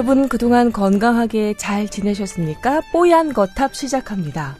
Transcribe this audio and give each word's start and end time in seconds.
여러분 0.00 0.30
그동안 0.30 0.72
건강하게 0.72 1.52
잘 1.58 1.86
지내셨습니까? 1.86 2.80
뽀얀 2.90 3.34
거탑 3.34 3.76
시작합니다. 3.76 4.56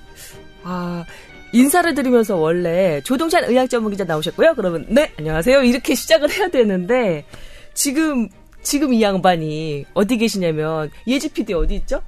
아, 0.65 1.07
인사를 1.55 1.95
드리면서 1.95 2.37
원래 2.37 3.01
조동찬 3.05 3.45
의학 3.45 3.71
전문 3.71 3.91
기자 3.91 4.05
나오셨고요. 4.05 4.53
그러면 4.55 4.85
네, 4.91 5.15
안녕하세요. 5.19 5.63
이렇게 5.63 5.95
시작을 5.95 6.31
해야 6.31 6.49
되는데 6.49 7.25
지금 7.73 8.29
지금 8.61 8.93
이 8.93 9.01
양반이 9.01 9.87
어디 9.95 10.19
계시냐면 10.19 10.91
예지 11.07 11.31
PD 11.31 11.55
어디 11.55 11.77
있죠? 11.77 12.03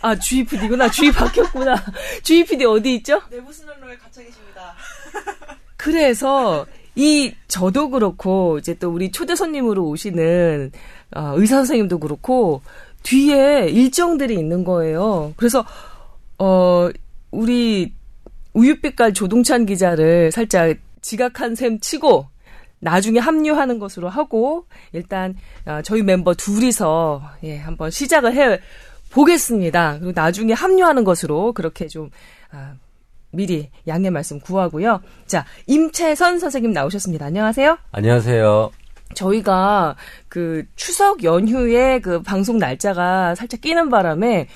아, 0.00 0.18
주희 0.18 0.44
PD구나. 0.44 0.90
주희 0.90 1.12
바뀌었구나. 1.12 1.76
주희 2.24 2.44
PD 2.44 2.64
어디 2.64 2.96
있죠? 2.96 3.22
내부 3.30 3.52
순환로에 3.52 3.96
갇혀 3.98 4.22
계십니다. 4.22 4.74
그래서 5.78 6.66
이 6.96 7.32
저도 7.46 7.90
그렇고 7.90 8.58
이제 8.58 8.74
또 8.74 8.90
우리 8.90 9.12
초대 9.12 9.36
손님으로 9.36 9.86
오시는 9.86 10.72
어, 11.14 11.34
의사 11.36 11.56
선생님도 11.56 11.98
그렇고 11.98 12.62
뒤에 13.02 13.68
일정들이 13.68 14.34
있는 14.34 14.64
거예요. 14.64 15.32
그래서 15.36 15.64
어 16.38 16.88
우리 17.30 17.92
우유빛깔 18.54 19.14
조동찬 19.14 19.66
기자를 19.66 20.30
살짝 20.30 20.76
지각한 21.00 21.54
셈 21.54 21.80
치고 21.80 22.26
나중에 22.78 23.18
합류하는 23.18 23.78
것으로 23.78 24.08
하고 24.08 24.66
일단 24.92 25.36
어, 25.66 25.80
저희 25.82 26.02
멤버 26.02 26.34
둘이서 26.34 27.22
예 27.44 27.58
한번 27.58 27.90
시작을 27.90 28.34
해 28.34 28.60
보겠습니다. 29.10 29.98
그리고 29.98 30.12
나중에 30.14 30.52
합류하는 30.52 31.04
것으로 31.04 31.52
그렇게 31.52 31.86
좀 31.86 32.10
아, 32.50 32.74
미리 33.30 33.70
양해 33.86 34.10
말씀 34.10 34.40
구하고요. 34.40 35.00
자, 35.26 35.44
임채선 35.66 36.38
선생님 36.38 36.72
나오셨습니다. 36.72 37.26
안녕하세요. 37.26 37.78
안녕하세요. 37.92 38.81
저희가 39.14 39.96
그 40.28 40.64
추석 40.76 41.24
연휴에 41.24 42.00
그 42.00 42.22
방송 42.22 42.58
날짜가 42.58 43.34
살짝 43.34 43.60
끼는 43.60 43.88
바람에 43.90 44.48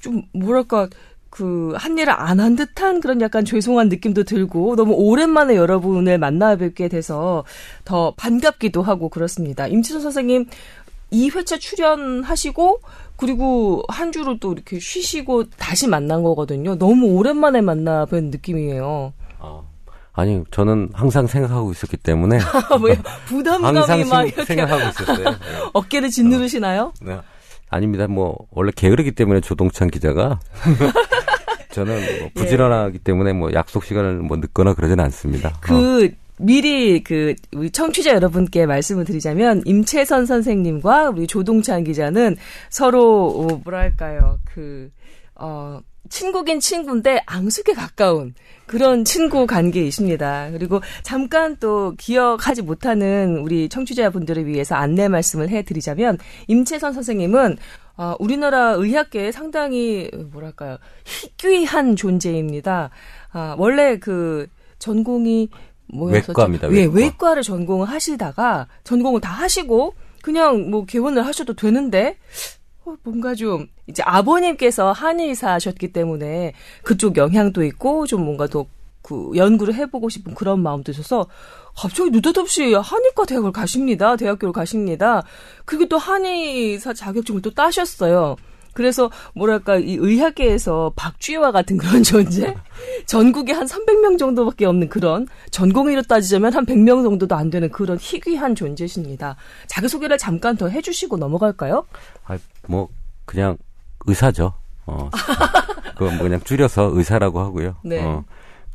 좀 0.00 0.22
뭐랄까 0.32 0.88
그 1.30 1.74
한 1.76 1.98
일을 1.98 2.12
안 2.12 2.40
한 2.40 2.56
듯한 2.56 3.00
그런 3.00 3.20
약간 3.20 3.44
죄송한 3.44 3.88
느낌도 3.90 4.24
들고 4.24 4.76
너무 4.76 4.94
오랜만에 4.94 5.56
여러분을 5.56 6.18
만나 6.18 6.56
뵙게 6.56 6.88
돼서 6.88 7.44
더 7.84 8.14
반갑기도 8.16 8.82
하고 8.82 9.08
그렇습니다. 9.08 9.66
임치선 9.66 10.00
선생님 10.00 10.46
2회차 11.12 11.60
출연하시고 11.60 12.80
그리고 13.16 13.82
한 13.88 14.12
주를 14.12 14.38
또 14.40 14.52
이렇게 14.52 14.78
쉬시고 14.80 15.50
다시 15.50 15.86
만난 15.88 16.22
거거든요. 16.22 16.76
너무 16.78 17.06
오랜만에 17.08 17.60
만나 17.60 18.04
뵌 18.06 18.24
느낌이에요. 18.30 19.12
아, 19.38 19.62
아니 20.18 20.42
저는 20.50 20.90
항상 20.94 21.28
생각하고 21.28 21.70
있었기 21.70 21.96
때문에 21.96 22.38
뭐요? 22.80 22.96
부담감이 23.26 23.78
항상 23.78 24.00
막 24.08 24.16
생- 24.22 24.26
이렇게 24.26 24.44
생각하고 24.44 24.88
있었어요. 24.90 25.24
네. 25.30 25.36
어깨를 25.74 26.10
짓누르시나요? 26.10 26.92
네. 27.00 27.18
아닙니다. 27.70 28.08
뭐 28.08 28.36
원래 28.50 28.72
게으르기 28.74 29.12
때문에 29.12 29.40
조동찬 29.40 29.90
기자가 29.92 30.40
저는 31.70 32.00
예. 32.00 32.20
뭐 32.20 32.30
부지런하기 32.34 32.98
때문에 32.98 33.32
뭐 33.32 33.52
약속 33.52 33.84
시간을 33.84 34.16
뭐 34.16 34.36
늦거나 34.38 34.74
그러지는 34.74 35.04
않습니다. 35.04 35.50
어. 35.50 35.60
그 35.60 36.10
미리 36.40 37.04
그 37.04 37.36
우리 37.54 37.70
청취자 37.70 38.10
여러분께 38.14 38.66
말씀을 38.66 39.04
드리자면 39.04 39.62
임채선 39.66 40.26
선생님과 40.26 41.10
우리 41.10 41.28
조동찬 41.28 41.84
기자는 41.84 42.36
서로 42.70 43.28
어, 43.48 43.60
뭐랄까요 43.62 44.40
그 44.44 44.90
어 45.40 45.80
친구긴 46.08 46.60
친구인데 46.60 47.22
앙숙에 47.26 47.72
가까운 47.74 48.34
그런 48.66 49.04
친구 49.04 49.46
관계이십니다. 49.46 50.50
그리고 50.52 50.80
잠깐 51.02 51.56
또 51.56 51.94
기억하지 51.98 52.62
못하는 52.62 53.38
우리 53.38 53.68
청취자분들을 53.68 54.46
위해서 54.46 54.74
안내 54.74 55.08
말씀을 55.08 55.48
해드리자면 55.48 56.18
임채선 56.46 56.92
선생님은 56.92 57.56
어, 57.96 58.14
우리나라 58.20 58.72
의학계에 58.72 59.32
상당히 59.32 60.08
뭐랄까요 60.32 60.78
희귀한 61.04 61.96
존재입니다. 61.96 62.90
아, 63.32 63.56
원래 63.58 63.98
그 63.98 64.46
전공이 64.78 65.48
뭐였었죠? 65.92 66.32
외과입니다, 66.32 66.70
예, 66.72 66.82
외과. 66.82 66.94
외과를 66.94 67.42
전공을 67.42 67.88
하시다가 67.88 68.68
전공을 68.84 69.20
다 69.20 69.32
하시고 69.32 69.94
그냥 70.22 70.70
뭐 70.70 70.84
개원을 70.84 71.26
하셔도 71.26 71.54
되는데 71.54 72.10
어, 72.10 72.57
뭔가 73.02 73.34
좀 73.34 73.68
이제 73.86 74.02
아버님께서 74.04 74.92
한의사셨기 74.92 75.92
때문에 75.92 76.54
그쪽 76.82 77.16
영향도 77.16 77.64
있고 77.64 78.06
좀 78.06 78.24
뭔가 78.24 78.46
더 78.46 78.66
그 79.08 79.30
연구를 79.34 79.74
해보고 79.74 80.10
싶은 80.10 80.34
그런 80.34 80.60
마음도 80.60 80.92
있어서 80.92 81.26
갑자기 81.74 82.10
느닷없이 82.10 82.74
한의과 82.74 83.24
대학을 83.26 83.52
가십니다. 83.52 84.16
대학교를 84.16 84.52
가십니다. 84.52 85.22
그리고 85.64 85.86
또 85.86 85.96
한의사 85.96 86.92
자격증을 86.92 87.40
또 87.40 87.50
따셨어요. 87.50 88.36
그래서 88.78 89.10
뭐랄까 89.34 89.74
이 89.74 89.96
의학계에서 89.96 90.92
박쥐와 90.94 91.50
같은 91.50 91.78
그런 91.78 92.04
존재? 92.04 92.54
전국에 93.06 93.52
한 93.52 93.66
300명 93.66 94.16
정도밖에 94.16 94.66
없는 94.66 94.88
그런 94.88 95.26
전공의로 95.50 96.02
따지자면 96.02 96.54
한 96.54 96.64
100명 96.64 97.02
정도도 97.02 97.34
안 97.34 97.50
되는 97.50 97.70
그런 97.70 97.98
희귀한 98.00 98.54
존재십니다. 98.54 99.34
자기 99.66 99.88
소개를 99.88 100.16
잠깐 100.16 100.56
더 100.56 100.68
해주시고 100.68 101.16
넘어갈까요? 101.16 101.86
아, 102.24 102.38
뭐 102.68 102.88
그냥 103.24 103.56
의사죠. 104.06 104.52
어, 104.86 105.10
그거 105.98 106.12
뭐 106.12 106.22
그냥 106.22 106.40
줄여서 106.44 106.92
의사라고 106.94 107.40
하고요. 107.40 107.74
네. 107.82 108.00
어, 108.00 108.24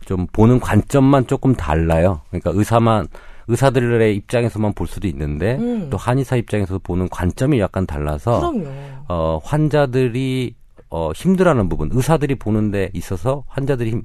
좀 0.03 0.28
보는 0.34 0.59
관점만 0.59 1.28
조금 1.28 1.56
달라요. 1.56 2.19
그러니까 2.30 2.52
의사만 2.53 3.08
의사들의 3.48 4.16
입장에서만 4.16 4.74
볼 4.74 4.88
수도 4.88 5.08
있는데 5.08 5.56
음. 5.56 5.90
또 5.90 5.98
한의사 5.98 6.36
입장에서 6.36 6.80
보는 6.80 7.09
관점이 7.09 7.59
약간 7.59 7.86
달라서 7.86 8.40
그럼요. 8.40 8.70
어, 9.09 9.40
환자들이 9.44 10.56
어, 10.90 11.12
힘들어하는 11.12 11.70
부분, 11.70 11.90
의사들이 11.92 12.36
보는데 12.36 12.92
있어서 12.94 13.44
환자들이 13.48 13.90
힘, 13.92 14.04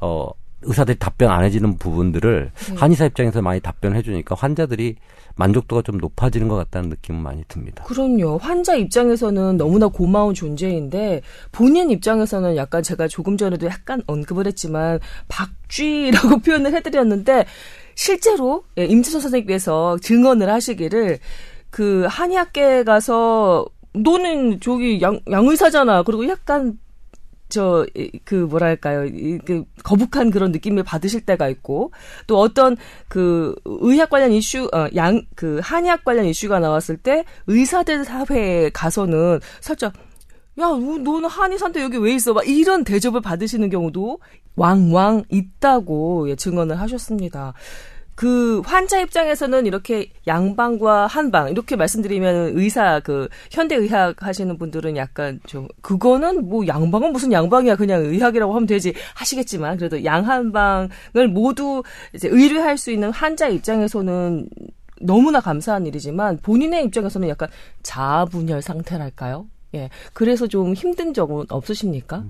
어, 0.00 0.28
의사들이 0.62 0.98
답변 0.98 1.30
안 1.30 1.44
해주는 1.44 1.78
부분들을 1.78 2.50
네. 2.54 2.74
한의사 2.74 3.06
입장에서 3.06 3.42
많이 3.42 3.60
답변해 3.60 4.02
주니까 4.02 4.34
환자들이 4.34 4.96
만족도가 5.36 5.82
좀 5.82 5.98
높아지는 5.98 6.48
것 6.48 6.56
같다는 6.56 6.90
느낌은 6.90 7.22
많이 7.22 7.44
듭니다. 7.46 7.84
그럼요. 7.84 8.38
환자 8.38 8.74
입장에서는 8.74 9.56
너무나 9.56 9.86
고마운 9.86 10.34
존재인데 10.34 11.22
본인 11.52 11.90
입장에서는 11.90 12.56
약간 12.56 12.82
제가 12.82 13.06
조금 13.06 13.36
전에도 13.36 13.66
약간 13.66 14.02
언급을 14.06 14.46
했지만 14.46 14.98
박쥐라고 15.28 16.38
표현을 16.42 16.74
해드렸는데 16.74 17.46
실제로 17.98 18.62
예, 18.78 18.84
임치선 18.84 19.20
선생님께서 19.20 19.98
증언을 20.00 20.48
하시기를 20.52 21.18
그 21.68 22.06
한의학계 22.08 22.84
가서 22.84 23.66
너는 23.92 24.60
저기 24.60 25.00
양, 25.02 25.18
양의사잖아. 25.28 26.04
그리고 26.04 26.26
약간 26.28 26.78
저 27.48 27.86
그 28.24 28.34
뭐랄까요 28.34 29.06
이, 29.06 29.38
그 29.44 29.64
거북한 29.82 30.30
그런 30.30 30.52
느낌을 30.52 30.82
받으실 30.84 31.22
때가 31.22 31.48
있고 31.48 31.92
또 32.26 32.38
어떤 32.38 32.76
그 33.08 33.54
의학 33.64 34.10
관련 34.10 34.32
이슈 34.32 34.68
어 34.72 34.88
양 34.94 35.22
그 35.34 35.58
한의학 35.62 36.04
관련 36.04 36.26
이슈가 36.26 36.60
나왔을 36.60 36.98
때 36.98 37.24
의사들 37.46 38.04
사회에 38.04 38.70
가서는 38.70 39.40
살짝 39.60 39.94
야 40.58 40.62
너- 40.66 40.98
너는 40.98 41.28
한의사인데 41.28 41.82
여기 41.82 41.96
왜 41.98 42.14
있어 42.14 42.32
막 42.32 42.46
이런 42.48 42.82
대접을 42.84 43.20
받으시는 43.20 43.70
경우도 43.70 44.18
왕왕 44.56 45.24
있다고 45.30 46.28
예, 46.30 46.36
증언을 46.36 46.80
하셨습니다. 46.80 47.54
그 48.16 48.60
환자 48.64 48.98
입장에서는 49.00 49.64
이렇게 49.66 50.10
양방과 50.26 51.06
한방 51.06 51.50
이렇게 51.50 51.76
말씀드리면 51.76 52.58
의사 52.58 52.98
그 52.98 53.28
현대 53.52 53.76
의학 53.76 54.20
하시는 54.20 54.58
분들은 54.58 54.96
약간 54.96 55.38
좀 55.46 55.68
그거는 55.82 56.48
뭐 56.48 56.66
양방은 56.66 57.12
무슨 57.12 57.30
양방이야 57.30 57.76
그냥 57.76 58.02
의학이라고 58.04 58.52
하면 58.56 58.66
되지 58.66 58.92
하시겠지만 59.14 59.76
그래도 59.76 60.04
양한방을 60.04 61.28
모두 61.32 61.84
이제 62.12 62.26
의뢰할 62.28 62.76
수 62.76 62.90
있는 62.90 63.10
환자 63.12 63.46
입장에서는 63.46 64.48
너무나 65.00 65.38
감사한 65.38 65.86
일이지만 65.86 66.38
본인의 66.42 66.86
입장에서는 66.86 67.28
약간 67.28 67.48
자아분열 67.84 68.62
상태랄까요? 68.62 69.46
예. 69.74 69.90
그래서 70.12 70.46
좀 70.46 70.74
힘든 70.74 71.12
적은 71.12 71.46
없으십니까? 71.48 72.24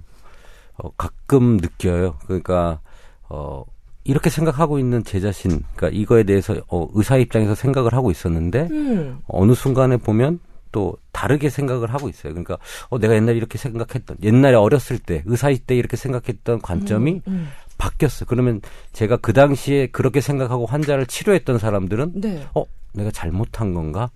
어, 0.77 0.91
가끔 0.97 1.57
느껴요. 1.57 2.19
그러니까 2.27 2.81
어 3.29 3.65
이렇게 4.05 4.31
생각하고 4.31 4.79
있는 4.79 5.05
제 5.05 5.21
자신, 5.21 5.63
그러니까 5.77 5.91
이거에 5.91 6.23
대해서 6.23 6.57
어, 6.69 6.89
의사 6.95 7.17
입장에서 7.17 7.55
생각을 7.55 7.93
하고 7.93 8.11
있었는데 8.11 8.69
음. 8.71 9.19
어느 9.27 9.55
순간에 9.55 9.97
보면 9.99 10.41
또 10.73 10.97
다르게 11.13 11.51
생각을 11.51 11.93
하고 11.93 12.09
있어요. 12.09 12.33
그러니까 12.33 12.59
어 12.91 12.99
내가 12.99 13.15
옛날에 13.15 13.37
이렇게 13.37 13.59
생각했던 13.59 14.19
옛날에 14.23 14.55
어렸을 14.55 14.99
때 14.99 15.23
의사일 15.27 15.59
때 15.59 15.77
이렇게 15.77 15.97
생각했던 15.97 16.61
관점이 16.61 17.23
음. 17.27 17.49
바뀌었어. 17.79 18.25
그러면 18.27 18.61
제가 18.93 19.17
그 19.19 19.33
당시에 19.33 19.89
그렇게 19.89 20.21
생각하고 20.21 20.67
환자를 20.67 21.07
치료했던 21.07 21.59
사람들은 21.59 22.21
네. 22.21 22.47
어 22.55 22.65
내가 22.93 23.11
잘못한 23.11 23.75
건가? 23.75 24.11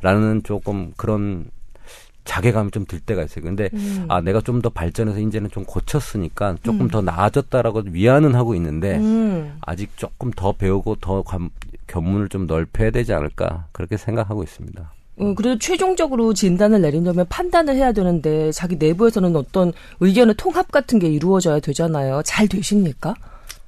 라는 0.00 0.42
조금 0.44 0.92
그런 0.96 1.50
자괴감이 2.28 2.70
좀 2.70 2.84
들 2.86 3.00
때가 3.00 3.22
있어요. 3.24 3.44
근데 3.44 3.68
음. 3.74 4.04
아 4.08 4.20
내가 4.20 4.40
좀 4.40 4.60
더 4.62 4.68
발전해서 4.70 5.18
이제는 5.18 5.50
좀 5.50 5.64
고쳤으니까 5.64 6.56
조금 6.62 6.88
더 6.88 7.00
나아졌다라고 7.00 7.82
위안은 7.86 8.34
하고 8.34 8.54
있는데 8.54 8.96
음. 8.98 9.56
아직 9.60 9.90
조금 9.96 10.30
더 10.30 10.52
배우고 10.52 10.96
더 11.00 11.22
관, 11.22 11.50
견문을 11.86 12.28
좀 12.28 12.46
넓혀야 12.46 12.90
되지 12.90 13.12
않을까 13.12 13.66
그렇게 13.72 13.96
생각하고 13.96 14.42
있습니다. 14.42 14.92
어, 15.20 15.34
그래도 15.34 15.58
최종적으로 15.58 16.32
진단을 16.34 16.80
내린다면 16.82 17.26
판단을 17.28 17.74
해야 17.74 17.92
되는데 17.92 18.52
자기 18.52 18.76
내부에서는 18.76 19.34
어떤 19.36 19.72
의견의 20.00 20.34
통합 20.36 20.70
같은 20.70 20.98
게 20.98 21.08
이루어져야 21.08 21.60
되잖아요. 21.60 22.22
잘 22.24 22.46
되십니까? 22.48 23.14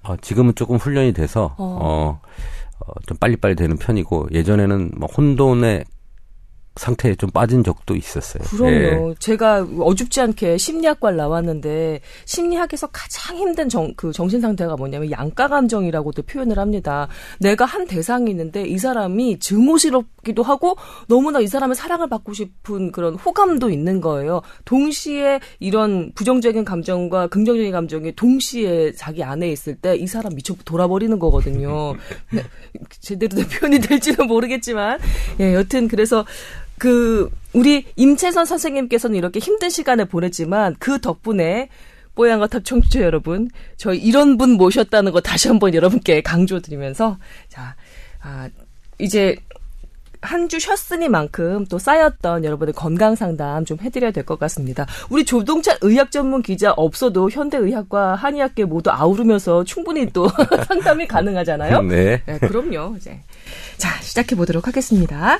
어, 0.03 0.17
지금은 0.21 0.55
조금 0.55 0.77
훈련이 0.77 1.13
돼서 1.13 1.55
어. 1.59 1.79
어. 1.83 2.21
어, 2.81 2.93
좀 3.07 3.17
빨리빨리 3.19 3.55
되는 3.57 3.77
편이고 3.77 4.29
예전에는 4.33 4.93
뭐 4.97 5.09
혼돈의 5.15 5.85
상태에 6.81 7.15
좀 7.15 7.31
빠진 7.31 7.63
적도 7.63 7.95
있었어요. 7.95 8.43
그럼요. 8.45 9.11
예. 9.11 9.15
제가 9.19 9.67
어줍지 9.79 10.21
않게 10.21 10.57
심리학과를 10.59 11.17
나왔는데 11.17 12.01
심리학에서 12.25 12.89
가장 12.89 13.37
힘든 13.37 13.69
정, 13.69 13.95
그 13.95 14.13
정신 14.13 14.41
상태가 14.41 14.77
뭐냐면 14.77 15.11
양가 15.13 15.47
감정이라고도 15.49 16.23
표현을 16.23 16.59
합니다. 16.59 17.07
내가 17.39 17.65
한 17.65 17.87
대상이 17.87 18.31
있는데 18.31 18.67
이 18.67 18.79
사람이 18.79 19.39
증오스럽기도 19.39 20.43
하고 20.43 20.77
너무나 21.07 21.41
이 21.41 21.47
사람의 21.47 21.77
사랑을 21.77 22.09
받고 22.09 22.33
싶은 22.33 22.91
그런 22.91 23.15
호감도 23.15 23.71
있는 23.71 24.01
거예요. 24.01 24.43
동시에 24.65 25.41
이런 25.61 26.13
부정적인 26.15 26.65
감정과 26.65 27.29
긍정적인 27.29 27.71
감정이 27.71 28.17
동시에 28.17 28.93
자기 28.93 29.23
안에 29.23 29.51
있을 29.53 29.77
때 29.77 30.01
이 30.01 30.07
사람 30.07 30.35
미쳐 30.35 30.55
돌아버리는 30.65 31.19
거거든요. 31.19 31.95
네, 32.33 32.43
제대로 33.01 33.37
된 33.37 33.47
표현이 33.49 33.81
될지는 33.81 34.27
모르겠지만 34.27 34.99
예, 35.41 35.55
여튼 35.55 35.89
그래서 35.89 36.25
그 36.81 37.31
우리 37.53 37.85
임채선 37.97 38.47
선생님께서는 38.47 39.15
이렇게 39.17 39.39
힘든 39.39 39.69
시간을 39.69 40.07
보냈지만 40.07 40.77
그 40.79 40.99
덕분에 40.99 41.69
뽀얀거탑 42.15 42.65
청취자 42.65 43.03
여러분, 43.03 43.51
저희 43.77 43.99
이런 43.99 44.39
분 44.39 44.53
모셨다는 44.53 45.13
거 45.13 45.21
다시 45.21 45.49
한번 45.49 45.75
여러분께 45.75 46.23
강조드리면서 46.23 47.19
자, 47.49 47.77
아, 48.23 48.49
이제 48.99 49.37
한주 50.23 50.59
쉬었으니만큼 50.59 51.67
또 51.67 51.79
쌓였던 51.79 52.45
여러분의 52.45 52.73
건강 52.75 53.15
상담 53.15 53.65
좀 53.67 53.79
해드려야 53.81 54.11
될 54.11 54.25
것 54.25 54.39
같습니다. 54.39 54.87
우리 55.11 55.25
조동찬 55.25 55.79
의학 55.83 56.11
전문 56.11 56.43
기자 56.43 56.73
없어도 56.73 57.29
현대의학과 57.31 58.15
한의학계 58.15 58.65
모두 58.65 58.91
아우르면서 58.91 59.65
충분히 59.65 60.11
또 60.13 60.29
상담이 60.69 61.07
가능하잖아요. 61.09 61.83
네. 61.83 62.23
네, 62.25 62.39
그럼요. 62.39 62.97
이제 62.97 63.21
자 63.77 64.01
시작해 64.03 64.35
보도록 64.35 64.67
하겠습니다. 64.67 65.39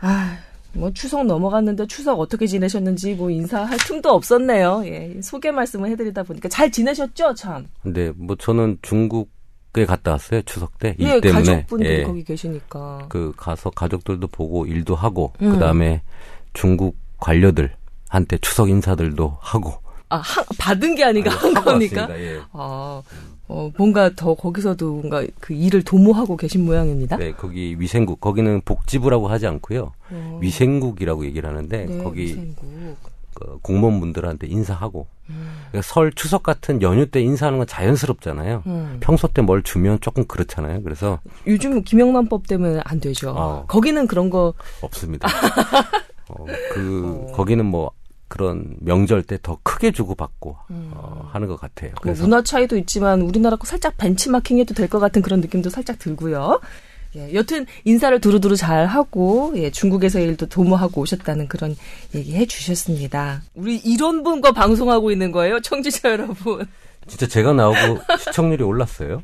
아, 0.00 0.38
뭐 0.76 0.92
추석 0.92 1.24
넘어갔는데 1.26 1.86
추석 1.86 2.20
어떻게 2.20 2.46
지내셨는지 2.46 3.14
뭐 3.14 3.30
인사할 3.30 3.78
틈도 3.78 4.10
없었네요. 4.10 4.82
예, 4.86 5.20
소개 5.22 5.50
말씀을 5.50 5.90
해드리다 5.90 6.22
보니까 6.22 6.48
잘 6.48 6.70
지내셨죠, 6.70 7.34
참. 7.34 7.66
근데 7.82 8.12
뭐 8.16 8.36
저는 8.36 8.78
중국에 8.82 9.86
갔다 9.86 10.12
왔어요 10.12 10.42
추석 10.42 10.78
때일 10.78 10.96
예, 11.00 11.20
때문에 11.20 11.44
가족분들이 11.44 11.90
예. 12.00 12.02
거기 12.04 12.22
계시니까. 12.24 13.06
그 13.08 13.32
가서 13.36 13.70
가족들도 13.70 14.26
보고 14.28 14.66
일도 14.66 14.94
하고 14.94 15.32
음. 15.42 15.52
그다음에 15.52 16.02
중국 16.52 16.96
관료들한테 17.18 18.38
추석 18.40 18.68
인사들도 18.68 19.36
하고 19.40 19.74
아, 20.08 20.16
한- 20.18 20.44
받은 20.58 20.94
게 20.94 21.04
아니라 21.04 21.32
아니, 21.32 21.54
한 21.54 21.64
거니까. 21.64 22.08
예. 22.20 22.40
아, 22.52 23.02
어, 23.48 23.70
뭔가 23.76 24.10
더 24.14 24.34
거기서도 24.34 24.92
뭔가 24.94 25.24
그 25.40 25.54
일을 25.54 25.82
도모하고 25.82 26.36
계신 26.36 26.64
모양입니다. 26.64 27.16
네, 27.16 27.32
거기 27.32 27.76
위생국 27.78 28.20
거기는 28.20 28.60
복지부라고 28.64 29.28
하지 29.28 29.46
않고요. 29.46 29.92
어, 30.10 30.38
위생국이라고 30.42 31.24
얘기를 31.26 31.48
하는데 31.48 31.84
네, 31.86 32.02
거기 32.02 32.22
위생국. 32.22 32.96
그 33.34 33.58
공무원분들한테 33.60 34.46
인사하고 34.46 35.06
음. 35.28 35.58
그러니까 35.68 35.82
설 35.82 36.10
추석 36.12 36.42
같은 36.42 36.80
연휴 36.80 37.04
때 37.04 37.20
인사하는 37.20 37.58
건 37.58 37.66
자연스럽잖아요. 37.66 38.62
음. 38.66 38.96
평소 39.00 39.28
때 39.28 39.42
뭘 39.42 39.62
주면 39.62 40.00
조금 40.00 40.24
그렇잖아요. 40.26 40.82
그래서 40.82 41.20
요즘 41.46 41.82
김영란법 41.84 42.46
때문에 42.48 42.80
안 42.84 42.98
되죠. 42.98 43.34
어. 43.36 43.64
거기는 43.68 44.06
그런 44.06 44.30
거 44.30 44.54
없습니다. 44.80 45.28
어, 46.30 46.46
그 46.72 47.26
거기는 47.34 47.64
뭐 47.64 47.90
그런 48.28 48.74
명절 48.80 49.22
때 49.22 49.38
더 49.42 49.58
크게 49.62 49.92
주고 49.92 50.14
받고 50.14 50.56
어, 50.68 51.28
하는 51.32 51.46
것 51.48 51.60
같아요. 51.60 51.90
뭐 51.92 52.00
그래서 52.02 52.22
문화 52.24 52.42
차이도 52.42 52.76
있지만 52.78 53.20
우리나라 53.22 53.56
거 53.56 53.66
살짝 53.66 53.96
벤치마킹해도 53.98 54.74
될 54.74 54.88
것 54.88 54.98
같은 54.98 55.22
그런 55.22 55.40
느낌도 55.40 55.70
살짝 55.70 55.98
들고요. 55.98 56.60
예, 57.16 57.32
여튼 57.34 57.66
인사를 57.84 58.20
두루두루 58.20 58.56
잘 58.56 58.86
하고 58.86 59.52
예, 59.56 59.70
중국에서 59.70 60.18
일도 60.20 60.46
도모하고 60.46 61.00
오셨다는 61.00 61.48
그런 61.48 61.74
얘기 62.14 62.34
해 62.34 62.44
주셨습니다. 62.46 63.42
우리 63.54 63.76
이런 63.76 64.22
분과 64.22 64.52
방송하고 64.52 65.10
있는 65.10 65.32
거예요, 65.32 65.60
청취자 65.60 66.10
여러분. 66.10 66.66
진짜 67.06 67.26
제가 67.26 67.52
나오고 67.52 68.00
시청률이 68.18 68.64
올랐어요. 68.64 69.22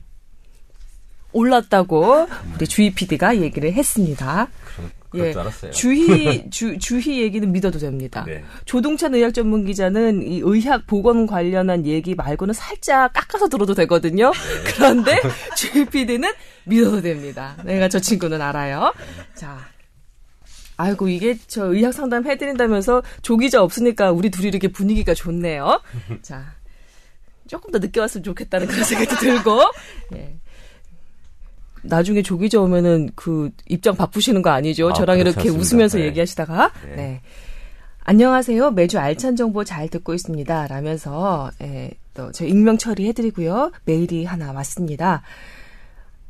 올랐다고 1.32 2.28
우리 2.54 2.66
주희 2.66 2.94
PD가 2.94 3.38
얘기를 3.40 3.72
했습니다. 3.72 4.49
그 4.76 4.90
럴 5.12 5.29
예, 5.29 5.32
줄 5.32 5.41
알았어요. 5.41 5.70
주희 5.73 6.49
주 6.50 6.79
주희 6.79 7.20
얘기는 7.23 7.50
믿어도 7.50 7.79
됩니다. 7.79 8.25
네. 8.26 8.44
조동찬 8.64 9.14
의학 9.14 9.35
전문 9.35 9.64
기자는 9.64 10.23
이 10.23 10.41
의학 10.43 10.87
보건 10.87 11.26
관련한 11.26 11.87
얘기 11.87 12.14
말고는 12.14 12.55
살짝 12.55 13.12
깎아서 13.12 13.49
들어도 13.49 13.75
되거든요. 13.75 14.31
네. 14.32 14.73
그런데 14.73 15.20
주희 15.56 15.85
PD는 15.85 16.31
믿어도 16.64 17.03
됩니다. 17.03 17.56
내가 17.64 17.88
저 17.88 17.99
친구는 17.99 18.41
알아요. 18.41 18.93
자. 19.35 19.59
아이고 20.79 21.09
이게 21.09 21.37
저 21.47 21.67
의학 21.67 21.93
상담 21.93 22.26
해드린다면서 22.26 23.03
조 23.20 23.37
기자 23.37 23.62
없으니까 23.62 24.11
우리 24.11 24.31
둘이 24.31 24.49
이렇게 24.49 24.69
분위기가 24.69 25.14
좋네요. 25.14 25.81
자 26.23 26.55
조금 27.47 27.70
더 27.70 27.79
늦게 27.79 28.00
왔으면 28.00 28.25
좋겠다는 28.25 28.67
그런 28.67 28.82
생각도 28.82 29.17
들고 29.17 29.61
예. 30.17 30.37
나중에 31.82 32.23
조 32.23 32.38
기자 32.38 32.61
오면은 32.61 33.11
그 33.14 33.50
입장 33.69 33.96
바꾸시는 33.96 34.43
거 34.43 34.50
아니죠? 34.50 34.90
아, 34.90 34.93
저랑 34.93 35.19
이렇게 35.19 35.40
않습니다. 35.40 35.61
웃으면서 35.61 35.99
네. 35.99 36.05
얘기하시다가 36.06 36.73
네. 36.88 36.96
네. 36.96 37.20
안녕하세요. 38.05 38.73
매주 38.73 38.99
알찬 38.99 39.37
정보 39.37 39.62
잘 39.64 39.88
듣고 39.88 40.12
있습니다. 40.14 40.67
라면서 40.67 41.50
예, 41.62 41.90
또저 42.14 42.46
익명 42.46 42.79
처리해드리고요. 42.79 43.73
메일이 43.84 44.25
하나 44.25 44.52
왔습니다. 44.52 45.23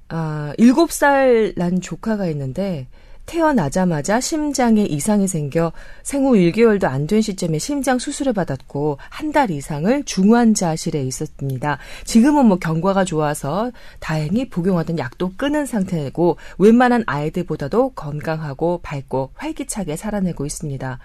아, 0.09 0.53
7살 0.59 1.55
난 1.57 1.81
조카가 1.81 2.27
있는데 2.29 2.89
태어나자마자 3.27 4.21
심장에 4.21 4.83
이상이 4.85 5.27
생겨 5.29 5.73
생후 6.03 6.33
1개월도 6.35 6.85
안 6.85 7.07
된 7.07 7.21
시점에 7.21 7.59
심장 7.59 7.99
수술을 7.99 8.33
받았고 8.33 8.99
한 9.11 9.33
달 9.33 9.51
이상을 9.51 10.05
중환자실에 10.05 11.03
있었습니다. 11.05 11.79
지금은 12.05 12.45
뭐 12.47 12.59
경과가 12.59 13.05
좋아서 13.05 13.71
다행히 13.99 14.49
복용하던 14.49 14.99
약도 14.99 15.33
끊은 15.39 15.65
상태고 15.65 16.37
웬만한 16.59 17.05
아이들보다도 17.07 17.91
건강하고 17.95 18.81
밝고 18.83 19.31
활기차게 19.35 19.97
살아내고 19.97 20.45
있습니다. 20.45 20.99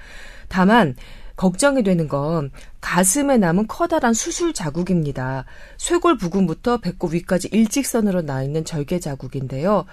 다만 0.49 0.95
걱정이 1.37 1.83
되는 1.83 2.07
건 2.07 2.51
가슴에 2.81 3.37
남은 3.37 3.67
커다란 3.67 4.13
수술 4.13 4.53
자국입니다. 4.53 5.45
쇄골 5.77 6.17
부근부터 6.17 6.77
배꼽 6.77 7.13
위까지 7.13 7.47
일직선으로 7.51 8.23
나 8.23 8.43
있는 8.43 8.65
절개 8.65 8.99
자국인데요. 8.99 9.85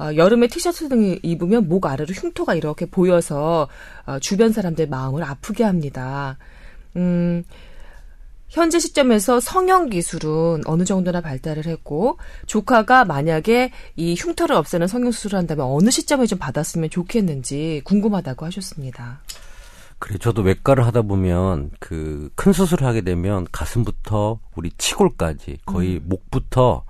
어, 0.00 0.16
여름에 0.16 0.46
티셔츠 0.46 0.88
등을 0.88 1.20
입으면 1.22 1.68
목 1.68 1.84
아래로 1.84 2.12
흉터가 2.14 2.54
이렇게 2.54 2.86
보여서 2.86 3.68
어, 4.06 4.18
주변 4.18 4.50
사람들 4.52 4.88
마음을 4.88 5.22
아프게 5.22 5.62
합니다. 5.62 6.38
음, 6.96 7.44
현재 8.48 8.78
시점에서 8.78 9.38
성형 9.38 9.90
기술은 9.90 10.62
어느 10.64 10.84
정도나 10.84 11.20
발달을 11.20 11.66
했고 11.66 12.16
조카가 12.46 13.04
만약에 13.04 13.72
이 13.96 14.14
흉터를 14.18 14.56
없애는 14.56 14.88
성형 14.88 15.12
수술을 15.12 15.38
한다면 15.38 15.66
어느 15.66 15.90
시점에 15.90 16.26
좀 16.26 16.38
받았으면 16.38 16.88
좋겠는지 16.90 17.82
궁금하다고 17.84 18.46
하셨습니다. 18.46 19.20
그래 20.00 20.16
저도 20.18 20.40
외과를 20.40 20.86
하다 20.86 21.02
보면 21.02 21.70
그 21.78 22.30
큰 22.34 22.54
수술을 22.54 22.86
하게 22.86 23.02
되면 23.02 23.46
가슴부터 23.52 24.40
우리 24.56 24.70
치골까지 24.78 25.58
거의 25.66 25.96
음. 25.96 26.04
목부터 26.06 26.84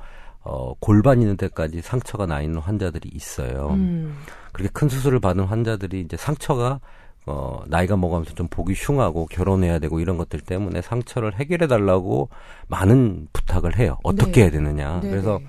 어 0.53 0.75
골반 0.81 1.21
있는 1.23 1.37
데까지 1.37 1.81
상처가 1.81 2.27
나 2.27 2.41
있는 2.41 2.59
환자들이 2.59 3.09
있어요. 3.15 3.69
음. 3.71 4.17
그렇게 4.53 4.69
큰 4.73 4.89
수술을 4.89 5.21
받은 5.21 5.45
환자들이 5.45 6.01
이제 6.01 6.17
상처가 6.17 6.81
어 7.27 7.63
나이가 7.69 7.97
먹으면서 7.97 8.35
좀 8.35 8.49
보기 8.49 8.73
흉하고 8.75 9.27
결혼해야 9.27 9.79
되고 9.79 10.01
이런 10.01 10.17
것들 10.17 10.41
때문에 10.41 10.83
상처를 10.83 11.35
해결해 11.35 11.69
달라고 11.69 12.31
많은 12.67 13.29
부탁을 13.33 13.79
해요. 13.79 13.99
어떻게 14.03 14.33
네. 14.33 14.41
해야 14.43 14.51
되느냐. 14.51 15.01
네, 15.01 15.11
그래서 15.11 15.39
네. 15.39 15.47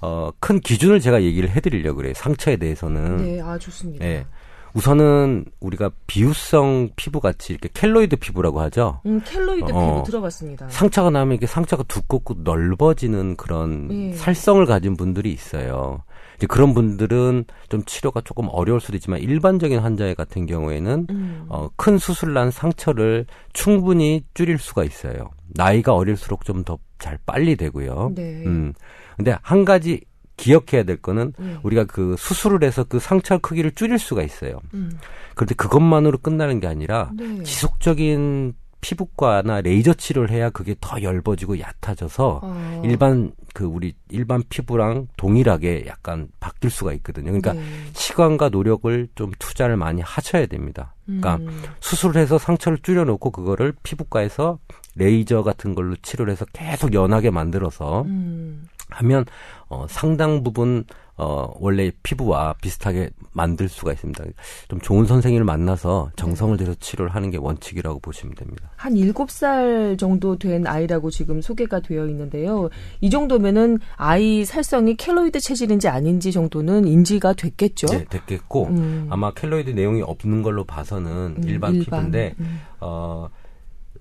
어큰 0.00 0.58
기준을 0.58 0.98
제가 0.98 1.22
얘기를 1.22 1.48
해 1.48 1.60
드리려고 1.60 1.98
그래요. 1.98 2.12
상처에 2.16 2.56
대해서는 2.56 3.18
네, 3.18 3.40
아 3.40 3.56
좋습니다. 3.56 4.04
예. 4.04 4.26
우선은 4.74 5.44
우리가 5.60 5.90
비유성 6.06 6.90
피부 6.96 7.20
같이 7.20 7.52
이렇게 7.52 7.68
켈로이드 7.72 8.16
피부라고 8.16 8.60
하죠. 8.62 9.00
음, 9.06 9.20
켈로이드 9.24 9.72
어. 9.72 9.96
피부 9.96 10.02
들어봤습니다. 10.06 10.68
상처가 10.70 11.10
나면 11.10 11.36
이게 11.36 11.46
상처가 11.46 11.82
두껍고 11.84 12.36
넓어지는 12.42 13.36
그런 13.36 13.88
예. 13.92 14.12
살성을 14.14 14.64
가진 14.66 14.96
분들이 14.96 15.32
있어요. 15.32 16.02
이제 16.36 16.46
그런 16.46 16.74
분들은 16.74 17.44
좀 17.68 17.84
치료가 17.84 18.20
조금 18.22 18.48
어려울 18.50 18.80
수도 18.80 18.96
있지만 18.96 19.20
일반적인 19.20 19.78
환자 19.78 20.12
같은 20.14 20.46
경우에는 20.46 21.06
음. 21.10 21.46
어, 21.48 21.68
큰 21.76 21.98
수술 21.98 22.32
난 22.32 22.50
상처를 22.50 23.26
충분히 23.52 24.24
줄일 24.34 24.58
수가 24.58 24.84
있어요. 24.84 25.30
나이가 25.54 25.94
어릴수록 25.94 26.44
좀 26.44 26.64
더 26.64 26.78
잘 27.02 27.18
빨리 27.26 27.56
되고요. 27.56 28.12
네. 28.14 28.44
음. 28.46 28.72
근데 29.16 29.36
한 29.42 29.64
가지 29.64 30.00
기억해야 30.42 30.82
될 30.82 30.96
거는 30.96 31.32
음. 31.38 31.58
우리가 31.62 31.84
그 31.84 32.16
수술을 32.18 32.64
해서 32.64 32.82
그 32.82 32.98
상처 32.98 33.38
크기를 33.38 33.70
줄일 33.72 34.00
수가 34.00 34.22
있어요. 34.22 34.58
음. 34.74 34.98
그런데 35.36 35.54
그것만으로 35.54 36.18
끝나는 36.18 36.58
게 36.58 36.66
아니라 36.66 37.10
네. 37.16 37.44
지속적인 37.44 38.54
피부과나 38.80 39.60
레이저 39.60 39.94
치료를 39.94 40.30
해야 40.30 40.50
그게 40.50 40.74
더 40.80 41.00
얇아지고 41.00 41.60
얕아져서 41.60 42.40
어. 42.42 42.82
일반 42.84 43.30
그 43.54 43.64
우리 43.64 43.94
일반 44.10 44.42
피부랑 44.48 45.06
동일하게 45.16 45.84
약간 45.86 46.26
바뀔 46.40 46.70
수가 46.70 46.92
있거든요. 46.94 47.26
그러니까 47.26 47.52
네. 47.52 47.62
시간과 47.92 48.48
노력을 48.48 49.08
좀 49.14 49.30
투자를 49.38 49.76
많이 49.76 50.00
하셔야 50.02 50.46
됩니다. 50.46 50.94
그러니까 51.06 51.36
음. 51.36 51.62
수술을 51.78 52.20
해서 52.20 52.38
상처를 52.38 52.78
줄여놓고 52.78 53.30
그거를 53.30 53.72
피부과에서 53.84 54.58
레이저 54.96 55.44
같은 55.44 55.76
걸로 55.76 55.94
치료를 56.02 56.32
해서 56.32 56.44
계속 56.52 56.92
연하게 56.92 57.30
만들어서 57.30 58.02
음. 58.02 58.66
하면 58.94 59.24
어 59.68 59.86
상당 59.88 60.42
부분 60.42 60.84
어 61.16 61.52
원래 61.60 61.90
피부와 62.02 62.54
비슷하게 62.60 63.10
만들 63.32 63.68
수가 63.68 63.92
있습니다. 63.92 64.24
좀 64.68 64.80
좋은 64.80 65.06
선생님을 65.06 65.44
만나서 65.44 66.10
정성을 66.16 66.56
들여서 66.56 66.78
치료를 66.80 67.14
하는 67.14 67.30
게 67.30 67.38
원칙이라고 67.38 68.00
보시면 68.00 68.34
됩니다. 68.34 68.70
한 68.76 68.94
7살 68.94 69.98
정도 69.98 70.36
된 70.38 70.66
아이라고 70.66 71.10
지금 71.10 71.40
소개가 71.42 71.80
되어 71.80 72.06
있는데요. 72.06 72.70
이 73.00 73.10
정도면은 73.10 73.78
아이 73.96 74.44
살성이 74.44 74.96
켈로이드 74.96 75.38
체질인지 75.40 75.88
아닌지 75.88 76.32
정도는 76.32 76.86
인지가 76.86 77.34
됐겠죠. 77.34 77.86
네, 77.88 78.04
됐겠고 78.04 78.66
음. 78.68 79.06
아마 79.10 79.32
켈로이드 79.32 79.70
내용이 79.70 80.02
없는 80.02 80.42
걸로 80.42 80.64
봐서는 80.64 81.36
음, 81.38 81.44
일반, 81.44 81.78
피부인데 81.78 82.34
음. 82.40 82.60
어 82.80 83.28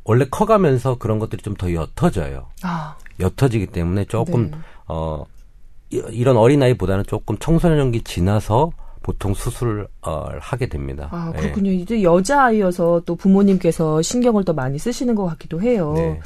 원래 0.04 0.26
커가면서 0.30 0.98
그런 0.98 1.20
것들이 1.20 1.42
좀 1.44 1.56
더 1.56 1.68
옅어져요. 1.74 2.48
아, 2.64 2.96
옅어지기 3.20 3.68
때문에 3.68 4.06
조금 4.06 4.50
네. 4.50 4.58
어 4.92 5.26
이- 5.90 6.02
이런 6.12 6.36
어린 6.38 6.62
아이보다는 6.62 7.06
조금 7.08 7.38
청소년기 7.38 8.04
지나서 8.04 8.72
보통 9.04 9.34
수술을 9.34 9.88
어, 10.02 10.28
하게 10.40 10.68
됩니다. 10.68 11.08
아, 11.12 11.32
예. 11.36 11.40
그렇군요. 11.40 11.72
이제 11.72 12.04
여자아이여서 12.04 13.02
또 13.06 13.16
부모님께서 13.16 14.02
신경을 14.02 14.44
더 14.46 14.54
많이 14.54 14.78
쓰시는 14.78 15.16
것 15.16 15.26
같기도 15.26 15.62
해요. 15.62 15.94
네. 15.96 16.20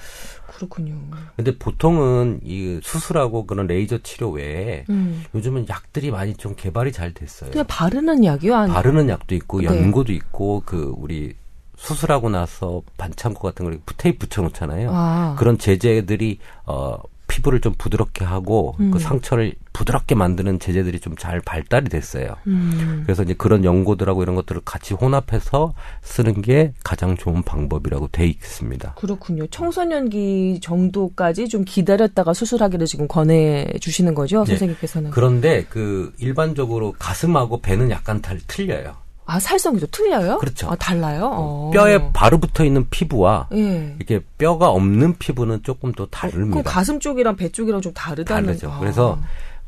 그렇군요. 0.48 0.96
근데 1.36 1.58
보통은 1.58 2.40
이 2.44 2.80
수술하고 2.84 3.46
그런 3.46 3.68
레이저 3.68 3.98
치료 4.00 4.30
외에 4.32 4.86
음. 4.90 5.24
요즘은 5.34 5.68
약들이 5.70 6.12
많이 6.12 6.34
좀 6.36 6.54
개발이 6.56 6.92
잘 6.92 7.14
됐어요. 7.14 7.52
그냥 7.52 7.66
바르는 7.68 8.24
약이요? 8.26 8.56
아니, 8.56 8.74
바르는 8.74 9.10
약도 9.10 9.36
있고 9.36 9.62
네. 9.62 9.68
연고도 9.68 10.12
있고 10.14 10.64
그 10.66 10.94
우리 10.98 11.34
수술하고 11.78 12.30
나서 12.30 12.82
반창고 12.98 13.40
같은 13.42 13.66
걸 13.66 13.80
테이프 13.98 14.20
붙여놓잖아요. 14.20 14.90
아, 14.94 15.36
그런 15.38 15.58
제제들이 15.58 16.40
어 16.66 16.98
피부를 17.28 17.62
좀 17.62 17.74
부드럽게 17.78 18.24
하고 18.26 18.76
음. 18.80 18.92
그 18.92 19.00
상처를 19.00 19.54
부드럽게 19.74 20.16
만드는 20.16 20.60
제제들이 20.60 21.00
좀 21.00 21.16
잘 21.18 21.40
발달이 21.40 21.90
됐어요. 21.90 22.36
음. 22.46 23.02
그래서 23.06 23.24
이제 23.24 23.34
그런 23.34 23.64
연고들하고 23.64 24.22
이런 24.22 24.36
것들을 24.36 24.62
같이 24.66 24.94
혼합해서 24.94 25.74
쓰는 26.02 26.42
게 26.42 26.74
가장 26.84 27.16
좋은 27.18 27.42
방법이라고 27.42 28.10
돼 28.10 28.28
있습니다. 28.28 28.96
그렇군요. 28.96 29.48
청소년기 29.48 30.60
정도까지 30.62 31.48
좀 31.48 31.64
기다렸다가 31.64 32.34
수술하기를 32.34 32.86
지금 32.86 33.08
권해 33.08 33.66
주시는 33.80 34.14
거죠, 34.14 34.44
네. 34.44 34.52
선생님께서는. 34.52 35.12
그런데 35.12 35.66
그 35.70 36.14
일반적으로 36.18 36.94
가슴하고 37.00 37.62
배는 37.62 37.90
약간 37.90 38.22
달, 38.22 38.40
틀려요. 38.46 39.05
아, 39.26 39.40
살성이 39.40 39.80
좀 39.80 39.90
틀려요? 39.92 40.38
그렇죠. 40.38 40.70
아, 40.70 40.76
달라요? 40.76 41.32
어. 41.34 41.72
뼈에 41.74 42.12
바로 42.14 42.38
붙어 42.38 42.64
있는 42.64 42.88
피부와 42.90 43.48
예. 43.54 43.96
이렇게 43.98 44.22
뼈가 44.38 44.70
없는 44.70 45.18
피부는 45.18 45.64
조금 45.64 45.92
또 45.94 46.04
어, 46.04 46.08
다릅니다. 46.12 46.62
그럼 46.62 46.64
가슴 46.64 47.00
쪽이랑 47.00 47.36
배 47.36 47.50
쪽이랑 47.50 47.82
좀 47.82 47.94
다르다는. 47.94 48.46
다르죠. 48.48 48.72
아. 48.72 48.80
그래서 48.80 49.20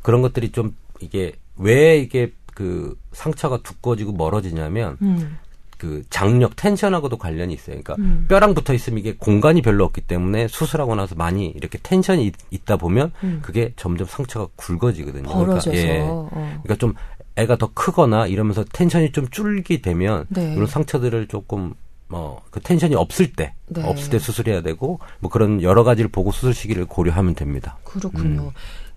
그런 0.02 0.22
것들이 0.22 0.52
좀 0.52 0.76
이게 1.00 1.34
왜 1.56 1.98
이게 1.98 2.34
그 2.54 2.96
상처가 3.14 3.58
두꺼워지고 3.64 4.14
멀어지냐면 4.14 4.98
음. 5.02 5.38
그 5.78 6.04
장력 6.10 6.56
텐션하고도 6.56 7.18
관련이 7.18 7.54
있어요. 7.54 7.80
그러니까 7.82 7.96
음. 8.00 8.26
뼈랑 8.28 8.54
붙어 8.56 8.74
있으면 8.74 9.00
이게 9.00 9.16
공간이 9.16 9.62
별로 9.62 9.86
없기 9.86 10.02
때문에 10.02 10.48
수술하고 10.48 10.96
나서 10.96 11.16
많이 11.16 11.48
이렇게 11.48 11.78
텐션이 11.82 12.32
있, 12.50 12.66
다 12.66 12.78
보면 12.78 13.12
음. 13.24 13.40
그게 13.44 13.74
점점 13.76 14.08
상처가 14.08 14.48
굵어지거든요. 14.56 15.24
벌어져서. 15.24 15.72
그러니까, 15.72 15.96
예. 15.96 16.02
어. 16.02 16.30
그러니까 16.32 16.76
좀 16.76 16.94
애가 17.38 17.58
더 17.58 17.70
크거나 17.74 18.28
이러면서 18.28 18.64
텐션이 18.66 19.12
좀 19.12 19.28
줄게 19.30 19.82
되면 19.82 20.26
네. 20.30 20.54
이런 20.54 20.68
상처들을 20.68 21.28
조금 21.28 21.74
뭐그 22.10 22.62
텐션이 22.62 22.96
없을 22.96 23.34
때 23.34 23.54
네. 23.68 23.84
없을 23.84 24.10
때 24.10 24.20
수술해야 24.20 24.62
되고 24.62 25.00
뭐 25.20 25.30
그런 25.30 25.62
여러 25.62 25.84
가지를 25.84 26.10
보고 26.10 26.32
수술 26.32 26.54
시기를 26.54 26.86
고려하면 26.86 27.36
됩니다. 27.36 27.78
그렇군요. 27.84 28.42
음. 28.44 28.52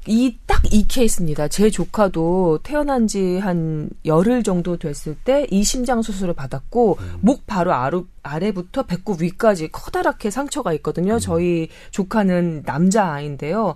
이딱이 0.07 0.87
케이스입니다. 0.89 1.49
제 1.49 1.69
조카도 1.69 2.61
태어난 2.63 3.07
지 3.07 3.39
한 3.41 3.91
열흘 4.07 4.43
정도 4.43 4.79
됐을 4.79 5.15
때 5.15 5.47
이 5.51 5.63
심장 5.63 6.01
수술을 6.01 6.33
받았고 6.35 6.97
음. 6.99 7.19
목 7.21 7.47
바로 7.47 7.75
아루, 7.75 8.07
아래부터 8.23 8.85
배꼽 8.85 9.21
위까지 9.21 9.69
커다랗게 9.71 10.31
상처가 10.31 10.73
있거든요. 10.75 11.15
음. 11.15 11.19
저희 11.19 11.69
조카는 11.91 12.63
남자 12.65 13.13
아이인데요. 13.13 13.75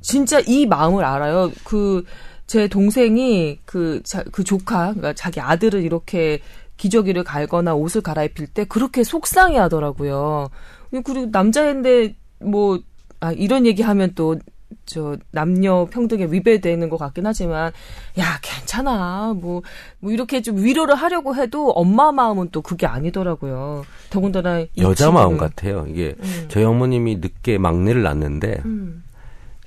진짜 0.00 0.40
이 0.40 0.66
마음을 0.66 1.04
알아요. 1.04 1.52
그 1.62 2.04
제 2.50 2.66
동생이 2.66 3.60
그, 3.64 4.00
자, 4.02 4.24
그 4.32 4.42
조카, 4.42 4.86
그러니까 4.86 5.12
자기 5.12 5.38
아들을 5.38 5.84
이렇게 5.84 6.40
기저귀를 6.78 7.22
갈거나 7.22 7.76
옷을 7.76 8.00
갈아입힐 8.00 8.48
때 8.48 8.64
그렇게 8.64 9.04
속상해 9.04 9.56
하더라고요. 9.56 10.48
그리고 10.90 11.26
남자인데 11.30 12.16
뭐, 12.40 12.80
아, 13.20 13.30
이런 13.30 13.66
얘기 13.66 13.84
하면 13.84 14.14
또, 14.16 14.36
저, 14.84 15.16
남녀 15.30 15.86
평등에 15.92 16.24
위배되는 16.24 16.88
것 16.88 16.96
같긴 16.96 17.24
하지만, 17.24 17.70
야, 18.18 18.40
괜찮아. 18.42 19.32
뭐, 19.40 19.62
뭐, 20.00 20.10
이렇게 20.10 20.42
좀 20.42 20.56
위로를 20.56 20.96
하려고 20.96 21.36
해도 21.36 21.70
엄마 21.70 22.10
마음은 22.10 22.48
또 22.50 22.62
그게 22.62 22.84
아니더라고요. 22.84 23.84
더군다나. 24.10 24.58
이 24.58 24.68
여자 24.78 25.12
마음 25.12 25.36
같아요. 25.36 25.86
이게 25.88 26.16
음. 26.18 26.46
저희 26.48 26.64
어머님이 26.64 27.18
늦게 27.18 27.58
막내를 27.58 28.02
낳는데 28.02 28.60
음, 28.64 29.04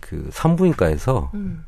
그 0.02 0.28
산부인과에서 0.34 1.32
음, 1.34 1.64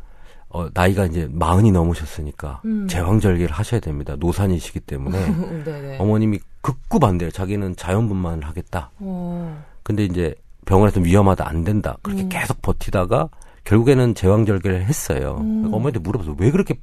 어, 0.56 0.70
나이가 0.74 1.06
이제 1.06 1.28
마흔이 1.30 1.74
넘으셨으니까 1.74 2.62
음. 2.64 2.88
제왕절개를 2.88 3.54
하셔야 3.54 3.82
됩니다. 3.82 4.16
노산이시기 4.18 4.80
때문에 4.80 5.64
네네. 5.66 5.98
어머님이 6.00 6.40
극구 6.62 7.00
반대요. 7.00 7.30
자기는 7.30 7.76
자연분만을 7.76 8.46
하겠다. 8.46 8.90
어, 9.00 9.62
근데 9.84 10.06
이제 10.06 10.34
병원에서 10.66 11.02
위험하다 11.02 11.46
안 11.46 11.66
된다. 11.66 11.98
그렇게 12.02 12.24
음. 12.24 12.30
계속 12.30 12.62
버티다가 12.62 13.28
결국에는 13.66 14.16
제왕절개를 14.16 14.86
했어요. 14.86 15.36
음. 15.42 15.64
그러니까 15.64 15.76
어머니한테 15.76 16.00
물어봐서 16.00 16.36
왜 16.40 16.52
그렇게 16.52 16.76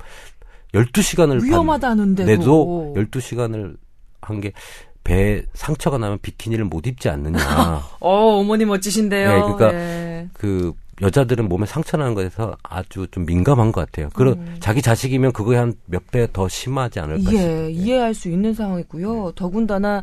12시간을 0.75 1.43
위험하다는데도. 1.43 2.31
내도 2.31 2.95
12시간을 2.95 3.79
한 4.21 4.43
게배 4.43 5.47
상처가 5.55 5.97
나면 5.97 6.19
비키니를 6.21 6.67
못 6.67 6.87
입지 6.87 7.09
않느냐. 7.09 7.39
어, 8.01 8.39
어머니 8.39 8.67
멋지신데요. 8.67 9.29
네, 9.29 9.41
그러니까 9.41 9.73
네. 9.73 10.29
그 10.35 10.75
여자들은 11.03 11.49
몸에 11.49 11.67
상처 11.67 11.97
나는 11.97 12.15
것에서 12.15 12.57
아주 12.63 13.07
좀 13.11 13.27
민감한 13.27 13.73
것 13.73 13.81
같아요. 13.85 14.09
그런 14.15 14.35
음. 14.39 14.57
자기 14.61 14.81
자식이면 14.83 15.33
그거에 15.33 15.57
한 15.59 15.75
몇 15.87 16.07
배 16.11 16.27
더 16.33 16.49
심하지 16.49 17.01
않을까 17.01 17.33
예, 17.33 17.37
싶어요. 17.37 17.69
이해할 17.71 18.15
수 18.15 18.29
있는 18.29 18.55
상황이고요. 18.55 19.33
더군다나 19.35 20.03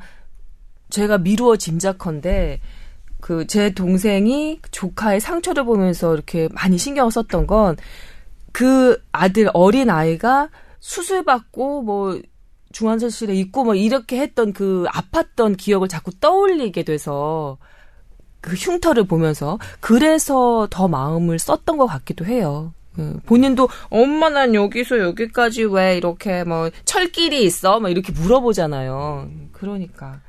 제가 0.90 1.18
미루어 1.20 1.56
짐작컨대 1.58 2.60
그 3.22 3.46
제 3.48 3.72
동생이 3.72 4.60
조카의 4.72 5.20
상처를 5.20 5.64
보면서 5.66 6.14
이렇게 6.14 6.48
많이 6.54 6.78
신경을 6.78 7.12
썼던 7.12 7.48
건 7.48 7.76
그 8.52 8.98
아들 9.12 9.50
어린 9.54 9.90
아이가 9.92 10.50
수술 10.80 11.24
받고 11.24 11.84
뭐 11.84 12.20
중환자실에 12.72 13.34
있고 13.36 13.64
뭐 13.64 13.76
이렇게 13.76 14.20
했던 14.20 14.54
그 14.54 14.86
아팠던 14.90 15.56
기억을 15.58 15.88
자꾸 15.88 16.12
떠올리게 16.20 16.84
돼서 16.84 17.58
그 18.42 18.56
흉터를 18.56 19.06
보면서 19.06 19.60
그래서 19.80 20.68
더 20.70 20.88
마음을 20.88 21.40
썼던 21.40 21.78
것 21.78 21.86
같기도 21.88 22.26
해요. 22.26 22.74
그 22.96 23.20
본인도 23.26 23.70
엄마 23.90 24.30
난 24.30 24.56
여기서 24.56 25.00
여기까지 25.00 25.64
왜 25.64 25.98
이렇게 25.98 26.44
뭐 26.44 26.70
철길이 26.86 27.44
있어? 27.44 27.80
막 27.80 27.90
이렇게 27.90 28.12
물어보잖아요. 28.12 29.30
그러니까 29.52 30.20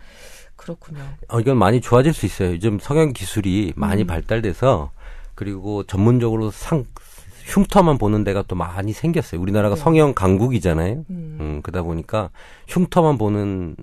그렇군요. 0.56 1.00
어, 1.28 1.40
이건 1.40 1.56
많이 1.56 1.80
좋아질 1.80 2.12
수 2.12 2.26
있어요. 2.26 2.52
요즘 2.52 2.78
성형 2.78 3.12
기술이 3.12 3.72
많이 3.76 4.02
음. 4.02 4.06
발달돼서 4.06 4.90
그리고 5.34 5.84
전문적으로 5.84 6.50
상 6.50 6.84
흉터만 7.46 7.98
보는 7.98 8.24
데가 8.24 8.44
또 8.46 8.54
많이 8.54 8.92
생겼어요. 8.92 9.40
우리나라가 9.40 9.74
네. 9.74 9.80
성형 9.80 10.14
강국이잖아요. 10.14 11.04
음. 11.10 11.38
음, 11.40 11.60
그러다 11.62 11.82
보니까 11.82 12.30
흉터만 12.68 13.18
보는 13.18 13.74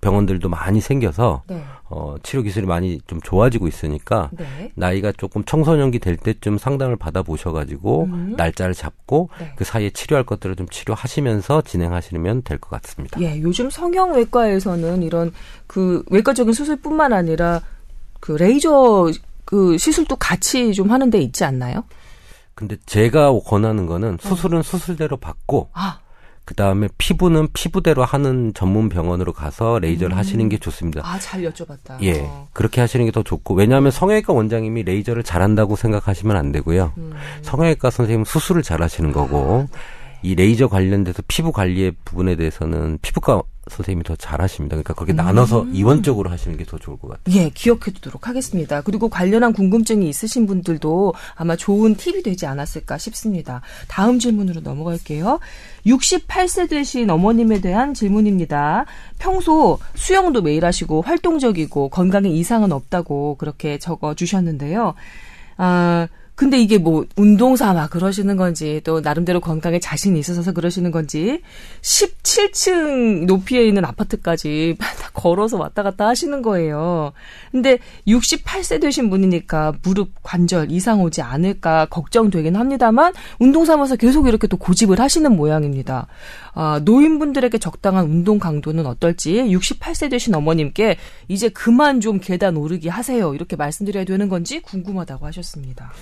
병원들도 0.00 0.48
많이 0.48 0.80
생겨서 0.80 1.42
네. 1.46 1.62
어, 1.84 2.14
치료 2.22 2.42
기술이 2.42 2.64
많이 2.66 3.00
좀 3.06 3.20
좋아지고 3.20 3.68
있으니까 3.68 4.30
네. 4.32 4.72
나이가 4.74 5.12
조금 5.12 5.44
청소년기 5.44 5.98
될 5.98 6.16
때쯤 6.16 6.56
상담을 6.58 6.96
받아 6.96 7.22
보셔가지고 7.22 8.04
음. 8.04 8.34
날짜를 8.36 8.74
잡고 8.74 9.28
네. 9.38 9.52
그 9.56 9.64
사이에 9.64 9.90
치료할 9.90 10.24
것들을 10.24 10.56
좀 10.56 10.68
치료하시면서 10.68 11.62
진행하시면 11.62 12.42
될 12.42 12.58
것 12.58 12.70
같습니다. 12.82 13.20
예, 13.20 13.40
요즘 13.40 13.70
성형외과에서는 13.70 15.02
이런 15.02 15.32
그 15.66 16.02
외과적인 16.10 16.52
수술뿐만 16.52 17.12
아니라 17.12 17.60
그 18.20 18.32
레이저 18.32 19.10
그 19.44 19.76
시술도 19.78 20.16
같이 20.16 20.72
좀 20.74 20.90
하는 20.90 21.10
데 21.10 21.18
있지 21.20 21.44
않나요? 21.44 21.84
근데 22.54 22.76
제가 22.86 23.32
권하는 23.46 23.86
거는 23.86 24.18
수술은 24.20 24.62
수술대로 24.62 25.16
받고 25.16 25.70
아, 25.72 25.98
그 26.44 26.54
다음에 26.54 26.88
피부는 26.98 27.48
피부대로 27.52 28.04
하는 28.04 28.52
전문 28.54 28.88
병원으로 28.88 29.32
가서 29.32 29.78
레이저를 29.78 30.16
하시는 30.16 30.48
게 30.48 30.58
좋습니다. 30.58 31.02
아, 31.04 31.18
잘 31.18 31.42
여쭤봤다. 31.42 31.98
예, 32.02 32.20
어. 32.22 32.48
그렇게 32.52 32.80
하시는 32.80 33.04
게 33.06 33.10
더 33.12 33.22
좋고 33.22 33.54
왜냐하면 33.54 33.90
성형외과 33.90 34.32
원장님이 34.32 34.84
레이저를 34.84 35.22
잘한다고 35.22 35.76
생각하시면 35.76 36.36
안 36.36 36.52
되고요. 36.52 36.92
음. 36.98 37.12
성형외과 37.42 37.90
선생님은 37.90 38.24
수술을 38.24 38.62
잘 38.62 38.82
하시는 38.82 39.12
거고 39.12 39.66
이 40.22 40.34
레이저 40.34 40.68
관련돼서 40.68 41.22
피부 41.28 41.50
관리의 41.52 41.92
부분에 42.04 42.36
대해서는 42.36 42.98
피부과 43.02 43.42
선생님이 43.70 44.04
더 44.04 44.16
잘하십니다. 44.16 44.76
그러니까 44.76 44.94
그렇게 44.94 45.12
나눠서 45.12 45.66
이원적으로 45.72 46.30
하시는 46.30 46.56
게 46.56 46.64
더 46.70 46.78
좋을 46.78 46.98
것 46.98 47.08
같아요. 47.08 47.36
예, 47.36 47.50
기억해 47.50 47.90
두도록 47.92 48.28
하겠습니다. 48.28 48.80
그리고 48.82 49.08
관련한 49.08 49.52
궁금증이 49.52 50.08
있으신 50.08 50.46
분들도 50.46 51.14
아마 51.34 51.56
좋은 51.56 51.96
팁이 51.96 52.22
되지 52.22 52.46
않았을까 52.46 52.96
싶습니다. 52.98 53.60
다음 53.88 54.18
질문으로 54.20 54.60
넘어갈게요. 54.60 55.40
68세 55.86 56.68
되신 56.70 57.10
어머님에 57.10 57.60
대한 57.60 57.92
질문입니다. 57.94 58.84
평소 59.18 59.78
수영도 59.94 60.42
매일 60.42 60.64
하시고 60.64 61.02
활동적이고 61.02 61.88
건강에 61.88 62.28
이상은 62.28 62.70
없다고 62.72 63.36
그렇게 63.36 63.78
적어 63.78 64.14
주셨는데요. 64.14 64.94
아, 65.56 66.06
근데 66.40 66.58
이게 66.58 66.78
뭐 66.78 67.04
운동 67.16 67.54
삼아 67.54 67.88
그러시는 67.88 68.38
건지 68.38 68.80
또 68.82 69.02
나름대로 69.02 69.40
건강에 69.40 69.78
자신이 69.78 70.18
있어서 70.20 70.52
그러시는 70.52 70.90
건지 70.90 71.42
17층 71.82 73.26
높이에 73.26 73.66
있는 73.66 73.84
아파트까지 73.84 74.74
다 74.80 75.10
걸어서 75.12 75.58
왔다 75.58 75.82
갔다 75.82 76.08
하시는 76.08 76.40
거예요. 76.40 77.12
근데 77.50 77.78
68세 78.08 78.80
되신 78.80 79.10
분이니까 79.10 79.74
무릎 79.82 80.12
관절 80.22 80.70
이상 80.70 81.02
오지 81.02 81.20
않을까 81.20 81.84
걱정되긴 81.90 82.56
합니다만 82.56 83.12
운동 83.38 83.66
삼아서 83.66 83.96
계속 83.96 84.26
이렇게 84.26 84.46
또 84.46 84.56
고집을 84.56 84.98
하시는 84.98 85.36
모양입니다. 85.36 86.06
아, 86.54 86.80
노인분들에게 86.82 87.58
적당한 87.58 88.06
운동 88.06 88.38
강도는 88.38 88.86
어떨지 88.86 89.34
68세 89.34 90.10
되신 90.10 90.34
어머님께 90.34 90.96
이제 91.28 91.50
그만 91.50 92.00
좀 92.00 92.18
계단 92.18 92.56
오르기 92.56 92.88
하세요. 92.88 93.34
이렇게 93.34 93.56
말씀드려야 93.56 94.04
되는 94.06 94.30
건지 94.30 94.60
궁금하다고 94.62 95.26
하셨습니다. 95.26 95.92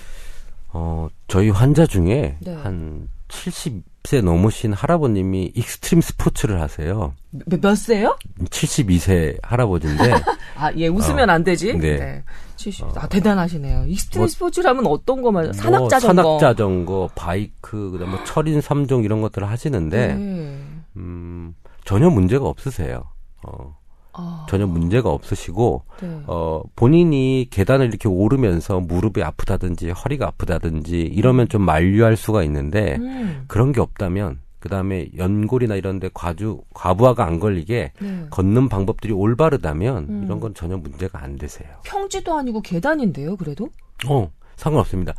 어, 0.71 1.07
저희 1.27 1.49
환자 1.49 1.85
중에 1.85 2.37
네. 2.41 2.53
한 2.53 3.07
70세 3.27 4.23
넘으신 4.23 4.73
할아버님이 4.73 5.51
extreme 5.55 6.01
스포츠를 6.01 6.61
하세요. 6.61 7.13
몇, 7.31 7.61
몇 7.61 7.75
세요? 7.75 8.17
72세 8.45 9.37
할아버지인데 9.43 10.11
아, 10.57 10.71
예, 10.75 10.87
웃으면 10.87 11.29
안 11.29 11.43
되지? 11.43 11.77
네. 11.77 12.23
70. 12.55 12.85
아, 12.97 13.07
대단하시네요. 13.07 13.85
extreme 13.87 14.21
뭐- 14.21 14.27
스포츠라면 14.27 14.85
어떤 14.87 15.21
거만, 15.21 15.45
뭐 15.45 15.53
산악자전거. 15.53 16.23
산악자전거, 16.23 17.09
바이크, 17.15 17.91
그 17.91 17.97
다음에 17.99 18.11
뭐 18.15 18.23
철인 18.25 18.59
3종 18.59 19.05
이런 19.05 19.21
것들을 19.21 19.47
하시는데 19.49 20.07
네. 20.15 20.61
음, 20.97 21.55
전혀 21.85 22.09
문제가 22.09 22.45
없으세요. 22.45 23.03
어, 23.43 23.77
아, 24.19 24.45
전혀 24.49 24.67
문제가 24.67 25.09
없으시고 25.09 25.83
네. 26.01 26.21
어, 26.27 26.61
본인이 26.75 27.47
계단을 27.49 27.87
이렇게 27.87 28.09
오르면서 28.09 28.79
무릎이 28.79 29.23
아프다든지 29.23 29.91
허리가 29.91 30.27
아프다든지 30.27 30.99
이러면 30.99 31.47
좀 31.47 31.61
만류할 31.61 32.17
수가 32.17 32.43
있는데 32.43 32.97
음, 32.99 33.45
그런 33.47 33.71
게 33.71 33.79
없다면 33.81 34.39
그다음에 34.59 35.07
연골이나 35.17 35.75
이런 35.75 35.99
데 35.99 36.09
과주 36.13 36.61
과부하가 36.73 37.25
안 37.25 37.39
걸리게 37.39 37.93
네. 37.97 38.25
걷는 38.29 38.67
방법들이 38.67 39.13
올바르다면 39.13 40.05
음. 40.09 40.23
이런 40.25 40.39
건 40.39 40.53
전혀 40.53 40.75
문제가 40.77 41.23
안 41.23 41.37
되세요. 41.37 41.69
평지도 41.85 42.33
아니고 42.33 42.61
계단인데요, 42.61 43.37
그래도? 43.37 43.69
어, 44.07 44.29
상관없습니다. 44.57 45.13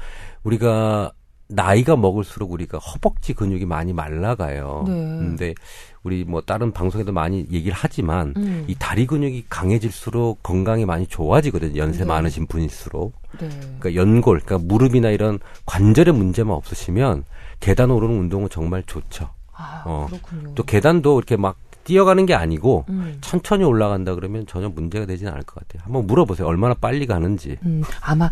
우리가 0.44 1.12
나이가 1.50 1.96
먹을수록 1.96 2.52
우리가 2.52 2.78
허벅지 2.78 3.34
근육이 3.34 3.64
많이 3.64 3.92
말라가요. 3.92 4.84
네. 4.86 4.92
근데 4.92 5.54
우리 6.02 6.24
뭐 6.24 6.40
다른 6.40 6.72
방송에도 6.72 7.12
많이 7.12 7.46
얘기를 7.50 7.72
하지만 7.76 8.32
음. 8.36 8.64
이 8.66 8.74
다리 8.78 9.06
근육이 9.06 9.46
강해질수록 9.48 10.42
건강이 10.42 10.86
많이 10.86 11.06
좋아지거든요. 11.06 11.76
연세 11.76 12.00
네. 12.00 12.04
많으신 12.06 12.46
분일수록. 12.46 13.12
네. 13.38 13.48
그러니까 13.78 13.94
연골, 13.94 14.40
그러니까 14.40 14.66
무릎이나 14.66 15.10
이런 15.10 15.38
관절의 15.66 16.14
문제만 16.14 16.54
없으시면 16.56 17.24
계단 17.60 17.90
오르는 17.90 18.18
운동은 18.18 18.48
정말 18.50 18.82
좋죠. 18.84 19.30
아, 19.52 19.82
어. 19.84 20.06
그렇군요. 20.08 20.54
또 20.54 20.62
계단도 20.62 21.18
이렇게 21.18 21.36
막 21.36 21.56
뛰어가는 21.84 22.24
게 22.24 22.34
아니고 22.34 22.84
음. 22.88 23.18
천천히 23.20 23.64
올라간다 23.64 24.14
그러면 24.14 24.46
전혀 24.46 24.68
문제가 24.68 25.06
되지는 25.06 25.32
않을 25.32 25.44
것 25.44 25.56
같아요. 25.56 25.82
한번 25.84 26.06
물어보세요. 26.06 26.46
얼마나 26.46 26.74
빨리 26.74 27.06
가는지. 27.06 27.58
음, 27.64 27.82
아마 28.00 28.30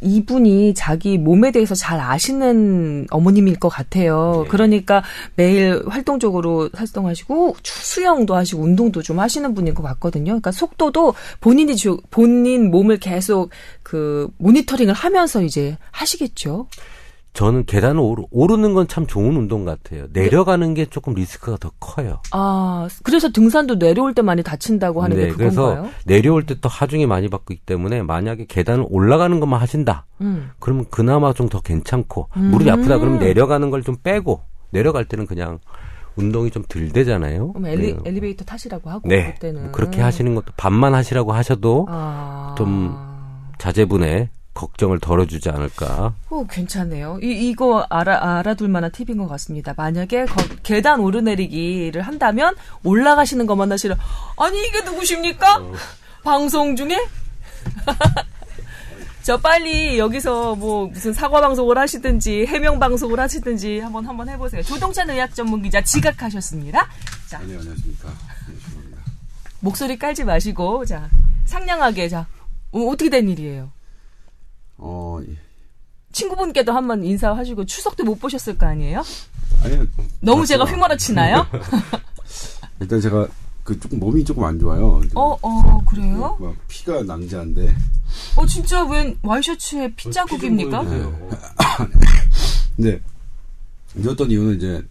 이분이 0.00 0.74
자기 0.74 1.18
몸에 1.18 1.50
대해서 1.50 1.74
잘 1.74 2.00
아시는 2.00 3.06
어머님일 3.10 3.58
것 3.58 3.68
같아요. 3.68 4.42
예. 4.46 4.48
그러니까 4.48 5.02
매일 5.34 5.82
활동적으로 5.88 6.70
활동하시고 6.72 7.56
주- 7.62 7.72
수영도 7.84 8.34
하시고 8.34 8.62
운동도 8.62 9.02
좀 9.02 9.18
하시는 9.18 9.54
분인 9.54 9.74
것 9.74 9.82
같거든요. 9.82 10.26
그러니까 10.26 10.52
속도도 10.52 11.14
본인이 11.40 11.74
주, 11.76 11.98
본인 12.10 12.70
몸을 12.70 12.98
계속 12.98 13.50
그 13.82 14.28
모니터링을 14.38 14.94
하면서 14.94 15.42
이제 15.42 15.76
하시겠죠. 15.90 16.68
저는 17.34 17.66
계단을 17.66 18.00
오르, 18.00 18.24
오르는 18.30 18.74
건 18.74 18.88
참 18.88 19.06
좋은 19.06 19.36
운동 19.36 19.64
같아요. 19.64 20.06
내려가는 20.12 20.74
게 20.74 20.86
조금 20.86 21.14
리스크가 21.14 21.56
더 21.58 21.70
커요. 21.78 22.20
아, 22.32 22.88
그래서 23.04 23.30
등산도 23.30 23.78
내려올 23.78 24.12
때 24.14 24.22
많이 24.22 24.42
다친다고 24.42 25.02
하는 25.02 25.16
게 25.16 25.26
네, 25.26 25.32
그래서 25.32 25.68
그건가요? 25.68 25.92
내려올 26.04 26.46
때또 26.46 26.68
하중이 26.68 27.06
많이 27.06 27.28
받고 27.28 27.54
있기 27.54 27.64
때문에 27.66 28.02
만약에 28.02 28.46
계단을 28.48 28.86
올라가는 28.88 29.38
것만 29.38 29.60
하신다. 29.60 30.06
음. 30.20 30.50
그러면 30.58 30.86
그나마 30.90 31.32
좀 31.32 31.48
더 31.48 31.60
괜찮고 31.60 32.28
음. 32.36 32.42
무릎이 32.50 32.70
아프다 32.70 32.98
그러면 32.98 33.20
내려가는 33.20 33.70
걸 33.70 33.82
좀 33.82 33.96
빼고 34.02 34.40
내려갈 34.70 35.04
때는 35.04 35.26
그냥 35.26 35.60
운동이 36.16 36.50
좀 36.50 36.64
덜 36.68 36.88
되잖아요. 36.88 37.52
그럼 37.52 37.66
엘리, 37.66 37.92
네. 37.94 37.98
엘리베이터 38.04 38.44
타시라고 38.44 38.90
하고 38.90 39.08
네. 39.08 39.34
그때는 39.34 39.62
뭐 39.62 39.72
그렇게 39.72 40.00
하시는 40.00 40.34
것도 40.34 40.52
반만 40.56 40.92
하시라고 40.94 41.32
하셔도 41.32 41.86
아. 41.88 42.54
좀 42.58 42.96
자제분의 43.58 44.28
걱정을 44.58 44.98
덜어주지 44.98 45.50
않을까. 45.50 46.14
오, 46.30 46.44
괜찮네요. 46.46 47.20
이, 47.22 47.48
이거 47.48 47.86
알아, 47.88 48.38
알아둘 48.38 48.68
만한 48.68 48.90
팁인 48.90 49.16
것 49.18 49.28
같습니다. 49.28 49.72
만약에 49.76 50.24
거- 50.26 50.42
계단 50.64 50.98
오르내리기를 51.00 52.02
한다면 52.02 52.54
올라가시는 52.82 53.46
것만 53.46 53.70
하시라. 53.70 53.96
아니, 54.36 54.66
이게 54.66 54.82
누구십니까? 54.82 55.62
방송 56.24 56.74
중에? 56.74 56.98
저 59.22 59.36
빨리 59.36 59.98
여기서 59.98 60.56
뭐 60.56 60.86
무슨 60.88 61.12
사과 61.12 61.40
방송을 61.40 61.76
하시든지 61.78 62.46
해명 62.46 62.78
방송을 62.80 63.20
하시든지 63.20 63.78
한번 63.80 64.06
한번 64.06 64.28
해보세요. 64.28 64.62
조동찬 64.62 65.10
의학 65.10 65.34
전문 65.34 65.62
기자 65.62 65.80
지각하셨습니다. 65.82 66.88
자, 67.28 67.38
네, 67.40 67.56
안녕하십니까. 67.56 68.08
네. 68.48 68.54
목소리 69.60 69.98
깔지 69.98 70.24
마시고 70.24 70.84
자 70.86 71.10
상냥하게 71.44 72.08
자 72.08 72.26
어, 72.72 72.80
어떻게 72.88 73.10
된 73.10 73.28
일이에요? 73.28 73.70
어, 74.78 75.18
예. 75.28 75.36
친구분께도 76.12 76.72
한번 76.72 77.04
인사하시고 77.04 77.66
추석 77.66 77.96
때 77.96 78.02
못 78.02 78.18
보셨을 78.18 78.56
거 78.56 78.66
아니에요? 78.66 79.02
아니요. 79.64 79.86
너무 80.20 80.46
제가 80.46 80.64
맞죠. 80.64 80.74
휘몰아치나요? 80.76 81.46
일단 82.80 83.00
제가 83.00 83.28
그 83.64 83.78
조금 83.78 83.98
몸이 83.98 84.24
조금 84.24 84.44
안 84.44 84.58
좋아요. 84.58 85.02
어, 85.14 85.36
어, 85.42 85.84
그래요? 85.84 86.36
막 86.40 86.54
피가 86.68 87.02
낭자한데. 87.02 87.74
어, 88.36 88.46
진짜 88.46 88.84
웬 88.84 89.18
와이셔츠에 89.22 89.92
피 89.94 90.10
자국입니까? 90.10 90.84
근데 92.76 93.00
이었던 93.96 94.30
이유는 94.30 94.56
이제 94.56 94.82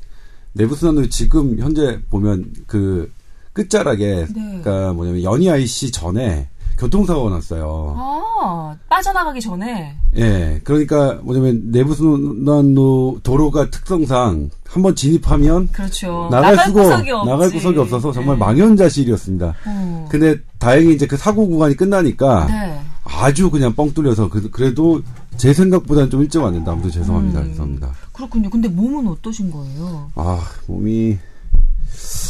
내부순환으로 0.53 1.09
지금 1.09 1.57
현재 1.59 1.99
보면 2.09 2.53
그 2.67 3.11
끝자락에 3.53 4.25
네. 4.25 4.61
그러니까 4.61 4.93
뭐냐면 4.93 5.23
연희 5.23 5.49
IC 5.49 5.91
전에 5.91 6.49
교통사고가 6.77 7.31
났어요. 7.31 7.95
아, 7.97 8.75
빠져나가기 8.89 9.41
전에. 9.41 9.95
예, 10.15 10.61
그러니까 10.63 11.15
뭐냐면 11.23 11.63
내부순환로 11.71 13.19
도로가 13.23 13.69
특성상 13.69 14.49
한번 14.65 14.95
진입하면 14.95 15.69
그렇죠. 15.71 16.27
나갈, 16.31 16.57
수가 16.57 16.83
구석이 16.83 17.11
없지. 17.11 17.29
나갈 17.29 17.49
구석이 17.49 17.79
없어서 17.79 18.11
정말 18.11 18.35
네. 18.35 18.45
망연자실이었습니다. 18.45 19.55
어. 19.65 20.07
근데 20.09 20.37
다행히 20.59 20.93
이제 20.93 21.07
그 21.07 21.17
사고 21.17 21.47
구간이 21.47 21.75
끝나니까 21.75 22.45
네. 22.47 22.79
아주 23.03 23.49
그냥 23.49 23.73
뻥 23.73 23.93
뚫려서 23.93 24.29
그, 24.29 24.49
그래도 24.51 25.01
제 25.37 25.53
생각보다는 25.53 26.09
좀 26.09 26.21
일찍 26.21 26.41
왔는데 26.41 26.69
아무튼 26.69 26.91
죄송합니다. 26.91 27.41
음. 27.41 27.47
죄송합니다. 27.49 27.91
그렇군요. 28.13 28.49
근데 28.49 28.67
몸은 28.67 29.07
어떠신 29.07 29.51
거예요? 29.51 30.11
아 30.15 30.41
몸이 30.67 31.17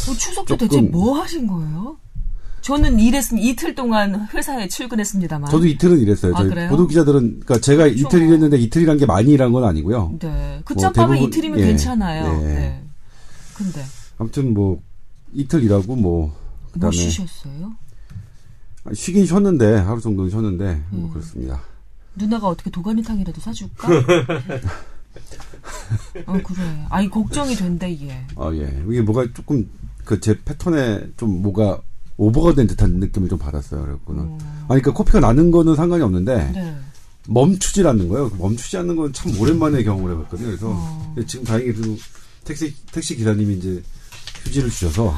어, 0.08 0.12
추석 0.14 0.46
때 0.46 0.56
대체 0.56 0.80
뭐 0.80 1.18
하신 1.20 1.46
거예요? 1.46 1.96
저는 2.68 3.00
일했으니 3.00 3.48
이틀 3.48 3.74
동안 3.74 4.28
회사에 4.34 4.68
출근했습니다만. 4.68 5.50
저도 5.50 5.66
이틀은 5.66 6.00
일했어요. 6.00 6.34
아, 6.34 6.40
저희 6.40 6.50
그래요? 6.50 6.68
보도 6.68 6.86
기자들은 6.86 7.40
그러니까 7.40 7.58
제가 7.60 7.86
이틀 7.86 8.20
일했는데 8.20 8.58
이틀이란 8.58 8.98
게 8.98 9.06
많이 9.06 9.30
일한 9.32 9.52
건 9.52 9.64
아니고요. 9.64 10.18
네. 10.20 10.60
그뭐 10.66 10.78
짬밥은 10.78 11.16
이틀이면 11.16 11.60
예. 11.60 11.64
괜찮아요. 11.64 12.40
네. 12.42 12.46
네. 12.54 12.84
근데 13.54 13.82
아무튼 14.18 14.52
뭐 14.52 14.82
이틀 15.32 15.62
일하고 15.62 15.96
뭐뭐 15.96 16.36
그다음에 16.72 16.94
쉬셨어요? 16.94 17.72
쉬긴 18.94 19.24
쉬었는데 19.24 19.76
하루 19.76 19.98
정도는 20.02 20.30
쉬었는데 20.30 20.64
음. 20.64 20.84
뭐 20.90 21.10
그렇습니다. 21.10 21.62
누나가 22.16 22.48
어떻게 22.48 22.68
도가니탕이라도 22.68 23.40
사줄까? 23.40 23.88
어, 26.26 26.32
그래. 26.44 26.86
아니, 26.90 27.08
걱정이 27.08 27.54
된다, 27.54 27.86
이게. 27.86 28.12
아, 28.36 28.50
예. 28.52 28.82
이게 28.90 29.00
뭐가 29.00 29.26
조금 29.34 29.68
그 30.04 30.20
제 30.20 30.38
패턴에 30.44 31.00
좀 31.16 31.40
뭐가 31.42 31.80
오버가 32.18 32.52
된 32.54 32.66
듯한 32.66 32.94
느낌을 32.94 33.28
좀 33.28 33.38
받았어요. 33.38 33.82
그랬구나. 33.82 34.22
음. 34.22 34.38
아니, 34.68 34.82
그러니까 34.82 34.92
코피가 34.92 35.20
나는 35.20 35.50
거는 35.50 35.74
상관이 35.76 36.02
없는데 36.02 36.50
네. 36.52 36.76
멈추질 37.28 37.86
않는 37.86 38.08
거예요. 38.08 38.30
멈추지 38.38 38.76
않는 38.78 38.96
건 38.96 39.12
참 39.12 39.38
오랜만에 39.40 39.82
경험을 39.84 40.12
해봤거든요. 40.12 40.48
그래서 40.48 40.66
어. 40.70 41.14
지금 41.26 41.44
다행히 41.44 41.72
그 41.72 41.96
택시 42.44 42.74
택시 42.92 43.16
기사님이 43.16 43.54
이제 43.54 43.82
휴지를 44.44 44.68
주셔서 44.70 45.14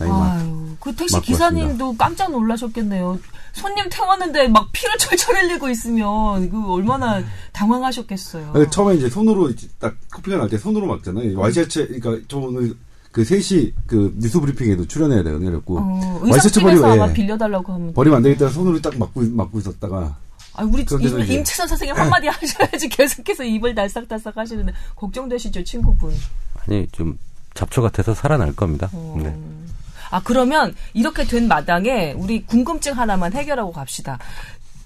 아유, 0.00 0.74
그 0.80 0.94
택시 0.96 1.20
기사님도 1.20 1.96
깜짝 1.96 2.32
놀라셨겠네요. 2.32 3.18
손님 3.52 3.84
태웠는데 3.90 4.48
막 4.48 4.68
피를 4.72 4.96
철철 4.98 5.36
흘리고 5.36 5.68
있으면 5.68 6.50
그 6.50 6.72
얼마나 6.72 7.22
당황하셨겠어요. 7.52 8.52
아니, 8.54 8.68
처음에 8.70 8.96
이제 8.96 9.08
손으로 9.08 9.52
딱 9.78 9.94
커피가 10.10 10.38
날 10.38 10.48
때 10.48 10.58
손으로 10.58 10.86
막잖아요. 10.86 11.38
와이셔츠, 11.38 12.00
그러니까 12.00 12.24
저 12.28 12.38
오늘 12.38 12.74
그 13.12 13.22
3시 13.22 13.72
그 13.86 14.14
뉴스 14.18 14.40
브리핑에도 14.40 14.86
출연해야 14.86 15.22
되거든요. 15.22 15.50
그래갖고 15.50 15.78
어, 15.78 16.20
와이셔츠 16.22 16.60
버리고, 16.60 16.86
아마 16.86 17.08
예. 17.08 17.12
빌려달라고 17.12 17.72
하면. 17.74 17.92
버리면 17.92 18.16
안 18.16 18.22
되겠다 18.22 18.48
손으로 18.48 18.80
딱 18.80 18.98
막고, 18.98 19.20
막고 19.20 19.58
있었다가 19.58 20.16
아, 20.54 20.64
우리 20.64 20.84
임, 20.90 21.20
임채선 21.38 21.68
선생님 21.68 21.94
한마디 21.96 22.26
하셔야지 22.28 22.88
계속해서 22.88 23.44
입을 23.44 23.74
달싹달싹 23.74 24.36
하시는데 24.36 24.72
걱정되시죠, 24.96 25.62
친구분. 25.62 26.12
아니 26.66 26.88
좀 26.92 27.18
잡초 27.54 27.82
같아서 27.82 28.14
살아날 28.14 28.54
겁니다. 28.56 28.88
어. 28.92 29.18
네. 29.22 29.34
아, 30.10 30.20
그러면 30.22 30.74
이렇게 30.94 31.24
된 31.24 31.48
마당에 31.48 32.12
우리 32.12 32.44
궁금증 32.44 32.94
하나만 32.98 33.32
해결하고 33.34 33.72
갑시다. 33.72 34.18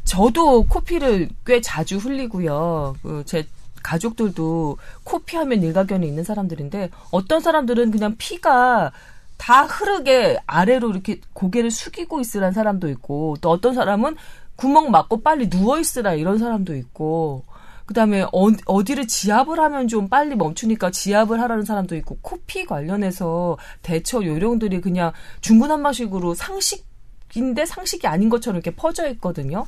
저도 0.04 0.64
코피를 0.64 1.28
꽤 1.44 1.60
자주 1.60 1.96
흘리고요. 1.98 2.96
그 3.02 3.22
제 3.26 3.44
가족들도 3.86 4.78
코피 5.04 5.36
하면 5.36 5.62
일가견이 5.62 6.06
있는 6.06 6.24
사람들인데 6.24 6.90
어떤 7.12 7.40
사람들은 7.40 7.92
그냥 7.92 8.16
피가 8.18 8.90
다 9.36 9.62
흐르게 9.62 10.38
아래로 10.46 10.90
이렇게 10.90 11.20
고개를 11.34 11.70
숙이고 11.70 12.20
있으란 12.20 12.52
사람도 12.52 12.88
있고 12.90 13.36
또 13.40 13.50
어떤 13.50 13.74
사람은 13.74 14.16
구멍 14.56 14.90
막고 14.90 15.22
빨리 15.22 15.48
누워 15.48 15.78
있으라 15.78 16.14
이런 16.14 16.38
사람도 16.38 16.74
있고 16.74 17.44
그다음에 17.84 18.26
어, 18.32 18.84
디를 18.84 19.06
지압을 19.06 19.60
하면 19.60 19.86
좀 19.86 20.08
빨리 20.08 20.34
멈추니까 20.34 20.90
지압을 20.90 21.40
하라는 21.40 21.64
사람도 21.64 21.94
있고 21.96 22.18
코피 22.20 22.64
관련해서 22.64 23.56
대처 23.82 24.24
요령들이 24.24 24.80
그냥 24.80 25.12
중구난방식으로 25.42 26.34
상식인데 26.34 27.64
상식이 27.66 28.08
아닌 28.08 28.28
것처럼 28.28 28.56
이렇게 28.56 28.74
퍼져 28.74 29.08
있거든요. 29.10 29.66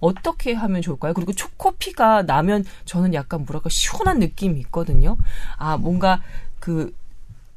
어떻게 0.00 0.52
하면 0.52 0.80
좋을까요? 0.82 1.12
그리고 1.14 1.32
초코피가 1.32 2.22
나면 2.22 2.64
저는 2.84 3.14
약간 3.14 3.44
뭐랄까 3.44 3.68
시원한 3.68 4.18
느낌이 4.18 4.60
있거든요. 4.60 5.16
아 5.56 5.76
뭔가 5.76 6.20
그 6.60 6.94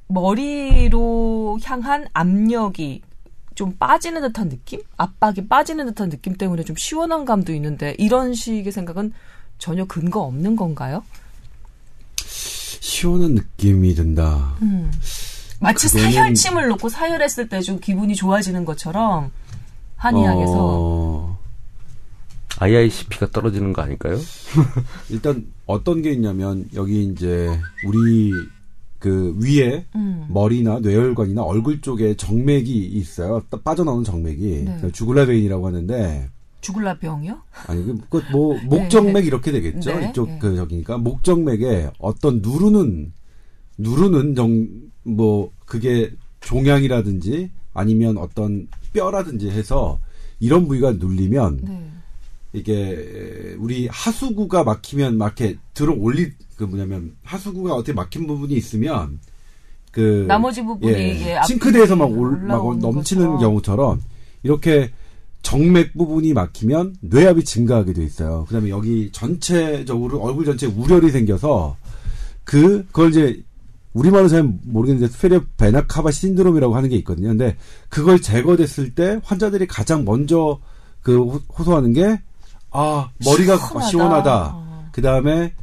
머리로 0.07 1.59
향한 1.63 2.07
압력이 2.13 3.01
좀 3.55 3.75
빠지는 3.77 4.21
듯한 4.21 4.49
느낌? 4.49 4.81
압박이 4.97 5.47
빠지는 5.47 5.85
듯한 5.87 6.09
느낌 6.09 6.35
때문에 6.35 6.63
좀 6.63 6.75
시원한 6.75 7.25
감도 7.25 7.53
있는데 7.53 7.95
이런 7.97 8.33
식의 8.33 8.71
생각은 8.71 9.13
전혀 9.57 9.85
근거 9.85 10.21
없는 10.21 10.55
건가요? 10.55 11.03
시원한 12.25 13.35
느낌이 13.35 13.93
든다. 13.95 14.55
음. 14.61 14.91
마치 15.59 15.87
그거는- 15.87 16.13
사혈침을 16.13 16.67
놓고 16.69 16.89
사혈했을 16.89 17.47
때 17.49 17.61
좀 17.61 17.79
기분이 17.79 18.15
좋아지는 18.15 18.65
것처럼 18.65 19.31
한의학에서 19.97 20.53
어, 20.57 21.30
IICP가 22.59 23.27
떨어지는 23.31 23.73
거 23.73 23.81
아닐까요? 23.81 24.17
일단 25.09 25.47
어떤 25.65 26.01
게 26.01 26.11
있냐면 26.11 26.67
여기 26.75 27.03
이제 27.05 27.49
우리 27.87 28.31
그 28.99 29.35
위에 29.41 29.85
음. 29.95 30.27
머리나 30.29 30.79
뇌혈관이나 30.79 31.41
얼굴 31.41 31.81
쪽에 31.81 32.15
정맥이 32.15 32.85
있어요. 32.85 33.41
딱 33.49 33.63
빠져나오는 33.63 34.03
정맥이 34.03 34.63
네. 34.65 34.91
주글라베인이라고 34.91 35.65
하는데 35.65 36.29
주글라 36.61 36.99
병이요? 36.99 37.41
아니 37.67 37.83
그뭐 38.09 38.59
목정맥 38.65 39.25
이렇게 39.25 39.51
되겠죠. 39.51 39.97
네, 39.97 40.09
이쪽 40.09 40.29
네. 40.29 40.37
그 40.39 40.55
저기니까 40.55 40.99
목정맥에 40.99 41.89
어떤 41.97 42.41
누르는 42.43 43.11
누르는 43.77 44.35
정 44.35 44.91
뭐 45.03 45.51
그게 45.65 46.11
종양이라든지 46.41 47.51
아니면 47.73 48.17
어떤 48.17 48.67
뼈라든지 48.93 49.49
해서 49.49 49.99
이런 50.39 50.67
부위가 50.67 50.91
눌리면 50.93 51.59
네. 51.63 51.91
이게 52.53 53.55
우리 53.59 53.87
하수구가 53.87 54.63
막히면 54.63 55.17
막 55.17 55.39
이렇게 55.39 55.57
들어 55.73 55.93
올리 55.93 56.31
그 56.57 56.63
뭐냐면 56.65 57.15
하수구가 57.23 57.73
어떻게 57.73 57.93
막힌 57.93 58.27
부분이 58.27 58.53
있으면 58.55 59.19
그 59.91 60.25
나머지 60.27 60.63
부분이 60.63 60.93
예, 60.93 61.35
앞- 61.35 61.45
싱크대에서 61.47 61.95
막, 61.95 62.05
올, 62.11 62.37
막 62.41 62.77
넘치는 62.79 63.23
것처럼. 63.23 63.39
경우처럼 63.39 64.01
이렇게 64.43 64.91
정맥 65.41 65.93
부분이 65.97 66.33
막히면 66.33 66.97
뇌압이 67.01 67.43
증가하게 67.45 67.93
돼 67.93 68.03
있어요. 68.03 68.45
그다음에 68.47 68.69
여기 68.69 69.09
전체적으로 69.11 70.19
얼굴 70.21 70.45
전체에 70.45 70.69
우열이 70.69 71.09
생겨서 71.09 71.77
그 72.43 72.85
그걸 72.87 73.09
이제 73.09 73.41
우리말로 73.93 74.27
잘 74.29 74.43
모르겠는데 74.63 75.11
스페리오 75.11 75.41
베나카바 75.57 76.11
신드롬이라고 76.11 76.75
하는 76.75 76.89
게 76.89 76.95
있거든요. 76.97 77.29
근데 77.29 77.57
그걸 77.89 78.21
제거됐을 78.21 78.93
때 78.95 79.19
환자들이 79.23 79.67
가장 79.67 80.05
먼저 80.05 80.59
그 81.01 81.17
호- 81.17 81.41
호소하는 81.57 81.91
게 81.93 82.21
아 82.71 83.09
머리가 83.23 83.57
시원하다. 83.57 83.89
시원하다. 83.89 84.51
어. 84.53 84.89
그 84.91 85.01
다음에 85.01 85.53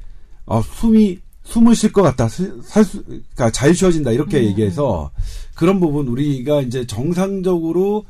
어, 0.47 0.63
숨이 0.63 1.21
숨을 1.45 1.75
쉴 1.75 1.93
것 1.93 2.03
같다. 2.03 2.29
살- 2.29 2.53
살 2.63 2.85
수, 2.85 3.03
그러니까 3.05 3.51
잘 3.51 3.75
쉬어진다. 3.75 4.11
이렇게 4.13 4.39
음. 4.41 4.45
얘기해서 4.45 5.11
그런 5.55 5.81
부분 5.81 6.07
우리가 6.09 6.61
이제 6.61 6.87
정상적으로 6.87 8.05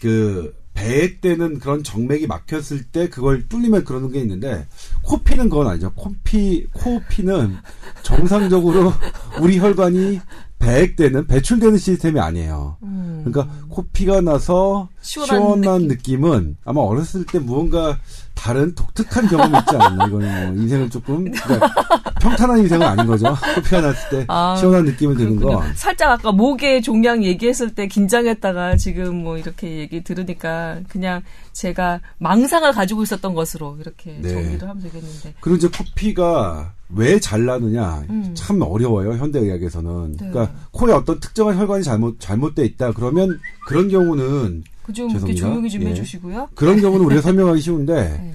그 0.00 0.54
배에 0.72 1.20
때는 1.20 1.58
그런 1.60 1.84
정맥이 1.84 2.26
막혔을 2.26 2.84
때 2.84 3.08
그걸 3.08 3.48
뚫리면 3.48 3.84
그러는 3.84 4.10
게 4.10 4.18
있는데 4.20 4.66
코피는 5.02 5.48
그건 5.48 5.68
아니죠. 5.68 5.92
코피 5.94 6.66
코피는 6.72 7.56
정상적으로 8.02 8.92
우리 9.40 9.58
혈관이 9.58 10.20
배액 10.64 10.96
때는 10.96 11.26
배출되는 11.26 11.78
시스템이 11.78 12.18
아니에요. 12.20 12.76
음. 12.82 13.22
그러니까 13.24 13.54
코피가 13.68 14.20
나서 14.20 14.88
시원한 15.00 15.36
시원한, 15.36 15.88
느낌. 15.88 16.20
느낌. 16.20 16.32
은 16.32 16.56
아마 16.64 16.80
어렸을 16.80 17.24
때 17.26 17.38
무언가 17.38 17.98
다른 18.34 18.74
독특한 18.74 19.28
경험이 19.28 19.58
있지 19.58 19.76
않나 19.76 20.06
이거는 20.06 20.54
뭐 20.54 20.62
인생을 20.62 20.90
조금 20.90 21.30
그러니까 21.30 21.72
평탄한 22.20 22.58
인생은 22.60 22.86
아닌 22.86 23.06
거죠. 23.06 23.34
코피가 23.54 23.80
났을 23.80 24.08
때 24.10 24.24
아, 24.28 24.56
시원한 24.58 24.84
느낌을 24.84 25.16
드는 25.16 25.36
거. 25.40 25.62
살짝 25.74 26.10
아까 26.10 26.32
목의 26.32 26.82
종양 26.82 27.22
얘기했을 27.24 27.74
때 27.74 27.86
긴장했다가 27.86 28.76
지금 28.76 29.22
뭐 29.22 29.38
이렇게 29.38 29.78
얘기 29.78 30.02
들으니까 30.02 30.80
그냥 30.88 31.22
제가 31.52 32.00
망상을 32.18 32.70
가지고 32.72 33.02
있었던 33.04 33.34
것으로 33.34 33.76
이렇게 33.80 34.18
네. 34.20 34.28
정리를 34.28 34.68
하면 34.68 34.82
되겠는데. 34.82 35.34
그리고 35.40 35.56
이제 35.56 35.68
코피가 35.68 36.72
왜 36.96 37.18
잘 37.20 37.44
나느냐 37.44 38.04
음. 38.10 38.32
참 38.34 38.60
어려워요 38.62 39.12
현대의학에서는. 39.14 40.12
네. 40.12 40.30
그러니까 40.30 40.54
코에 40.72 40.92
어떤 40.92 41.18
특정한 41.20 41.56
혈관이 41.58 41.82
잘못 41.84 42.18
잘못돼 42.20 42.64
있다 42.64 42.92
그러면 42.92 43.38
그런 43.66 43.88
경우는 43.88 44.64
그좀 44.84 45.10
이렇게 45.10 45.34
죄송합니다. 45.34 45.46
조용히 45.48 45.70
좀 45.70 45.82
예. 45.82 45.86
해주시고요. 45.88 46.48
그런 46.54 46.80
경우는 46.80 47.04
우리가 47.06 47.20
설명하기 47.22 47.60
쉬운데 47.60 47.94
네. 47.94 48.34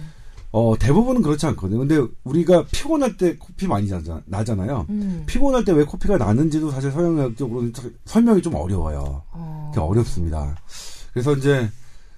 어 0.52 0.74
대부분은 0.80 1.22
그렇지 1.22 1.46
않거든요. 1.46 1.78
근데 1.80 2.02
우리가 2.24 2.66
피곤할 2.72 3.16
때 3.18 3.36
코피 3.38 3.68
많이 3.68 3.88
나잖아, 3.90 4.20
나잖아요. 4.26 4.88
음. 4.90 5.24
피곤할 5.28 5.64
때 5.64 5.74
왜 5.74 5.84
코피가 5.84 6.18
나는지도 6.18 6.72
사실 6.72 6.92
서양의학적으로는 6.92 7.72
참- 7.74 7.94
설명이 8.06 8.42
좀 8.42 8.56
어려워요. 8.56 9.22
어. 9.32 9.72
어렵습니다. 9.78 10.56
그래서 11.14 11.34
이제 11.36 11.70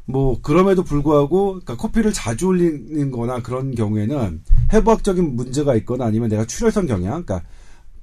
뭐 0.05 0.39
그럼에도 0.41 0.83
불구하고 0.83 1.51
그러니까 1.51 1.77
코피를 1.77 2.11
자주 2.13 2.49
흘리는 2.49 3.11
거나 3.11 3.41
그런 3.41 3.75
경우에는 3.75 4.41
해부학적인 4.73 5.35
문제가 5.35 5.75
있거나 5.75 6.05
아니면 6.05 6.29
내가 6.29 6.45
출혈성 6.45 6.87
경향 6.87 7.23
그러니까 7.23 7.43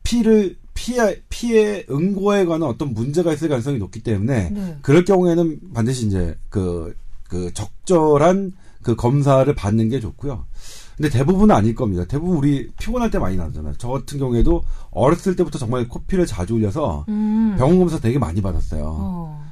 피를 0.02 0.56
피에 0.74 1.20
피에 1.28 1.84
응고에 1.90 2.44
관한 2.44 2.68
어떤 2.68 2.94
문제가 2.94 3.32
있을 3.32 3.48
가능성이 3.48 3.78
높기 3.78 4.00
때문에 4.00 4.50
네. 4.50 4.78
그럴 4.80 5.04
경우에는 5.04 5.72
반드시 5.74 6.06
이제 6.06 6.38
그, 6.48 6.94
그 7.28 7.52
적절한 7.52 8.52
그 8.82 8.94
검사를 8.94 9.52
받는 9.52 9.88
게 9.88 9.98
좋고요. 10.00 10.44
근데 10.96 11.10
대부분은 11.10 11.54
아닐 11.54 11.74
겁니다. 11.74 12.04
대부분 12.06 12.36
우리 12.36 12.70
피곤할 12.78 13.10
때 13.10 13.18
많이 13.18 13.36
나잖아요. 13.36 13.74
저 13.78 13.88
같은 13.88 14.18
경우에도 14.18 14.62
어렸을 14.90 15.36
때부터 15.36 15.58
정말 15.58 15.88
코피를 15.88 16.26
자주 16.26 16.54
흘려서 16.54 17.04
음. 17.08 17.54
병원 17.58 17.78
검사 17.78 17.98
되게 17.98 18.18
많이 18.18 18.40
받았어요. 18.40 18.84
어. 18.84 19.48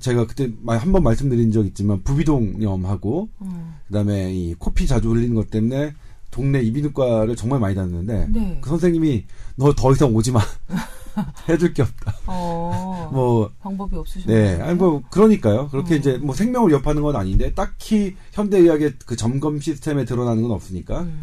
제가 0.00 0.26
그때 0.26 0.50
한 0.66 0.92
번 0.92 1.02
말씀드린 1.02 1.50
적 1.50 1.64
있지만 1.66 2.02
부비동염하고 2.02 3.28
음. 3.42 3.74
그다음에 3.88 4.32
이 4.34 4.54
코피 4.54 4.86
자주 4.86 5.10
흘리는 5.10 5.34
것 5.34 5.50
때문에 5.50 5.94
동네 6.30 6.60
이비인후과를 6.62 7.36
정말 7.36 7.60
많이 7.60 7.74
다녔는데 7.74 8.28
네. 8.30 8.58
그 8.60 8.68
선생님이 8.70 9.24
너 9.56 9.72
더 9.74 9.92
이상 9.92 10.14
오지 10.14 10.32
마. 10.32 10.40
해줄 11.46 11.74
게 11.74 11.82
없다. 11.82 12.14
어. 12.26 13.08
뭐 13.12 13.50
방법이 13.60 13.94
없으신가요? 13.96 14.34
네, 14.56 14.62
아니 14.62 14.74
뭐 14.74 15.02
그러니까요. 15.10 15.68
그렇게 15.68 15.94
어. 15.94 15.98
이제 15.98 16.16
뭐 16.18 16.34
생명을 16.34 16.70
위협하는 16.70 17.02
건 17.02 17.16
아닌데 17.16 17.52
딱히 17.54 18.16
현대 18.32 18.58
의학의 18.58 18.94
그 19.04 19.14
점검 19.14 19.60
시스템에 19.60 20.04
드러나는 20.06 20.42
건 20.42 20.52
없으니까. 20.52 21.00
음. 21.02 21.22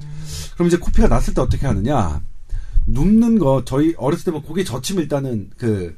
그럼 0.53 0.67
이제 0.67 0.77
코피가 0.77 1.07
났을 1.07 1.33
때 1.33 1.41
어떻게 1.41 1.65
하느냐? 1.65 2.21
눕는 2.85 3.39
거 3.39 3.63
저희 3.65 3.95
어렸을 3.97 4.25
때면 4.25 4.41
고개 4.43 4.63
젖히면 4.63 5.03
일단은 5.03 5.49
그 5.57 5.97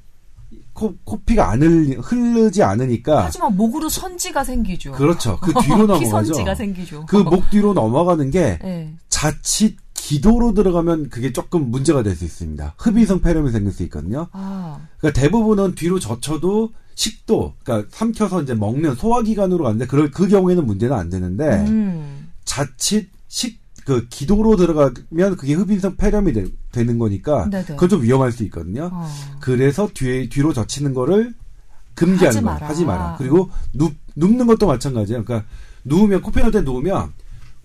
코, 0.81 0.95
코피가 1.03 1.51
안 1.51 1.61
흘리, 1.61 1.93
흐르지 1.95 2.63
않으니까 2.63 3.25
하지만 3.25 3.55
목으로 3.55 3.87
선지가 3.87 4.43
생기죠. 4.43 4.93
그렇죠. 4.93 5.37
그 5.39 5.53
뒤로 5.61 5.77
넘어가죠. 5.85 5.99
피선지가 5.99 6.55
생기죠. 6.55 7.05
그 7.05 7.17
목 7.23 7.49
뒤로 7.51 7.73
넘어가는 7.73 8.31
게 8.31 8.57
네. 8.63 8.93
자칫 9.09 9.77
기도로 9.93 10.53
들어가면 10.55 11.09
그게 11.09 11.31
조금 11.31 11.69
문제가 11.69 12.01
될 12.01 12.15
수 12.15 12.25
있습니다. 12.25 12.73
흡이성 12.77 13.21
폐렴이 13.21 13.51
생길 13.51 13.71
수 13.71 13.83
있거든요. 13.83 14.27
아, 14.31 14.79
그러니까 14.97 15.21
대부분은 15.21 15.75
뒤로 15.75 15.99
젖혀도 15.99 16.71
식도, 16.95 17.53
그러니까 17.63 17.87
삼켜서 17.91 18.41
이제 18.41 18.53
먹는 18.55 18.95
소화기관으로 18.95 19.63
가는데 19.63 19.85
그, 19.85 20.09
그 20.09 20.27
경우에는 20.27 20.65
문제는 20.65 20.95
안 20.95 21.09
되는데 21.09 21.45
음. 21.67 22.29
자칫 22.43 23.09
식, 23.27 23.60
그 23.85 24.07
기도로 24.09 24.55
들어가면 24.55 25.37
그게 25.37 25.53
흡인성 25.53 25.95
폐렴이 25.95 26.33
되, 26.33 26.83
는 26.83 26.97
거니까 26.99 27.49
네네. 27.49 27.65
그건 27.65 27.89
좀 27.89 28.01
위험할 28.03 28.31
수 28.31 28.43
있거든요. 28.45 28.89
어. 28.93 29.07
그래서 29.39 29.89
뒤에 29.93 30.29
뒤로 30.29 30.53
젖히는 30.53 30.93
거를 30.93 31.33
금지하는 31.95 32.27
하지 32.27 32.41
거예요. 32.41 32.53
마라. 32.55 32.67
하지 32.67 32.85
마라. 32.85 33.15
그리고 33.17 33.49
눕, 33.73 33.93
눕는 34.15 34.47
것도 34.47 34.67
마찬가지예요. 34.67 35.23
그러니까 35.23 35.47
누우면 35.83 36.21
코피 36.21 36.39
날때 36.41 36.61
누우면 36.61 37.11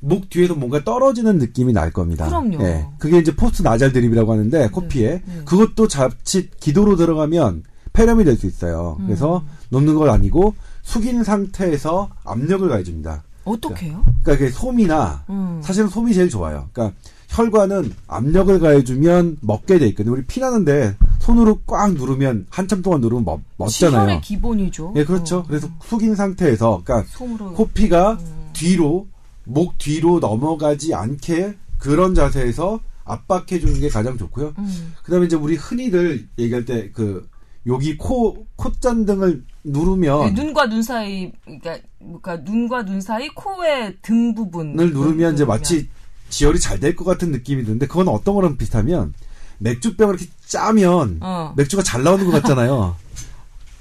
목 0.01 0.29
뒤에서 0.29 0.55
뭔가 0.55 0.83
떨어지는 0.85 1.39
느낌이 1.39 1.73
날 1.73 1.91
겁니다. 1.91 2.27
그럼요. 2.27 2.61
예. 2.63 2.87
그게 2.99 3.19
이제 3.19 3.35
post 3.35 3.63
nasal 3.63 3.93
drip이라고 3.93 4.33
하는데 4.33 4.69
코피에 4.69 5.23
네. 5.25 5.43
그것도 5.45 5.89
자칫 5.89 6.51
기도로 6.61 6.97
들어가면 6.97 7.63
폐렴이 7.93 8.25
될 8.25 8.37
수 8.37 8.47
있어요. 8.47 8.97
음. 9.01 9.07
그래서 9.07 9.45
눕는 9.71 9.95
건 9.95 10.11
아니고 10.11 10.55
숙인 10.83 11.25
상태에서 11.25 12.11
압력을 12.25 12.69
가해줍니다. 12.69 13.25
어떻게요? 13.47 14.05
그러니까 14.23 14.33
그게 14.33 14.51
솜이나 14.51 15.25
음. 15.31 15.61
사실은 15.63 15.89
솜이 15.89 16.13
제일 16.13 16.29
좋아요. 16.29 16.69
그러니까 16.73 16.97
혈관은 17.29 17.93
압력을 18.07 18.59
가해주면 18.59 19.39
먹게 19.41 19.79
돼 19.79 19.87
있거든요. 19.89 20.15
우리 20.15 20.25
피 20.25 20.41
나는데 20.41 20.97
손으로 21.21 21.61
꽉 21.67 21.93
누르면 21.93 22.47
한참 22.51 22.83
동안 22.83 23.01
누르면 23.01 23.25
멋, 23.25 23.41
멋잖아요. 23.57 24.01
시혈의 24.01 24.21
기본이죠. 24.21 24.93
예, 24.97 25.05
그렇죠. 25.05 25.39
어. 25.39 25.45
그래서 25.47 25.69
숙인 25.83 26.15
상태에서, 26.15 26.83
그러니까 26.85 27.09
솜으로 27.17 27.53
코피가 27.55 28.13
음. 28.13 28.51
뒤로 28.53 29.07
목 29.45 29.79
뒤로 29.79 30.19
넘어가지 30.21 30.95
않게 30.95 31.57
그런 31.79 32.15
자세에서 32.15 32.81
압박해 33.05 33.61
주는 33.61 33.81
게 33.81 33.89
가장 33.89 34.19
좋고요. 34.19 34.55
음. 34.59 34.95
그다음에 35.05 35.27
이제 35.27 35.37
우리 35.37 35.57
흔히들 35.57 36.29
얘기할 36.39 36.65
때 36.65 36.91
그 36.93 37.29
여기 37.67 37.97
코 37.97 38.47
콧잔등을 38.57 39.45
누르면 39.65 40.35
네, 40.35 40.43
눈과 40.43 40.69
눈 40.69 40.83
사이, 40.83 41.33
그러니까, 41.45 41.79
그러니까 41.99 42.37
눈과 42.37 42.85
눈 42.85 43.01
사이 43.01 43.29
코의 43.29 43.97
등 44.03 44.35
부분을 44.35 44.85
을 44.85 44.93
누르면 44.93 45.35
이제 45.35 45.45
마치 45.45 45.89
지혈이 46.29 46.59
잘 46.61 46.79
될 46.81 46.95
것 46.95 47.05
같은 47.05 47.33
느낌이 47.33 47.65
드는데 47.65 47.87
그건 47.87 48.09
어떤 48.09 48.35
거랑 48.35 48.57
비슷하면 48.57 49.15
맥주병을 49.59 50.15
이렇게 50.17 50.31
짜면 50.47 51.19
어. 51.23 51.53
맥주가 51.57 51.83
잘 51.83 52.03
나오는 52.03 52.25
것 52.25 52.31
같잖아요. 52.43 52.97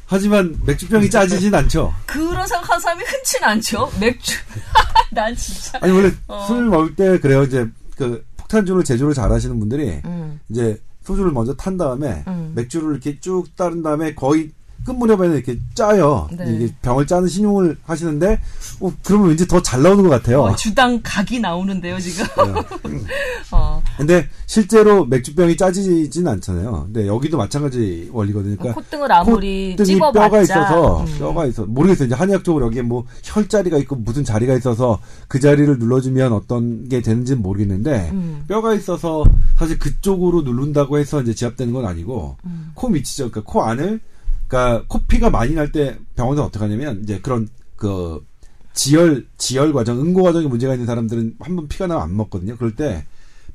하지만 0.07 0.59
맥주병이 0.65 1.09
짜지진 1.09 1.53
않죠. 1.53 1.93
그런 2.05 2.47
생각하는 2.47 2.79
사람이 2.79 3.03
흔치 3.03 3.39
는 3.39 3.47
않죠. 3.49 3.91
맥주. 3.99 4.37
난 5.11 5.35
진짜. 5.35 5.79
아니 5.81 5.91
원래 5.91 6.11
어. 6.27 6.45
술 6.47 6.65
먹을 6.65 6.95
때 6.95 7.19
그래요. 7.19 7.43
이제 7.43 7.67
그 7.97 8.23
폭탄주를 8.37 8.83
제조를 8.83 9.13
잘 9.13 9.31
하시는 9.31 9.57
분들이 9.59 9.99
음. 10.05 10.39
이제 10.49 10.79
소주를 11.05 11.31
먼저 11.31 11.53
탄 11.55 11.77
다음에 11.77 12.23
음. 12.27 12.51
맥주를 12.55 12.91
이렇게 12.91 13.19
쭉 13.19 13.55
따른 13.55 13.83
다음에 13.83 14.15
거의 14.15 14.51
끝 14.85 14.91
무렵에는 14.91 15.35
이렇게 15.35 15.59
짜요. 15.73 16.27
네. 16.31 16.45
이게 16.53 16.73
병을 16.81 17.07
짜는 17.07 17.27
신용을 17.27 17.75
하시는데 17.83 18.39
어, 18.81 18.91
그러면 19.03 19.29
왠지 19.29 19.47
더 19.47 19.59
잘 19.61 19.81
나오는 19.81 20.03
것 20.03 20.09
같아요. 20.09 20.43
어, 20.43 20.55
주당 20.55 20.99
각이 21.03 21.39
나오는데요, 21.39 21.99
지금. 21.99 22.25
어. 23.51 23.81
근데 23.97 24.27
실제로 24.45 25.05
맥주병이 25.05 25.57
짜지진 25.57 26.27
않잖아요. 26.27 26.83
근데 26.85 27.07
여기도 27.07 27.37
마찬가지 27.37 28.09
원리거든요. 28.13 28.57
그러니까 28.57 28.79
콧등을 28.79 29.11
아무리 29.11 29.71
콧등이 29.71 29.95
찝어봤자. 29.95 30.19
뼈가 30.29 30.41
있어서 30.41 31.01
음. 31.01 31.17
뼈가 31.19 31.45
있어 31.47 31.65
모르겠어요. 31.65 32.05
이제 32.07 32.15
한의학적으로 32.15 32.65
여기에 32.67 32.83
뭐 32.83 33.05
혈자리가 33.23 33.77
있고 33.79 33.95
무슨 33.95 34.23
자리가 34.23 34.55
있어서 34.55 34.99
그 35.27 35.39
자리를 35.39 35.79
눌러주면 35.79 36.31
어떤 36.33 36.87
게 36.87 37.01
되는지는 37.01 37.41
모르겠는데 37.41 38.09
음. 38.11 38.45
뼈가 38.47 38.73
있어서 38.73 39.23
사실 39.57 39.79
그쪽으로 39.79 40.41
누른다고 40.43 40.97
해서 40.99 41.21
이제 41.21 41.33
지압되는 41.33 41.73
건 41.73 41.85
아니고 41.85 42.37
음. 42.45 42.71
코 42.75 42.89
밑이죠. 42.89 43.31
그러니까 43.31 43.51
코 43.51 43.63
안을 43.63 43.99
그러니까 44.47 44.85
코피가 44.87 45.29
많이 45.29 45.53
날 45.53 45.71
때 45.71 45.97
병원에서 46.15 46.45
어떻게 46.45 46.63
하냐면 46.63 47.01
이제 47.03 47.19
그런 47.19 47.47
그 47.75 48.25
지혈 48.73 49.25
지혈 49.37 49.73
과정 49.73 49.99
응고 49.99 50.23
과정에 50.23 50.47
문제가 50.47 50.73
있는 50.73 50.85
사람들은 50.85 51.35
한 51.39 51.55
번 51.55 51.67
피가 51.67 51.87
나면 51.87 52.03
안 52.03 52.15
먹거든요. 52.17 52.55
그럴 52.57 52.75
때 52.75 53.05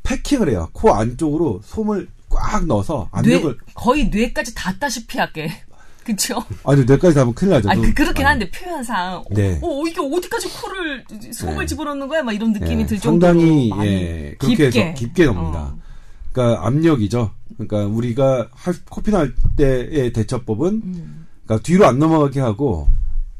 패킹을 0.02 0.48
해요. 0.50 0.68
코 0.72 0.92
안쪽으로 0.94 1.60
솜을 1.64 2.08
꽉 2.28 2.64
넣어서 2.66 3.08
뇌, 3.22 3.34
압력을 3.34 3.58
거의 3.74 4.08
뇌까지 4.08 4.54
닿다시피 4.54 5.18
하게. 5.18 5.50
그쵸? 6.04 6.42
아니 6.64 6.84
뇌까지 6.84 7.14
닿으면 7.14 7.34
큰일 7.34 7.52
나죠. 7.52 7.70
아, 7.70 7.74
그, 7.74 7.80
눈- 7.82 7.94
그렇긴 7.94 8.26
아. 8.26 8.30
한데, 8.30 8.50
표현상. 8.50 9.22
네. 9.30 9.60
어, 9.62 9.86
이게 9.86 10.00
어디까지 10.00 10.48
코를, 10.48 11.04
솜을 11.32 11.58
네. 11.58 11.66
집어넣는 11.66 12.08
거야? 12.08 12.22
막 12.22 12.32
이런 12.32 12.52
느낌이 12.52 12.82
예, 12.82 12.86
들 12.86 12.98
정도로. 12.98 13.32
상당히 13.34 13.70
예, 13.84 14.34
그렇게 14.38 14.66
해서 14.66 14.94
깊게 14.94 15.26
넣습니다. 15.26 15.76
어. 16.30 16.32
그러니까 16.32 16.66
압력이죠. 16.66 17.30
그러니까 17.58 17.86
우리가 17.86 18.48
할, 18.52 18.74
코피 18.88 19.10
날 19.10 19.34
때의 19.56 20.12
대처법은 20.12 20.66
음. 20.84 21.26
그러니까 21.44 21.62
뒤로 21.64 21.86
안 21.86 21.98
넘어가게 21.98 22.40
하고 22.40 22.88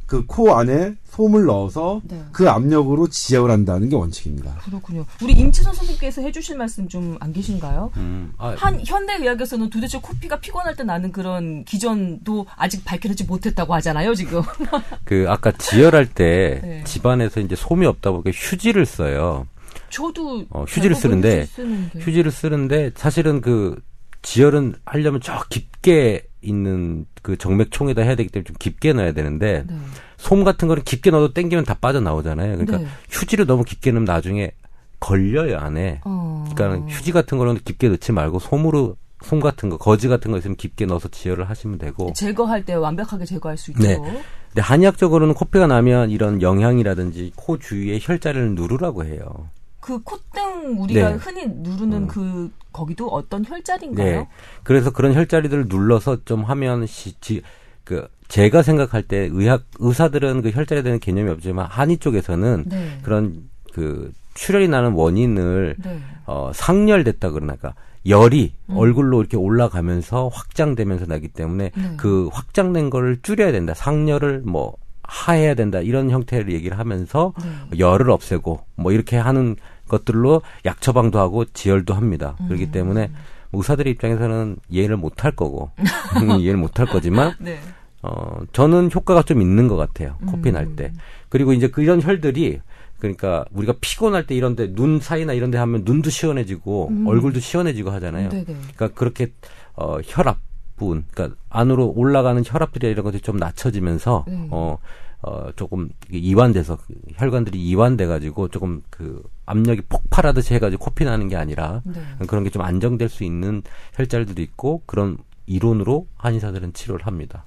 그 0.07 0.25
코 0.27 0.57
안에 0.57 0.97
솜을 1.05 1.45
넣어서 1.45 2.01
네. 2.03 2.21
그 2.33 2.51
압력으로 2.51 3.07
지압을 3.09 3.49
한다는 3.49 3.89
게 3.89 3.95
원칙입니다. 3.95 4.57
그렇군요. 4.65 5.07
우리 5.23 5.33
임채선 5.35 5.73
선생님께서 5.73 6.23
해주실 6.23 6.57
말씀 6.57 6.89
좀 6.89 7.17
안 7.21 7.33
계신가요? 7.33 7.93
음, 7.97 8.33
아, 8.37 8.55
한 8.59 8.81
현대 8.85 9.15
의학에서는 9.15 9.71
도대체 9.71 9.99
코피가 10.01 10.41
피곤할 10.41 10.75
때 10.75 10.83
나는 10.83 11.13
그런 11.13 11.65
기전도 11.65 12.47
아직 12.57 12.85
밝혀내지 12.85 13.23
못했다고 13.25 13.73
하잖아요, 13.75 14.15
지금. 14.17 14.43
그 15.05 15.27
아까 15.29 15.53
지혈할 15.53 16.07
때 16.07 16.61
네. 16.63 16.85
집안에서 16.85 17.39
이제 17.39 17.55
솜이 17.55 17.87
없다 17.87 18.11
보니까 18.11 18.31
휴지를 18.33 18.87
써요. 18.87 19.47
저도 19.91 20.47
어, 20.51 20.65
휴지를 20.67 20.97
쓰는데 20.97 21.43
휴지 21.43 21.53
쓰는데. 21.53 21.99
휴지를 22.01 22.31
쓰는데 22.31 22.91
사실은 22.95 23.41
그 23.41 23.81
지혈은 24.23 24.75
하려면 24.85 25.21
저 25.21 25.43
깊게 25.49 26.27
있는 26.43 27.07
그 27.23 27.37
정맥총에다 27.37 28.03
해야 28.03 28.15
되기 28.15 28.31
때문에 28.31 28.45
좀 28.45 28.57
깊게 28.59 28.93
넣어야 28.95 29.13
되는데 29.13 29.65
네. 29.67 29.77
솜 30.17 30.45
같은 30.45 30.69
거는 30.69 30.83
깊게 30.85 31.11
넣어도 31.11 31.35
땡기면 31.35 31.65
다 31.65 31.75
빠져 31.75 32.01
나오잖아요. 32.01 32.57
그러니까 32.57 32.79
네. 32.79 32.87
휴지를 33.11 33.47
너무 33.47 33.65
깊게 33.65 33.91
넣으면 33.91 34.05
나중에 34.05 34.53
걸려요 35.01 35.59
안에. 35.59 36.01
어. 36.05 36.47
그러니까 36.55 36.87
휴지 36.89 37.13
같은 37.13 37.39
거는 37.39 37.59
깊게 37.65 37.89
넣지 37.89 38.13
말고 38.13 38.39
솜으로 38.39 38.97
솜 39.23 39.41
같은 39.41 39.69
거 39.69 39.77
거지 39.77 40.09
같은 40.09 40.31
거 40.31 40.39
있으면 40.39 40.57
깊게 40.57 40.87
넣어서 40.87 41.09
지혈을 41.09 41.49
하시면 41.49 41.79
되고. 41.79 42.13
제거할 42.15 42.65
때 42.65 42.75
완벽하게 42.75 43.25
제거할 43.25 43.57
수 43.59 43.71
있죠. 43.73 43.83
네. 43.83 43.99
근데 43.99 44.63
한의학적으로는 44.63 45.35
코피가 45.35 45.67
나면 45.67 46.11
이런 46.11 46.43
영향이라든지 46.43 47.33
코 47.37 47.59
주위에 47.59 47.99
혈자리를 48.01 48.55
누르라고 48.55 49.05
해요. 49.05 49.49
그 49.81 50.03
콧등 50.03 50.81
우리가 50.83 51.11
네. 51.11 51.15
흔히 51.17 51.47
누르는 51.47 52.03
음. 52.03 52.07
그 52.07 52.51
거기도 52.73 53.09
어떤 53.09 53.45
혈자리인가요? 53.45 54.21
네. 54.21 54.29
그래서 54.63 54.91
그런 54.91 55.15
혈자리들을 55.15 55.67
눌러서 55.69 56.25
좀 56.25 56.45
하면 56.45 56.87
시, 56.87 57.19
지, 57.21 57.43
그 57.85 58.07
제가 58.29 58.63
생각할 58.63 59.03
때 59.03 59.29
의학 59.33 59.65
의사들은 59.79 60.43
그 60.43 60.51
혈자리에 60.51 60.83
대한 60.83 61.01
개념이 61.01 61.31
없지만 61.31 61.67
한의 61.67 61.99
쪽에서는 61.99 62.65
네. 62.69 62.99
그런 63.03 63.49
그 63.73 64.13
출혈이 64.35 64.69
나는 64.69 64.93
원인을 64.93 65.77
네. 65.83 66.01
어 66.27 66.53
상열됐다 66.55 67.31
그러나까 67.31 67.75
열이 68.07 68.55
음. 68.67 68.77
얼굴로 68.77 69.21
이렇게 69.21 69.37
올라가면서 69.37 70.29
확장되면서 70.29 71.07
나기 71.07 71.29
때문에 71.29 71.73
네. 71.75 71.97
그 71.97 72.29
확장된 72.33 72.91
거를 72.91 73.19
줄여야 73.23 73.53
된다. 73.53 73.75
상열을 73.75 74.43
뭐 74.45 74.77
하해야 75.11 75.55
된다. 75.55 75.81
이런 75.81 76.09
형태를 76.09 76.53
얘기를 76.53 76.79
하면서 76.79 77.35
네. 77.43 77.79
열을 77.81 78.11
없애고 78.11 78.61
뭐 78.77 78.93
이렇게 78.93 79.17
하는 79.17 79.57
것들로 79.89 80.41
약 80.65 80.81
처방도 80.81 81.19
하고 81.19 81.45
지혈도 81.47 81.95
합니다. 81.95 82.37
음. 82.41 82.47
그렇기 82.47 82.71
때문에 82.71 83.11
의사들의 83.53 83.93
입장에서는 83.95 84.57
이해를 84.69 84.97
못 84.97 85.25
할 85.25 85.33
거고 85.33 85.73
이해를 86.39 86.57
못 86.59 86.79
할 86.79 86.87
거지만 86.87 87.35
네. 87.41 87.59
어 88.03 88.39
저는 88.53 88.91
효과가 88.95 89.23
좀 89.25 89.43
있는 89.43 89.67
것 89.67 89.77
같아요. 89.77 90.17
코피 90.27 90.51
음. 90.51 90.55
날 90.55 90.77
때. 90.77 90.93
그리고 91.29 91.53
이제 91.53 91.69
그 91.69 91.83
이런 91.83 92.01
혈들이 92.01 92.61
그러니까 93.01 93.45
우리가 93.53 93.75
피곤할 93.81 94.27
때 94.27 94.35
이런데 94.37 94.73
눈 94.73 95.01
사이나 95.01 95.33
이런데 95.33 95.59
하면 95.59 95.83
눈도 95.85 96.09
시원해지고 96.11 96.89
음. 96.91 97.07
얼굴도 97.09 97.41
시원해지고 97.41 97.91
하잖아요. 97.91 98.29
네네. 98.29 98.45
그러니까 98.45 98.89
그렇게 98.89 99.33
어 99.75 99.99
혈압 100.05 100.39
부분, 100.81 101.05
그러니까 101.13 101.37
안으로 101.51 101.93
올라가는 101.95 102.43
혈압들이 102.45 102.89
이런 102.89 103.05
것들이 103.05 103.21
좀 103.21 103.37
낮춰지면서 103.37 104.25
네. 104.27 104.49
어, 104.51 104.79
어 105.23 105.51
조금 105.55 105.91
이완돼서 106.11 106.79
혈관들이 107.17 107.63
이완돼 107.63 108.07
가지고 108.07 108.49
조금 108.49 108.83
그 108.89 109.23
압력이 109.45 109.83
폭발하듯이 109.89 110.55
해가지고 110.55 110.83
코피 110.83 111.05
나는 111.05 111.29
게 111.29 111.37
아니라 111.37 111.83
네. 111.85 112.01
그런 112.27 112.43
게 112.43 112.51
좀 112.51 112.63
안정될 112.63 113.09
수 113.09 113.23
있는 113.25 113.63
혈자리들도 113.95 114.41
있고 114.43 114.83
그런 114.87 115.19
이론으로 115.47 116.07
한의사들은 116.17 116.73
치료를 116.73 117.07
합니다. 117.07 117.45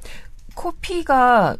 코피가 0.55 1.57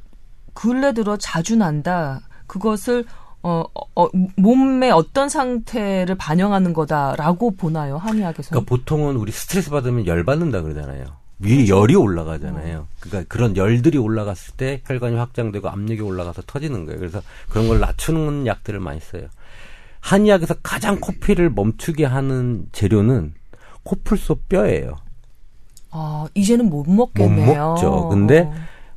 근래 0.53 0.93
들어 0.93 1.17
자주 1.17 1.55
난다. 1.55 2.21
그것을 2.47 3.05
어, 3.41 3.63
어, 3.95 4.07
몸의 4.38 4.91
어떤 4.91 5.27
상태를 5.27 6.15
반영하는 6.15 6.73
거다라고 6.73 7.51
보나요 7.51 7.97
한의학에서? 7.97 8.51
그러니까 8.51 8.69
보통은 8.69 9.17
우리 9.17 9.31
스트레스 9.31 9.69
받으면 9.69 10.07
열 10.07 10.23
받는다 10.23 10.62
그러잖아요. 10.62 11.03
위에 11.39 11.67
열이 11.67 11.96
올라가잖아요. 11.96 12.88
그러니까 13.00 13.28
그런 13.28 13.58
열들이 13.58 13.98
올라갔을 13.98 14.54
때 14.56 14.82
혈관이 14.86 15.15
확장되고 15.17 15.67
압력이 15.67 16.02
올라가서 16.02 16.43
터지는 16.46 16.86
거예요. 16.86 17.00
그래서 17.00 17.22
그런 17.50 17.67
걸 17.67 17.80
낮추는 17.80 18.48
약들을 18.48 18.80
많이 18.80 19.00
써요. 19.00 19.28
한의학에서 20.00 20.56
가장 20.63 21.00
코피를 21.00 21.50
멈추게 21.50 22.06
하는 22.06 22.67
재료는 22.72 23.34
코풀소 23.84 24.36
뼈예요. 24.50 24.98
아 25.91 26.28
이제는 26.34 26.69
못못 26.69 27.12
먹겠네요. 27.13 27.69
먹죠. 27.69 28.10
근데 28.10 28.52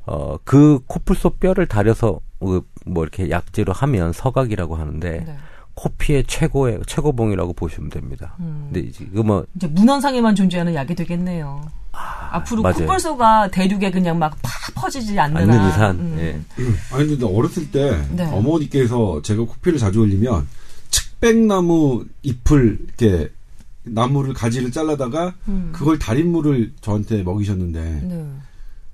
어, 0.05 0.37
그 0.45 0.81
코풀소 0.87 1.31
뼈를 1.31 1.67
다려서 1.67 2.21
그뭐 2.39 3.03
이렇게 3.03 3.31
약재로 3.31 3.73
하면 3.73 4.13
서각이라고 4.13 4.77
하는데 4.77 5.25
네. 5.25 5.37
코피의 5.77 6.25
최고의 6.27 6.81
최고봉이라고 6.87 7.53
보시면 7.53 7.91
됩니다. 7.91 8.35
음. 8.41 8.71
근데 8.73 8.89
이제 8.89 9.05
그뭐 9.15 9.47
이제 9.55 9.67
문헌상에만 9.69 10.35
존재하는 10.35 10.75
약이 10.75 10.95
되겠네요. 10.95 11.71
앞으로 11.93 12.63
맞아요. 12.63 12.79
콧불소가 12.79 13.51
대륙에 13.51 13.91
그냥 13.91 14.19
막 14.19 14.37
팍 14.43 14.75
퍼지지 14.75 15.19
않는 15.19 15.37
않는 15.43 15.59
한. 15.59 15.69
이상 15.71 15.91
음. 15.99 16.17
예. 16.19 16.41
아니 16.93 17.09
근데 17.09 17.25
어렸을 17.25 17.71
때 17.71 18.05
네. 18.11 18.25
어머니께서 18.25 19.23
제가 19.23 19.45
코피를 19.45 19.79
자주 19.79 20.01
흘리면 20.01 20.47
측백나무 20.91 22.05
잎을 22.23 22.79
이렇게 22.87 23.31
나무를 23.85 24.35
가지를 24.35 24.71
잘라다가 24.73 25.35
음. 25.49 25.71
그걸 25.73 25.99
달인물을 25.99 26.73
저한테 26.81 27.23
먹이셨는데 27.23 27.81
네. 27.81 28.27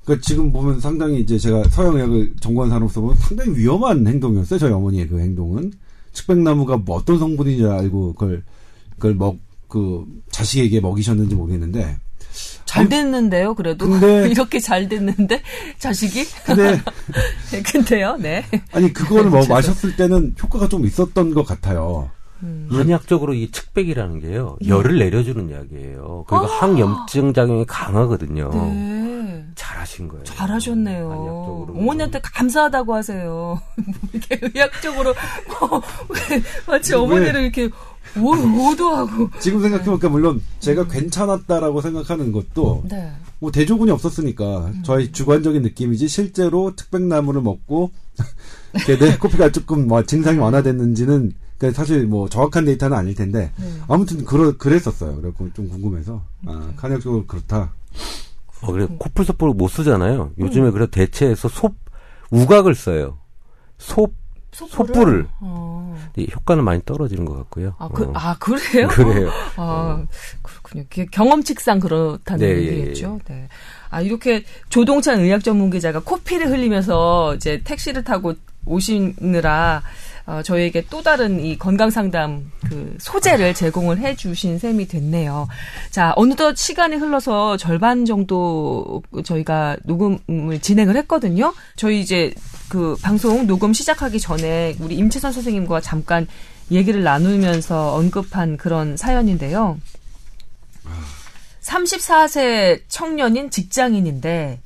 그러니까 0.04 0.26
지금 0.26 0.52
보면 0.52 0.80
상당히 0.80 1.20
이제 1.20 1.38
제가 1.38 1.64
서양의학을 1.64 2.34
전공한 2.40 2.68
사람으로서 2.68 3.00
보면 3.00 3.16
상당히 3.16 3.56
위험한 3.56 4.06
행동이었어요 4.06 4.58
저희 4.58 4.72
어머니의 4.72 5.08
그 5.08 5.18
행동은 5.18 5.72
측백나무가 6.12 6.76
뭐 6.76 6.96
어떤 6.96 7.18
성분인지 7.18 7.64
알고 7.66 8.14
그걸 8.14 8.42
그걸 8.96 9.14
먹 9.14 9.38
그 9.72 10.04
자식에게 10.30 10.80
먹이셨는지 10.80 11.34
모르겠는데 11.34 11.96
잘 12.66 12.90
됐는데요, 12.90 13.54
그래도. 13.54 13.88
근데- 13.88 14.28
이렇게 14.28 14.60
잘 14.60 14.86
됐는데, 14.86 15.40
자식이? 15.78 16.24
근데 16.44 16.78
네, 17.52 17.62
근데요, 17.64 18.18
네. 18.18 18.44
아니 18.72 18.92
그거를 18.92 19.30
뭐 19.30 19.40
마셨을 19.48 19.96
때는 19.96 20.34
효과가 20.42 20.68
좀 20.68 20.84
있었던 20.84 21.32
것 21.32 21.46
같아요. 21.46 22.10
한의학적으로 22.68 23.32
이 23.32 23.50
측백이라는 23.50 24.20
게요 24.20 24.58
열을 24.66 24.98
내려주는 24.98 25.50
약이에요. 25.50 26.24
그리고 26.28 26.44
항염증 26.44 27.32
작용이 27.32 27.64
강하거든요. 27.66 28.50
네. 28.52 29.01
잘하신 29.54 30.08
거예요. 30.08 30.24
잘하셨네요. 30.24 31.10
한의학적으로. 31.10 31.74
어머니한테 31.76 32.20
감사하다고 32.20 32.94
하세요. 32.94 33.60
이렇게 34.12 34.38
의학적으로, 34.42 35.14
뭐, 35.48 35.82
마치 36.66 36.94
어머니를 36.94 37.42
이렇게 37.42 37.70
오, 38.20 38.70
오도하고. 38.70 39.30
지금 39.40 39.62
생각해보니까 39.62 40.08
물론 40.08 40.42
제가 40.60 40.86
괜찮았다라고 40.88 41.80
생각하는 41.80 42.32
것도 42.32 42.84
네. 42.88 43.12
뭐 43.38 43.50
대조군이 43.50 43.90
없었으니까 43.90 44.70
저희 44.84 45.10
주관적인 45.12 45.62
느낌이지 45.62 46.08
실제로 46.08 46.76
특백나무를 46.76 47.40
먹고 47.42 47.90
이렇게 48.74 48.98
내 48.98 49.16
코피가 49.16 49.50
조금 49.52 49.88
뭐 49.88 50.02
증상이 50.04 50.38
완화됐는지는 50.38 51.32
그러니까 51.58 51.80
사실 51.80 52.06
뭐 52.06 52.28
정확한 52.28 52.64
데이터는 52.64 52.96
아닐 52.96 53.14
텐데 53.14 53.52
아무튼 53.88 54.24
그러 54.24 54.56
그랬었어요. 54.56 55.20
그래고 55.20 55.48
좀 55.54 55.68
궁금해서 55.68 56.22
아, 56.46 56.72
간역적으로 56.76 57.26
그렇다. 57.26 57.72
어, 58.62 58.72
그래 58.72 58.86
코풀소포를 58.98 59.54
못 59.54 59.68
쓰잖아요. 59.68 60.32
요즘에 60.38 60.70
그래 60.70 60.86
대체해서 60.90 61.48
소 61.48 61.70
우각을 62.30 62.74
써요. 62.74 63.18
소 63.78 64.08
소뿔을 64.52 65.26
어. 65.40 65.96
이 66.16 66.28
효과는 66.34 66.62
많이 66.62 66.82
떨어지는 66.84 67.24
것 67.24 67.36
같고요. 67.38 67.74
아, 67.78 67.88
그, 67.88 68.04
어, 68.04 68.12
아, 68.14 68.36
그래요? 68.38 68.88
그래요. 68.92 69.30
아, 69.56 70.04
그렇군요. 70.42 70.84
그게 70.90 71.06
경험칙상 71.06 71.80
그렇다는 71.80 72.46
네, 72.46 72.52
예, 72.52 72.66
얘기겠죠. 72.66 73.18
네. 73.28 73.48
아, 73.88 74.02
이렇게 74.02 74.44
조동찬 74.68 75.20
의학 75.20 75.42
전문 75.42 75.70
기자가 75.70 76.00
코피를 76.00 76.50
흘리면서 76.50 77.34
이제 77.36 77.62
택시를 77.64 78.04
타고 78.04 78.34
오시느라 78.66 79.82
어, 80.26 80.40
저희에게 80.42 80.86
또 80.88 81.02
다른 81.02 81.40
이 81.40 81.58
건강 81.58 81.90
상담 81.90 82.50
그 82.68 82.96
소재를 83.00 83.54
제공을 83.54 83.98
해 83.98 84.14
주신 84.14 84.58
셈이 84.58 84.86
됐네요. 84.86 85.48
자, 85.90 86.12
어느덧 86.16 86.56
시간이 86.56 86.96
흘러서 86.96 87.56
절반 87.56 88.04
정도 88.04 89.02
저희가 89.24 89.76
녹음을 89.84 90.60
진행을 90.60 90.96
했거든요. 90.96 91.52
저희 91.76 92.00
이제 92.00 92.32
그 92.68 92.96
방송 93.02 93.46
녹음 93.46 93.72
시작하기 93.72 94.20
전에 94.20 94.76
우리 94.80 94.96
임채선 94.96 95.32
선생님과 95.32 95.80
잠깐 95.80 96.26
얘기를 96.70 97.02
나누면서 97.02 97.94
언급한 97.94 98.56
그런 98.56 98.96
사연인데요. 98.96 99.78
34세 101.62 102.82
청년인 102.88 103.50
직장인인데 103.50 104.60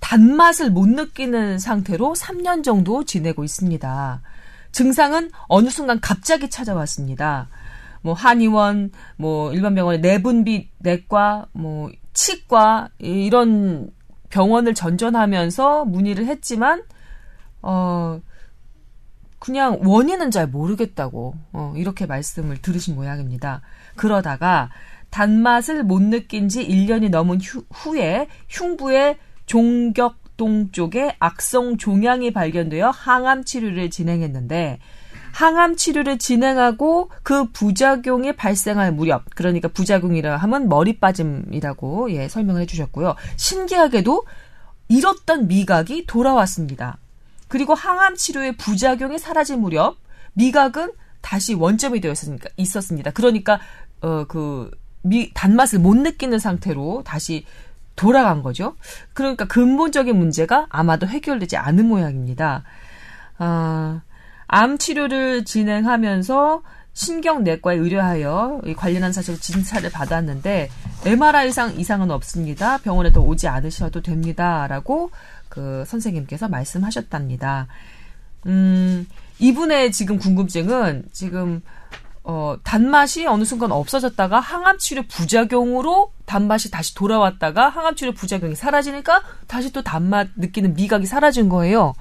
단맛을 0.00 0.70
못 0.70 0.88
느끼는 0.88 1.58
상태로 1.58 2.14
3년 2.16 2.64
정도 2.64 3.04
지내고 3.04 3.44
있습니다. 3.44 4.20
증상은 4.72 5.30
어느 5.48 5.68
순간 5.68 6.00
갑자기 6.00 6.48
찾아왔습니다. 6.50 7.48
뭐 8.02 8.14
한의원, 8.14 8.92
뭐 9.16 9.52
일반 9.52 9.74
병원의 9.74 10.00
내분비 10.00 10.70
내과, 10.78 11.46
뭐 11.52 11.90
치과 12.12 12.88
이- 13.00 13.26
이런 13.26 13.90
병원을 14.30 14.74
전전하면서 14.74 15.84
문의를 15.86 16.26
했지만 16.26 16.82
어 17.62 18.20
그냥 19.38 19.80
원인은 19.82 20.30
잘 20.30 20.46
모르겠다고 20.46 21.34
어, 21.52 21.72
이렇게 21.76 22.06
말씀을 22.06 22.58
들으신 22.62 22.94
모양입니다. 22.94 23.62
그러다가 23.96 24.70
단맛을 25.10 25.82
못 25.82 26.00
느낀 26.02 26.48
지 26.48 26.66
1년이 26.66 27.10
넘은 27.10 27.40
휴, 27.40 27.64
후에 27.72 28.28
흉부의 28.48 29.18
종격 29.46 30.19
동 30.40 30.72
쪽에 30.72 31.16
악성 31.18 31.76
종양이 31.76 32.32
발견되어 32.32 32.88
항암 32.88 33.44
치료를 33.44 33.90
진행했는데 33.90 34.78
항암 35.32 35.76
치료를 35.76 36.16
진행하고 36.16 37.10
그 37.22 37.50
부작용이 37.50 38.32
발생할 38.36 38.90
무렵, 38.90 39.24
그러니까 39.34 39.68
부작용이라 39.68 40.38
하면 40.38 40.70
머리 40.70 40.98
빠짐이라고 40.98 42.12
예, 42.12 42.28
설명을 42.28 42.62
해주셨고요. 42.62 43.16
신기하게도 43.36 44.24
잃었던 44.88 45.46
미각이 45.46 46.06
돌아왔습니다. 46.06 46.96
그리고 47.48 47.74
항암 47.74 48.16
치료의 48.16 48.56
부작용이 48.56 49.18
사라진 49.18 49.60
무렵 49.60 49.98
미각은 50.32 50.92
다시 51.20 51.52
원점이 51.52 52.00
되어 52.00 52.12
있었으니까 52.12 52.48
있었습니다. 52.56 53.10
그러니까 53.10 53.60
어 54.00 54.24
그 54.26 54.70
단맛을 55.34 55.78
못 55.78 55.96
느끼는 55.96 56.38
상태로 56.38 57.02
다시 57.04 57.44
돌아간 58.00 58.42
거죠. 58.42 58.76
그러니까 59.12 59.44
근본적인 59.44 60.16
문제가 60.16 60.66
아마도 60.70 61.06
해결되지 61.06 61.58
않은 61.58 61.86
모양입니다. 61.86 62.64
아, 63.36 64.00
암 64.46 64.78
치료를 64.78 65.44
진행하면서 65.44 66.62
신경내과에 66.94 67.76
의뢰하여 67.76 68.62
이 68.64 68.74
관련한 68.74 69.12
사실 69.12 69.38
진찰을 69.38 69.90
받았는데 69.90 70.70
MRI상 71.04 71.78
이상은 71.78 72.10
없습니다. 72.10 72.78
병원에 72.78 73.12
더 73.12 73.20
오지 73.20 73.48
않으셔도 73.48 74.00
됩니다라고 74.00 75.10
그 75.50 75.84
선생님께서 75.86 76.48
말씀하셨답니다. 76.48 77.66
음, 78.46 79.06
이분의 79.38 79.92
지금 79.92 80.18
궁금증은 80.18 81.04
지금 81.12 81.60
어, 82.32 82.56
단맛이 82.62 83.26
어느 83.26 83.42
순간 83.44 83.72
없어졌다가 83.72 84.38
항암 84.38 84.78
치료 84.78 85.02
부작용으로 85.08 86.12
단맛이 86.26 86.70
다시 86.70 86.94
돌아왔다가 86.94 87.68
항암 87.68 87.96
치료 87.96 88.12
부작용이 88.12 88.54
사라지니까 88.54 89.22
다시 89.48 89.72
또 89.72 89.82
단맛 89.82 90.28
느끼는 90.36 90.74
미각이 90.74 91.06
사라진 91.06 91.48
거예요. 91.48 91.92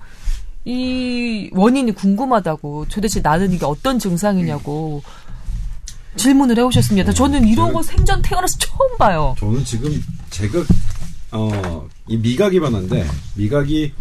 이 0.66 1.50
원인이 1.54 1.94
궁금하다고 1.94 2.86
도대체 2.92 3.22
나는 3.22 3.52
이게 3.52 3.66
어떤 3.66 3.98
증상이냐고 3.98 5.02
질문을 6.16 6.58
해오셨습니다. 6.60 7.12
저는 7.14 7.48
이런 7.48 7.74
거 7.74 7.82
생전 7.82 8.22
태어나서 8.22 8.56
처음 8.60 8.98
봐요. 9.00 9.34
저는 9.40 9.64
지금 9.66 9.90
제가 10.30 10.60
어 11.32 11.88
이 12.08 12.18
미각이 12.18 12.60
변한데 12.60 13.06
미각이 13.36 13.94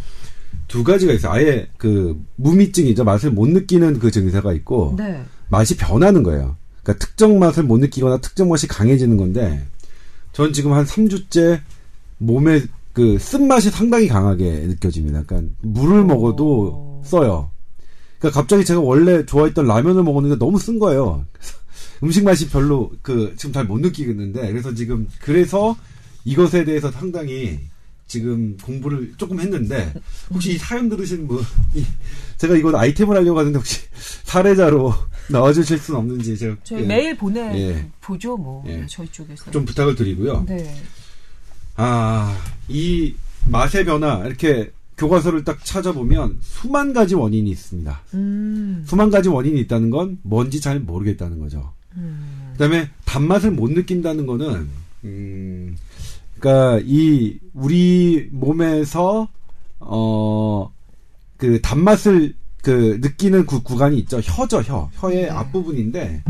두 0.67 0.85
가지가 0.85 1.13
있어요. 1.15 1.33
아예 1.33 1.69
그 1.79 2.23
무미증이죠. 2.37 3.05
맛을 3.05 3.31
못 3.31 3.49
느끼는 3.49 3.99
그 3.99 4.11
증세가 4.11 4.53
있고 4.55 4.95
네. 4.99 5.25
맛이 5.51 5.77
변하는 5.77 6.23
거예요. 6.23 6.57
그러니까 6.83 7.05
특정 7.05 7.39
맛을 7.39 7.63
못 7.65 7.79
느끼거나 7.79 8.19
특정 8.19 8.49
맛이 8.49 8.67
강해지는 8.67 9.17
건데 9.17 9.67
전 10.33 10.53
지금 10.53 10.73
한 10.73 10.85
3주째 10.85 11.61
몸에 12.19 12.63
그 12.93 13.19
쓴맛이 13.19 13.71
상당히 13.71 14.09
강하게 14.09 14.51
느껴집니다. 14.67 15.23
그러니까 15.25 15.55
물을 15.61 16.05
먹어도 16.05 17.03
써요. 17.05 17.51
그러니까 18.19 18.41
갑자기 18.41 18.65
제가 18.65 18.81
원래 18.81 19.25
좋아했던 19.25 19.67
라면을 19.67 20.03
먹었는데 20.03 20.39
너무 20.39 20.59
쓴 20.59 20.79
거예요. 20.79 21.25
음식 22.03 22.25
맛이 22.25 22.49
별로 22.49 22.91
그 23.03 23.35
지금 23.37 23.53
잘 23.53 23.65
못 23.65 23.81
느끼겠는데 23.81 24.49
그래서 24.51 24.75
지금 24.75 25.09
그래서 25.21 25.77
이것에 26.25 26.65
대해서 26.65 26.91
상당히 26.91 27.61
지금 28.09 28.57
공부를 28.57 29.13
조금 29.19 29.39
했는데 29.39 29.93
혹시 30.33 30.55
이 30.55 30.59
사연 30.59 30.89
들으신 30.89 31.29
분 31.29 31.45
이, 31.75 31.85
제가 32.39 32.57
이거 32.57 32.77
아이템을 32.77 33.17
하려고 33.17 33.39
하는데 33.39 33.57
혹시 33.57 33.83
사례자로 34.25 34.95
나와주실 35.31 35.79
수는 35.79 36.01
없는지 36.01 36.37
제가 36.37 36.57
저희 36.65 36.83
예, 36.83 36.87
매일 36.87 37.17
보내 37.17 37.41
예. 37.41 37.91
보죠 38.01 38.37
뭐 38.37 38.65
예. 38.67 38.85
저희 38.89 39.07
쪽에서. 39.09 39.51
좀 39.51 39.65
부탁을 39.67 39.95
드리고요. 39.95 40.47
네. 40.49 40.75
아, 41.77 42.37
이 42.67 43.15
맛의 43.47 43.85
변화 43.85 44.25
이렇게 44.25 44.73
교과서를 44.97 45.45
딱 45.45 45.65
찾아보면 45.65 46.39
수만 46.41 46.93
가지 46.95 47.15
원인이 47.15 47.49
있습니다. 47.51 48.01
음. 48.15 48.85
수만 48.87 49.11
가지 49.11 49.29
원인이 49.29 49.61
있다는 49.61 49.91
건 49.91 50.19
뭔지 50.23 50.61
잘 50.61 50.81
모르겠다는 50.81 51.39
거죠. 51.39 51.73
음. 51.97 52.49
그다음에 52.53 52.89
단맛을 53.05 53.51
못 53.51 53.71
느낀다는 53.71 54.27
거는 54.27 54.69
음 55.05 55.77
그러니까 56.39 56.81
이 56.85 57.39
우리 57.55 58.29
몸에서 58.33 59.29
어 59.81 60.71
그 61.39 61.61
단맛을 61.63 62.35
그 62.63 62.99
느끼는 63.01 63.47
구, 63.47 63.63
구간이 63.63 63.97
있죠. 64.01 64.19
혀죠, 64.19 64.61
혀. 64.61 64.91
혀의 64.95 65.23
네. 65.23 65.31
앞부분인데 65.31 66.25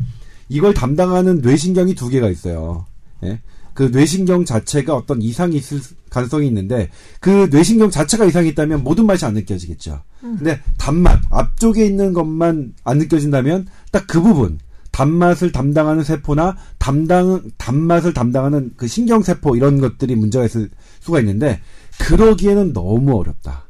이걸 0.51 0.75
담당하는 0.75 1.41
뇌신경이 1.41 1.95
두 1.95 2.09
개가 2.09 2.29
있어요. 2.29 2.87
예? 3.25 3.41
그 3.75 3.85
뇌신경 3.85 4.45
자체가 4.45 4.95
어떤 4.95 5.23
이상이 5.23 5.57
있을 5.57 5.81
가능성이 6.11 6.47
있는데 6.49 6.91
그 7.21 7.49
뇌신경 7.51 7.91
자체가 7.91 8.27
이상이 8.27 8.51
있다면 8.51 8.85
모든 8.85 9.07
맛이 9.07 9.25
안 9.25 9.35
느껴지겠죠. 9.35 10.03
근데 10.21 10.61
단맛 10.77 11.21
앞쪽에 11.31 11.85
있는 11.87 12.13
것만 12.13 12.75
안 12.85 12.99
느껴진다면 12.99 13.67
딱 13.91 14.07
그 14.07 14.21
부분 14.21 14.59
단맛을 14.99 15.53
담당하는 15.53 16.03
세포나 16.03 16.57
담당 16.79 17.43
단맛을 17.57 18.13
담당하는 18.13 18.73
그 18.77 18.89
신경 18.89 19.23
세포 19.23 19.55
이런 19.55 19.81
것들이 19.81 20.17
문제가 20.17 20.45
있을 20.45 20.71
수가 20.99 21.21
있는데 21.21 21.61
그러기에는 22.01 22.73
너무 22.73 23.17
어렵다. 23.17 23.67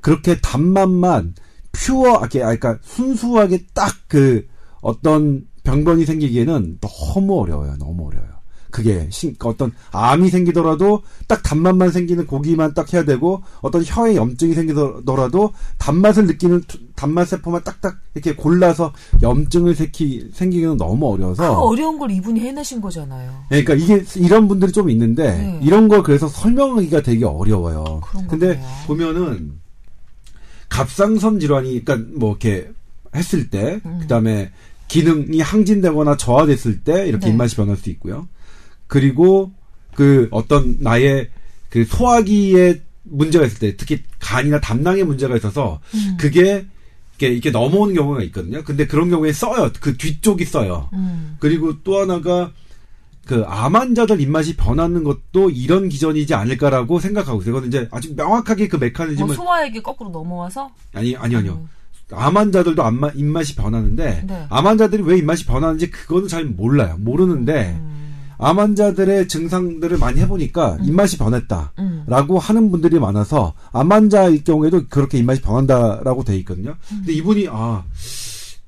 그렇게 0.00 0.40
단맛만 0.40 1.34
퓨어, 1.72 2.14
아, 2.14 2.28
그러니까 2.28 2.78
순수하게 2.82 3.66
딱 3.74 4.00
그 4.10 4.44
어떤 4.82 5.46
병변이 5.62 6.04
생기기에는 6.04 6.80
너무 6.80 7.40
어려워요. 7.40 7.76
너무 7.78 8.08
어려워요. 8.08 8.29
그게 8.70 9.06
신, 9.10 9.34
어떤 9.44 9.72
암이 9.92 10.30
생기더라도 10.30 11.02
딱 11.26 11.42
단맛만 11.42 11.90
생기는 11.90 12.26
고기만 12.26 12.74
딱 12.74 12.92
해야 12.92 13.04
되고 13.04 13.42
어떤 13.60 13.82
혀에 13.84 14.16
염증이 14.16 14.54
생기더라도 14.54 15.52
단맛을 15.78 16.26
느끼는 16.26 16.62
투- 16.66 16.78
단맛 16.94 17.26
세포만 17.28 17.62
딱딱 17.64 17.98
이렇게 18.14 18.34
골라서 18.34 18.92
염증을 19.22 19.74
생기, 19.74 20.30
생기기는 20.32 20.76
너무 20.76 21.00
그 21.00 21.06
어려워서 21.14 21.52
어려운 21.60 21.98
걸 21.98 22.10
이분이 22.10 22.40
해내신 22.40 22.80
거잖아요. 22.80 23.44
예, 23.52 23.64
그러니까 23.64 23.74
이게 23.74 24.04
이런 24.16 24.48
분들이 24.48 24.70
좀 24.72 24.90
있는데 24.90 25.30
네. 25.36 25.60
이런 25.62 25.88
걸 25.88 26.02
그래서 26.02 26.28
설명하기가 26.28 27.02
되게 27.02 27.24
어려워요. 27.24 28.00
근데 28.28 28.48
거네요. 28.56 28.66
보면은 28.86 29.52
갑상선 30.68 31.40
질환이 31.40 31.84
그러니까 31.84 32.08
뭐 32.16 32.30
이렇게 32.30 32.70
했을 33.14 33.50
때 33.50 33.80
음. 33.84 33.98
그다음에 34.02 34.50
기능이 34.88 35.40
항진되거나 35.40 36.16
저하됐을 36.16 36.80
때 36.82 37.06
이렇게 37.08 37.26
네. 37.26 37.32
입맛이 37.32 37.56
변할 37.56 37.76
수 37.76 37.90
있고요. 37.90 38.28
그리고 38.90 39.52
그 39.94 40.26
어떤 40.32 40.76
나의 40.80 41.30
그 41.68 41.84
소화기에 41.84 42.82
문제가 43.04 43.46
있을 43.46 43.58
때 43.60 43.76
특히 43.76 44.02
간이나 44.18 44.60
담낭에 44.60 45.04
문제가 45.04 45.36
있어서 45.36 45.80
음. 45.94 46.16
그게 46.18 46.66
이렇게, 47.18 47.32
이렇게 47.32 47.50
넘어오는 47.50 47.94
경우가 47.94 48.22
있거든요. 48.24 48.64
근데 48.64 48.88
그런 48.88 49.10
경우에 49.10 49.32
써요. 49.32 49.70
그 49.80 49.96
뒤쪽이 49.96 50.44
써요. 50.44 50.90
음. 50.92 51.36
그리고 51.38 51.80
또 51.84 52.00
하나가 52.00 52.52
그 53.26 53.44
암 53.46 53.76
환자들 53.76 54.20
입맛이 54.20 54.56
변하는 54.56 55.04
것도 55.04 55.50
이런 55.50 55.88
기전이지 55.88 56.34
않을까라고 56.34 56.98
생각하고 56.98 57.40
있어요. 57.42 57.58
이건 57.58 57.68
이제 57.68 57.88
아주 57.92 58.12
명확하게 58.16 58.66
그뭐 58.66 58.80
메커니즘을 58.80 59.36
소화액이 59.36 59.82
거꾸로 59.82 60.10
넘어와서 60.10 60.68
아니 60.92 61.14
아니 61.14 61.36
아니요. 61.36 61.60
음. 61.62 61.68
암 62.12 62.36
환자들도 62.36 62.82
암마, 62.82 63.10
입맛이 63.14 63.54
변하는데 63.54 64.24
네. 64.26 64.46
암 64.50 64.66
환자들이 64.66 65.04
왜 65.04 65.18
입맛이 65.18 65.46
변하는지 65.46 65.92
그거는 65.92 66.26
잘 66.26 66.44
몰라요. 66.44 66.96
모르는데 66.98 67.78
음. 67.78 67.99
암 68.40 68.58
환자들의 68.58 69.28
증상들을 69.28 69.98
많이 69.98 70.20
해보니까 70.20 70.78
입맛이 70.82 71.18
변했다. 71.18 71.72
음. 71.78 72.04
라고 72.06 72.38
하는 72.38 72.70
분들이 72.70 72.98
많아서 72.98 73.54
암 73.72 73.92
환자일 73.92 74.44
경우에도 74.44 74.86
그렇게 74.88 75.18
입맛이 75.18 75.40
변한다라고 75.42 76.24
돼 76.24 76.36
있거든요. 76.38 76.76
근데 76.88 77.12
이분이 77.12 77.48
아 77.50 77.84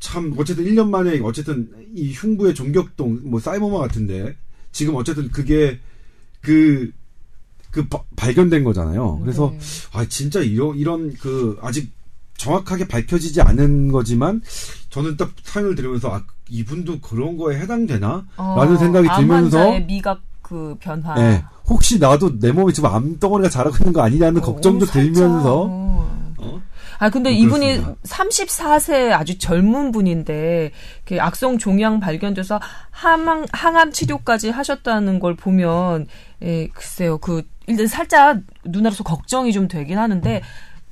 참 0.03 0.35
어쨌든 0.37 0.65
1년 0.65 0.89
만에 0.91 1.21
어쨌든 1.21 1.71
이 1.95 2.13
흉부의 2.13 2.57
종격동 2.57 3.21
뭐 3.23 3.39
사이버마 3.39 3.79
같은데 3.79 4.37
지금 4.73 4.97
어쨌든 4.97 5.31
그게 5.31 5.79
그그 6.41 7.87
발견된 8.17 8.65
거잖아요. 8.65 9.21
그래서 9.21 9.55
네. 9.57 9.59
아 9.93 10.05
진짜 10.07 10.41
이런 10.41 10.77
이런 10.77 11.15
그 11.15 11.57
아직 11.63 11.93
정확하게 12.37 12.89
밝혀지지 12.89 13.43
않은 13.43 13.93
거지만 13.93 14.43
저는 14.91 15.17
딱 15.17 15.33
사연을 15.45 15.77
들으면서 15.77 16.13
아 16.13 16.25
이분도 16.53 17.01
그런 17.01 17.39
거에 17.39 17.59
해당되나? 17.59 18.27
라는 18.37 18.77
생각이 18.77 19.09
암 19.09 19.21
들면서 19.21 19.59
환자의 19.59 19.87
미각 19.87 20.21
그 20.43 20.77
변화. 20.79 21.15
예. 21.19 21.43
혹시 21.67 21.99
나도 21.99 22.39
내 22.39 22.53
몸에 22.53 22.73
지금 22.73 22.91
암덩어리가 22.91 23.49
자라고 23.49 23.77
있는 23.81 23.93
거 23.95 24.03
아니냐는 24.03 24.43
어, 24.43 24.45
걱정도 24.45 24.85
살짝, 24.85 25.15
들면서 25.15 25.63
어. 25.63 26.35
어? 26.37 26.63
아 26.99 27.09
근데 27.09 27.31
어, 27.31 27.33
이분이 27.33 27.79
그렇습니다. 27.79 27.95
34세 28.05 29.13
아주 29.13 29.39
젊은 29.39 29.93
분인데 29.93 30.73
그 31.07 31.21
악성 31.23 31.57
종양 31.57 32.01
발견돼서 32.01 32.61
항암 32.91 33.47
항암 33.51 33.93
치료까지 33.93 34.51
하셨다는 34.51 35.21
걸 35.21 35.35
보면 35.35 36.07
예, 36.43 36.69
글쎄요. 36.69 37.17
그 37.17 37.43
일단 37.67 37.87
살짝 37.87 38.41
눈으로서 38.65 39.05
걱정이 39.05 39.53
좀 39.55 39.69
되긴 39.69 39.97
하는데 39.97 40.43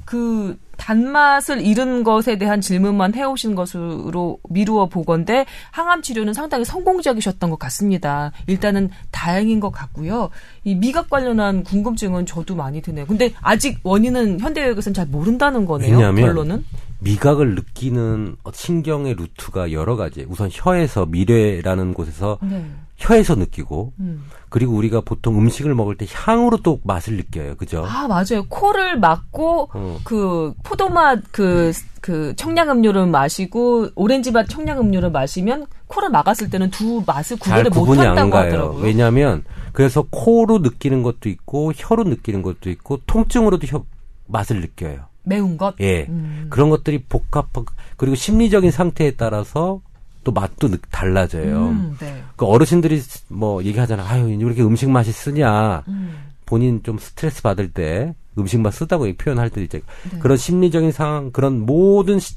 그 0.06 0.56
단맛을 0.80 1.60
잃은 1.60 2.04
것에 2.04 2.38
대한 2.38 2.62
질문만 2.62 3.14
해오신 3.14 3.54
것으로 3.54 4.38
미루어 4.48 4.86
보건데 4.86 5.44
항암 5.72 6.00
치료는 6.00 6.32
상당히 6.32 6.64
성공적이셨던 6.64 7.50
것 7.50 7.58
같습니다. 7.58 8.32
일단은 8.46 8.88
다행인 9.10 9.60
것 9.60 9.70
같고요. 9.70 10.30
이 10.64 10.74
미각 10.74 11.10
관련한 11.10 11.64
궁금증은 11.64 12.24
저도 12.24 12.54
많이 12.56 12.80
드네요. 12.80 13.04
근데 13.06 13.32
아직 13.42 13.78
원인은 13.82 14.40
현대의학에서는 14.40 14.94
잘 14.94 15.06
모른다는 15.06 15.66
거네요. 15.66 15.96
왜냐하면 15.96 16.24
결론은. 16.24 16.64
미각을 17.00 17.54
느끼는 17.54 18.36
신경의 18.52 19.14
루트가 19.14 19.72
여러 19.72 19.96
가지. 19.96 20.26
우선 20.28 20.48
혀에서 20.50 21.06
미래라는 21.06 21.92
곳에서 21.94 22.38
네. 22.42 22.64
혀에서 23.00 23.34
느끼고 23.34 23.94
음. 23.98 24.24
그리고 24.50 24.74
우리가 24.74 25.00
보통 25.00 25.38
음식을 25.38 25.74
먹을 25.74 25.96
때 25.96 26.06
향으로 26.08 26.58
또 26.58 26.80
맛을 26.84 27.16
느껴요. 27.16 27.56
그죠? 27.56 27.84
아 27.86 28.06
맞아요. 28.06 28.44
코를 28.48 28.98
막고 28.98 29.70
어. 29.72 29.98
그 30.04 30.52
포도맛 30.62 31.22
그, 31.32 31.72
그 32.02 32.34
청량 32.36 32.70
음료를 32.70 33.06
마시고 33.06 33.88
오렌지 33.94 34.30
맛 34.30 34.48
청량 34.48 34.78
음료를 34.78 35.10
마시면 35.10 35.66
코를 35.86 36.10
막았을 36.10 36.50
때는 36.50 36.70
두 36.70 37.02
맛을 37.06 37.38
안 37.48 37.64
못한다고 37.64 38.30
가요. 38.30 38.46
하더라고요. 38.46 38.82
왜냐하면 38.82 39.44
그래서 39.72 40.04
코로 40.10 40.58
느끼는 40.58 41.02
것도 41.02 41.30
있고 41.30 41.72
혀로 41.74 42.04
느끼는 42.04 42.42
것도 42.42 42.68
있고 42.68 43.00
통증으로도 43.06 43.66
혀 43.66 43.84
맛을 44.26 44.60
느껴요. 44.60 45.06
매운 45.22 45.56
것. 45.56 45.74
예. 45.80 46.06
음. 46.08 46.48
그런 46.50 46.68
것들이 46.70 47.04
복합 47.04 47.48
그리고 47.96 48.14
심리적인 48.14 48.70
상태에 48.70 49.12
따라서 49.12 49.80
또 50.24 50.32
맛도 50.32 50.68
느- 50.68 50.76
달라져요. 50.90 51.68
음, 51.68 51.96
네. 51.98 52.22
그 52.36 52.44
어르신들이 52.46 53.02
뭐 53.28 53.62
얘기하잖아. 53.64 54.04
아유, 54.08 54.26
왜 54.26 54.34
이렇게 54.34 54.62
음식 54.62 54.90
맛이 54.90 55.12
쓰냐. 55.12 55.84
음. 55.88 56.14
본인 56.46 56.82
좀 56.82 56.98
스트레스 56.98 57.42
받을 57.42 57.70
때 57.70 58.12
음식 58.36 58.60
맛 58.60 58.72
쓰다고 58.74 59.06
표현할 59.16 59.50
때 59.50 59.62
이제 59.62 59.80
네. 60.10 60.18
그런 60.18 60.36
심리적인 60.36 60.90
상황, 60.92 61.30
그런 61.30 61.64
모든 61.64 62.18
시- 62.18 62.34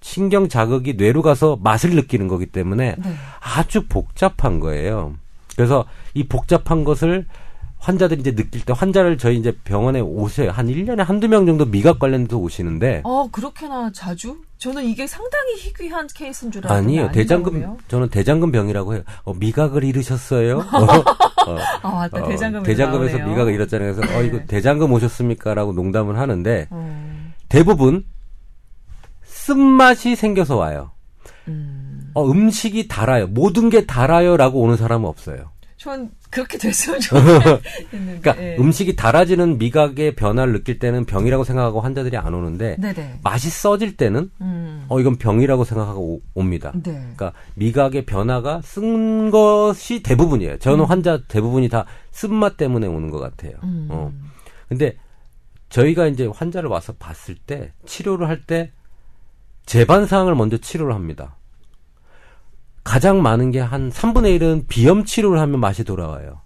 신경 0.00 0.48
자극이 0.48 0.94
뇌로 0.94 1.22
가서 1.22 1.56
맛을 1.62 1.90
느끼는 1.94 2.28
거기 2.28 2.46
때문에 2.46 2.96
네. 2.98 3.14
아주 3.40 3.86
복잡한 3.86 4.60
거예요. 4.60 5.14
그래서 5.56 5.84
이 6.14 6.26
복잡한 6.26 6.84
것을 6.84 7.26
환자들이 7.84 8.20
이제 8.20 8.34
느낄 8.34 8.64
때 8.64 8.72
환자를 8.74 9.18
저희 9.18 9.36
이제 9.36 9.52
병원에 9.62 10.00
오세요. 10.00 10.50
한 10.50 10.68
1년에 10.68 11.04
한두 11.04 11.28
명 11.28 11.44
정도 11.44 11.66
미각 11.66 11.98
관련돼서 11.98 12.38
오시는데 12.38 13.02
어 13.04 13.28
그렇게나 13.30 13.92
자주? 13.92 14.38
저는 14.56 14.84
이게 14.84 15.06
상당히 15.06 15.54
희귀한 15.56 16.06
케이스인 16.14 16.50
줄 16.50 16.66
알았는데 16.66 16.86
아니요. 16.88 17.00
아닌가 17.02 17.12
대장금. 17.12 17.76
저는 17.88 18.08
대장금 18.08 18.52
병이라고 18.52 18.94
해요. 18.94 19.02
어, 19.24 19.34
미각을 19.34 19.84
잃으셨어요? 19.84 20.60
어, 21.46 21.58
아 21.82 21.90
맞다 21.90 22.22
어, 22.22 22.28
대장금 22.28 22.62
대장금에서 22.62 23.18
나오네요. 23.18 23.28
미각을 23.34 23.52
잃었잖아요. 23.52 23.94
그래서 23.94 24.18
어 24.18 24.22
이거 24.22 24.40
대장금 24.46 24.90
오셨습니까 24.90 25.52
라고 25.52 25.74
농담을 25.74 26.18
하는데 26.18 26.68
어, 26.70 27.32
대부분 27.50 28.06
쓴맛이 29.24 30.16
생겨서 30.16 30.56
와요. 30.56 30.92
음. 31.48 32.10
어, 32.14 32.24
음식이 32.26 32.88
달아요. 32.88 33.26
모든 33.26 33.68
게 33.68 33.84
달아요라고 33.84 34.58
오는 34.58 34.78
사람은 34.78 35.06
없어요. 35.06 35.50
전 35.76 36.10
그렇게 36.34 36.58
됐으면 36.58 36.98
좋겠는데. 37.00 37.60
그러니까 37.90 38.36
예. 38.42 38.56
음식이 38.58 38.96
달아지는 38.96 39.58
미각의 39.58 40.16
변화를 40.16 40.52
느낄 40.52 40.78
때는 40.80 41.04
병이라고 41.04 41.44
생각하고 41.44 41.80
환자들이 41.80 42.16
안 42.16 42.34
오는데 42.34 42.76
네네. 42.80 43.20
맛이 43.22 43.48
써질 43.50 43.96
때는 43.96 44.30
음. 44.40 44.84
어 44.88 44.98
이건 45.00 45.16
병이라고 45.16 45.64
생각하고 45.64 46.00
오- 46.16 46.22
옵니다. 46.34 46.72
네. 46.74 46.92
그러니까 46.92 47.32
미각의 47.54 48.04
변화가 48.06 48.60
쓴 48.62 49.30
것이 49.30 50.02
대부분이에요. 50.02 50.58
저는 50.58 50.84
환자 50.86 51.20
대부분이 51.28 51.68
다 51.68 51.86
쓴맛 52.10 52.56
때문에 52.56 52.86
오는 52.88 53.10
것 53.10 53.20
같아요. 53.20 53.52
음. 53.62 53.86
어. 53.90 54.12
근데 54.68 54.96
저희가 55.68 56.06
이제 56.08 56.26
환자를 56.26 56.68
와서 56.68 56.92
봤을 56.98 57.34
때 57.36 57.72
치료를 57.86 58.28
할 58.28 58.42
때 58.46 58.72
재반 59.66 60.06
사항을 60.06 60.34
먼저 60.34 60.56
치료를 60.58 60.94
합니다. 60.94 61.36
가장 62.84 63.22
많은 63.22 63.50
게 63.50 63.60
한 63.60 63.90
3분의 63.90 64.38
1은 64.38 64.64
비염 64.68 65.04
치료를 65.04 65.40
하면 65.40 65.58
맛이 65.60 65.84
돌아와요. 65.84 66.40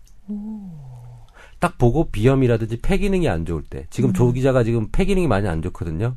딱 1.59 1.77
보고 1.79 2.09
비염이라든지 2.11 2.79
폐 2.81 2.99
기능이 2.99 3.29
안 3.29 3.45
좋을 3.45 3.63
때. 3.65 3.87
지금 3.91 4.13
조 4.13 4.33
기자가 4.33 4.63
지금 4.63 4.89
폐 4.93 5.05
기능이 5.05 5.27
많이 5.27 5.49
안 5.49 5.61
좋거든요. 5.63 6.15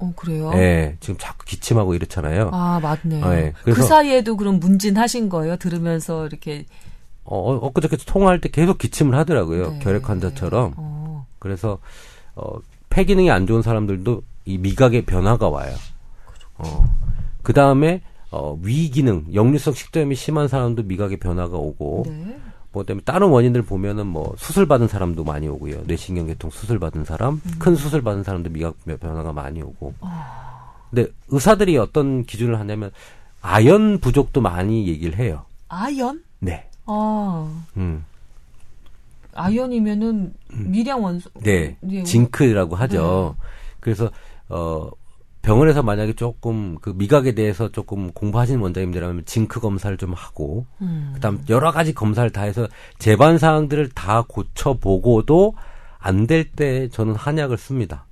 어, 0.00 0.12
그래요? 0.16 0.50
예, 0.54 0.96
지금 1.00 1.16
자꾸 1.18 1.44
기침하고 1.44 1.94
이렇잖아요. 1.94 2.50
아, 2.52 2.80
맞네요. 2.80 3.28
네, 3.28 3.52
그 3.58 3.72
그래서- 3.72 3.82
사이에도 3.88 4.36
그럼 4.36 4.60
문진하신 4.60 5.28
거예요? 5.28 5.56
들으면서 5.56 6.26
이렇게. 6.26 6.64
어, 7.24 7.36
어, 7.52 7.56
엊그저께 7.56 7.98
통화할 8.06 8.40
때 8.40 8.48
계속 8.48 8.78
기침을 8.78 9.14
하더라고요. 9.18 9.72
네. 9.72 9.78
결핵 9.80 10.08
환자처럼. 10.08 10.72
어. 10.76 11.26
그래서 11.38 11.78
어, 12.34 12.58
폐 12.88 13.04
기능이 13.04 13.30
안 13.30 13.46
좋은 13.46 13.60
사람들도 13.60 14.22
이 14.46 14.56
미각의 14.56 15.04
변화가 15.04 15.48
와요. 15.50 15.74
어, 16.56 16.88
그 17.42 17.52
다음에 17.52 18.00
어, 18.30 18.58
위 18.62 18.90
기능, 18.90 19.24
역류성 19.32 19.74
식도염이 19.74 20.14
심한 20.14 20.48
사람도 20.48 20.82
미각의 20.84 21.18
변화가 21.18 21.56
오고, 21.56 22.04
네. 22.06 22.38
뭐 22.72 22.84
때문에 22.84 23.02
다른 23.04 23.28
원인들 23.28 23.62
보면은 23.62 24.06
뭐 24.06 24.34
수술 24.36 24.66
받은 24.66 24.88
사람도 24.88 25.24
많이 25.24 25.48
오고요. 25.48 25.82
뇌신경계통 25.86 26.50
수술 26.50 26.78
받은 26.78 27.04
사람, 27.04 27.34
음. 27.34 27.52
큰 27.58 27.74
수술 27.74 28.02
받은 28.02 28.22
사람도 28.24 28.50
미각 28.50 28.76
변화가 28.84 29.32
많이 29.32 29.62
오고. 29.62 29.94
아. 30.00 30.74
근데 30.90 31.10
의사들이 31.28 31.76
어떤 31.78 32.24
기준을 32.24 32.58
하냐면 32.58 32.90
아연 33.40 34.00
부족도 34.00 34.40
많이 34.40 34.86
얘기를 34.88 35.18
해요. 35.18 35.44
아연? 35.68 36.22
네. 36.40 36.68
아, 36.86 37.62
음. 37.76 38.04
아연이면은 39.34 40.34
미량 40.48 41.02
원소. 41.02 41.30
네, 41.40 41.76
예, 41.90 42.02
징크라고 42.02 42.76
하죠. 42.76 43.36
그래서 43.80 44.10
어 44.48 44.90
병원에서 45.42 45.82
만약에 45.82 46.14
조금 46.14 46.76
그 46.80 46.90
미각에 46.90 47.32
대해서 47.34 47.70
조금 47.70 48.10
공부하시는 48.12 48.60
원장님들이라면 48.60 49.24
징크 49.24 49.60
검사를 49.60 49.96
좀 49.96 50.12
하고 50.12 50.66
음. 50.82 51.12
그다음 51.14 51.42
여러 51.48 51.70
가지 51.72 51.94
검사를 51.94 52.28
다 52.30 52.42
해서 52.42 52.66
재반 52.98 53.38
사항들을 53.38 53.90
다 53.90 54.24
고쳐 54.28 54.74
보고도 54.74 55.54
안 55.98 56.26
될 56.26 56.52
때 56.54 56.88
저는 56.88 57.14
한약을 57.14 57.56
씁니다. 57.56 58.06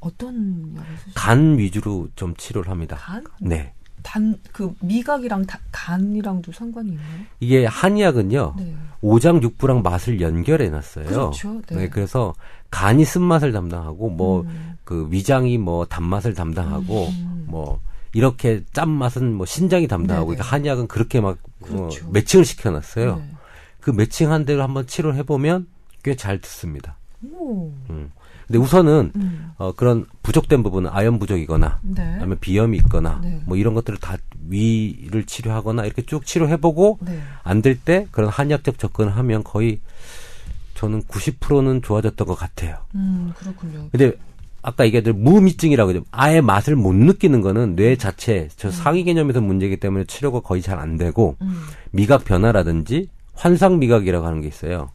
어떤 0.00 0.74
약을 0.76 0.96
쓰시 0.98 1.14
간 1.14 1.58
위주로 1.58 2.08
좀 2.14 2.34
치료를 2.36 2.70
합니다. 2.70 2.96
간? 2.96 3.24
네. 3.40 3.72
단, 4.08 4.38
그, 4.52 4.72
미각이랑 4.80 5.44
다- 5.46 5.58
간이랑도 5.72 6.52
상관이 6.52 6.90
있나요? 6.90 7.20
이게 7.40 7.66
한의학은요. 7.66 8.54
네. 8.56 8.76
오장육부랑 9.00 9.82
맛을 9.82 10.20
연결해 10.20 10.68
놨어요. 10.70 11.06
그렇죠. 11.06 11.60
네. 11.70 11.88
그래서 11.88 12.32
간이 12.70 13.04
쓴맛을 13.04 13.50
담당하고 13.50 14.08
뭐 14.10 14.42
음. 14.42 14.76
그 14.84 15.08
위장이 15.10 15.58
뭐 15.58 15.84
단맛을 15.86 16.34
담당하고 16.34 17.08
음. 17.08 17.46
뭐 17.48 17.80
이렇게 18.12 18.62
짠맛은 18.72 19.34
뭐 19.34 19.44
신장이 19.44 19.88
담당하고 19.88 20.26
네네. 20.30 20.36
그러니까 20.36 20.54
한의학은 20.56 20.86
그렇게 20.86 21.20
막 21.20 21.38
그렇죠. 21.62 22.06
어, 22.06 22.10
매칭을 22.12 22.44
시켜 22.44 22.70
놨어요. 22.70 23.16
네. 23.16 23.30
그 23.80 23.90
매칭한 23.90 24.44
대로 24.44 24.62
한번 24.62 24.86
치료를 24.86 25.18
해 25.18 25.24
보면 25.24 25.66
꽤 26.04 26.14
잘 26.14 26.40
듣습니다. 26.40 26.96
오. 27.32 27.72
음. 27.90 28.12
근데 28.46 28.58
우선은 28.58 29.12
음. 29.16 29.50
어 29.58 29.72
그런 29.72 30.06
부족된 30.22 30.62
부분은 30.62 30.90
아연 30.92 31.18
부족이거나 31.18 31.80
네. 31.82 32.02
아니면 32.02 32.38
비염이 32.40 32.76
있거나 32.78 33.20
네. 33.22 33.40
뭐 33.46 33.56
이런 33.56 33.74
것들을 33.74 33.98
다 33.98 34.16
위를 34.48 35.24
치료하거나 35.24 35.84
이렇게 35.84 36.02
쭉 36.02 36.24
치료해 36.24 36.56
보고 36.58 36.98
네. 37.00 37.20
안될 37.42 37.80
때 37.80 38.06
그런 38.12 38.28
한의학적 38.30 38.78
접근을 38.78 39.16
하면 39.16 39.42
거의 39.42 39.80
저는 40.74 41.02
90%는 41.04 41.82
좋아졌던 41.82 42.26
것 42.26 42.34
같아요. 42.34 42.76
음, 42.94 43.32
그렇군요. 43.36 43.88
근데 43.90 44.12
아까 44.62 44.84
얘기했던 44.84 45.22
무미증이라고 45.22 45.90
하죠. 45.90 46.04
아예 46.10 46.40
맛을 46.40 46.76
못 46.76 46.92
느끼는 46.94 47.40
거는 47.40 47.76
뇌 47.76 47.96
자체 47.96 48.48
저 48.56 48.70
상위 48.70 49.04
개념에서 49.04 49.40
문제이기 49.40 49.78
때문에 49.78 50.04
치료가 50.04 50.40
거의 50.40 50.60
잘 50.62 50.78
안 50.78 50.96
되고 50.98 51.36
음. 51.40 51.62
미각 51.92 52.24
변화라든지 52.24 53.08
환상 53.32 53.78
미각이라고 53.78 54.26
하는 54.26 54.40
게 54.42 54.48
있어요. 54.48 54.90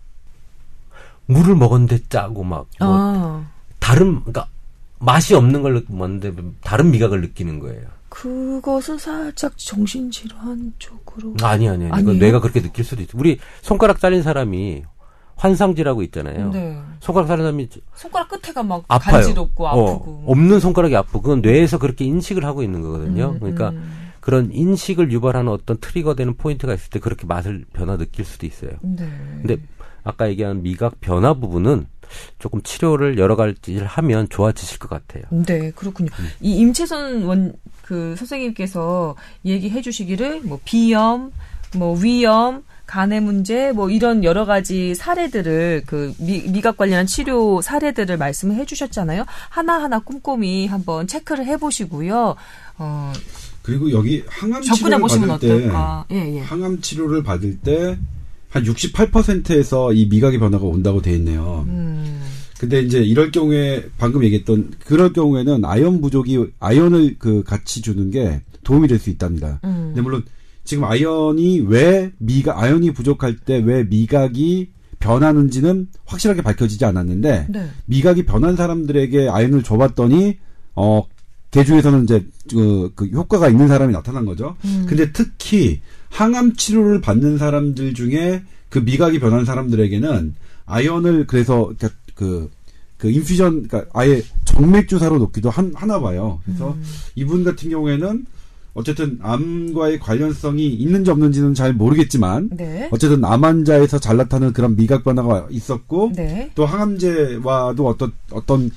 물을 1.31 1.55
먹었는데 1.55 1.99
짜고 2.09 2.43
막 2.43 2.65
뭐 2.79 2.87
아. 2.89 3.45
다른 3.79 4.19
그러니까 4.21 4.47
맛이 4.99 5.33
없는 5.33 5.61
걸 5.63 5.83
먹는데 5.87 6.31
다른 6.61 6.91
미각을 6.91 7.21
느끼는 7.21 7.59
거예요. 7.59 7.87
그것은 8.09 8.97
살짝 8.97 9.53
정신질환 9.57 10.73
쪽으로. 10.77 11.33
아니 11.41 11.67
아니 11.67 11.85
아니. 11.85 12.01
이건 12.01 12.09
아니에요? 12.09 12.19
뇌가 12.19 12.39
그렇게 12.41 12.61
느낄 12.61 12.83
수도 12.85 13.01
있어. 13.01 13.11
우리 13.17 13.39
손가락 13.61 13.99
잘린 13.99 14.21
사람이 14.21 14.83
환상지라고 15.37 16.03
있잖아요. 16.03 16.51
네. 16.51 16.79
손가락 16.99 17.27
잘린 17.27 17.45
사람이 17.45 17.69
손가락 17.95 18.27
끝에가 18.29 18.61
막 18.63 18.83
아파요. 18.87 19.13
간지럽고 19.15 19.65
어, 19.65 19.69
아프고. 19.69 20.23
없는 20.27 20.59
손가락이 20.59 20.95
아프고 20.95 21.21
그건 21.21 21.41
뇌에서 21.41 21.79
그렇게 21.79 22.05
인식을 22.05 22.45
하고 22.45 22.61
있는 22.63 22.81
거거든요. 22.81 23.31
음, 23.31 23.39
그러니까 23.39 23.69
음. 23.69 24.11
그런 24.19 24.51
인식을 24.51 25.11
유발하는 25.11 25.51
어떤 25.51 25.77
trigger 25.77 26.13
되는 26.13 26.35
포인트가 26.35 26.73
있을 26.75 26.89
때 26.91 26.99
그렇게 26.99 27.25
맛을 27.25 27.65
변화 27.73 27.97
느낄 27.97 28.23
수도 28.23 28.45
있어요. 28.45 28.71
네. 28.81 29.09
근데 29.41 29.57
아까 30.03 30.29
얘기한 30.29 30.63
미각 30.63 30.99
변화 31.01 31.33
부분은 31.33 31.87
조금 32.39 32.61
치료를 32.61 33.17
여러 33.17 33.35
가지를 33.35 33.87
하면 33.87 34.27
좋아지실 34.29 34.79
것 34.79 34.89
같아요. 34.89 35.23
네, 35.45 35.71
그렇군요. 35.71 36.09
음. 36.19 36.27
이 36.41 36.57
임채선 36.57 37.23
원, 37.23 37.53
그 37.83 38.15
선생님께서 38.17 39.15
얘기해 39.45 39.81
주시기를, 39.81 40.41
뭐, 40.43 40.59
비염, 40.65 41.31
뭐, 41.75 41.97
위염, 41.97 42.63
간의 42.85 43.21
문제, 43.21 43.71
뭐, 43.71 43.89
이런 43.89 44.23
여러 44.25 44.45
가지 44.45 44.93
사례들을, 44.95 45.83
그, 45.85 46.13
미, 46.19 46.41
미각 46.49 46.75
관련한 46.75 47.05
치료 47.05 47.61
사례들을 47.61 48.17
말씀을 48.17 48.55
해 48.57 48.65
주셨잖아요. 48.65 49.23
하나하나 49.49 49.99
꼼꼼히 49.99 50.67
한번 50.67 51.07
체크를 51.07 51.45
해 51.45 51.55
보시고요. 51.55 52.35
어, 52.77 53.13
그리고 53.61 53.91
여기 53.91 54.23
항암 54.27 54.63
접근해 54.63 54.75
치료를 54.75 54.99
보시면 54.99 55.27
받을 55.29 55.47
때 55.47 55.55
어떨까. 55.55 56.05
예, 56.11 56.35
예. 56.35 56.39
항암 56.41 56.81
치료를 56.81 57.23
받을 57.23 57.57
때 57.59 57.97
한 58.51 58.63
68%에서 58.63 59.93
이 59.93 60.05
미각의 60.05 60.37
변화가 60.39 60.65
온다고 60.65 61.01
돼 61.01 61.13
있네요. 61.15 61.65
음, 61.67 62.21
근데 62.59 62.81
이제 62.81 62.99
이럴 63.01 63.31
경우에 63.31 63.85
방금 63.97 64.23
얘기했던 64.23 64.73
그럴 64.85 65.13
경우에는 65.13 65.65
아연 65.65 66.01
부족이 66.01 66.45
아연을 66.59 67.15
그 67.17 67.43
같이 67.43 67.81
주는 67.81 68.11
게 68.11 68.41
도움이 68.63 68.87
될 68.87 68.99
수 68.99 69.09
있답니다. 69.09 69.59
음. 69.63 69.85
근데 69.87 70.01
물론 70.01 70.23
지금 70.63 70.83
아연이 70.83 71.59
왜 71.61 72.11
미각 72.19 72.61
아연이 72.61 72.91
부족할 72.91 73.37
때 73.37 73.57
왜 73.57 73.83
미각이 73.85 74.69
변하는지는 74.99 75.87
확실하게 76.05 76.43
밝혀지지 76.43 76.85
않았는데 76.85 77.47
네. 77.49 77.69
미각이 77.85 78.25
변한 78.25 78.55
사람들에게 78.55 79.29
아연을 79.29 79.63
줘봤더니 79.63 80.37
어 80.75 81.01
개중에서는 81.49 82.03
이제 82.03 82.25
그, 82.51 82.91
그 82.95 83.05
효과가 83.07 83.49
있는 83.49 83.67
사람이 83.67 83.91
나타난 83.93 84.25
거죠. 84.25 84.55
음. 84.65 84.85
근데 84.87 85.11
특히 85.11 85.81
항암 86.11 86.55
치료를 86.55 87.01
받는 87.01 87.37
사람들 87.37 87.93
중에 87.93 88.43
그 88.69 88.79
미각이 88.79 89.19
변한 89.19 89.45
사람들에게는 89.45 90.35
아연을 90.65 91.25
그래서 91.25 91.71
그, 91.79 91.89
그, 92.13 92.51
그 92.97 93.09
인퓨전, 93.09 93.67
그러니까 93.67 93.89
아예 93.93 94.21
정맥 94.45 94.87
주사로 94.87 95.17
놓기도 95.17 95.49
한, 95.49 95.71
하나 95.73 95.99
봐요. 95.99 96.39
그래서 96.45 96.73
음. 96.73 96.83
이분 97.15 97.43
같은 97.43 97.69
경우에는 97.69 98.25
어쨌든 98.73 99.17
암과의 99.21 99.99
관련성이 99.99 100.67
있는지 100.67 101.11
없는지는 101.11 101.53
잘 101.53 101.73
모르겠지만 101.73 102.49
네. 102.53 102.87
어쨌든 102.91 103.25
암 103.25 103.43
환자에서 103.43 103.99
잘 103.99 104.15
나타나는 104.17 104.53
그런 104.53 104.77
미각 104.77 105.03
변화가 105.03 105.47
있었고 105.49 106.13
네. 106.15 106.51
또 106.55 106.65
항암제와도 106.65 107.85
어떤 107.85 108.13
어떤 108.31 108.71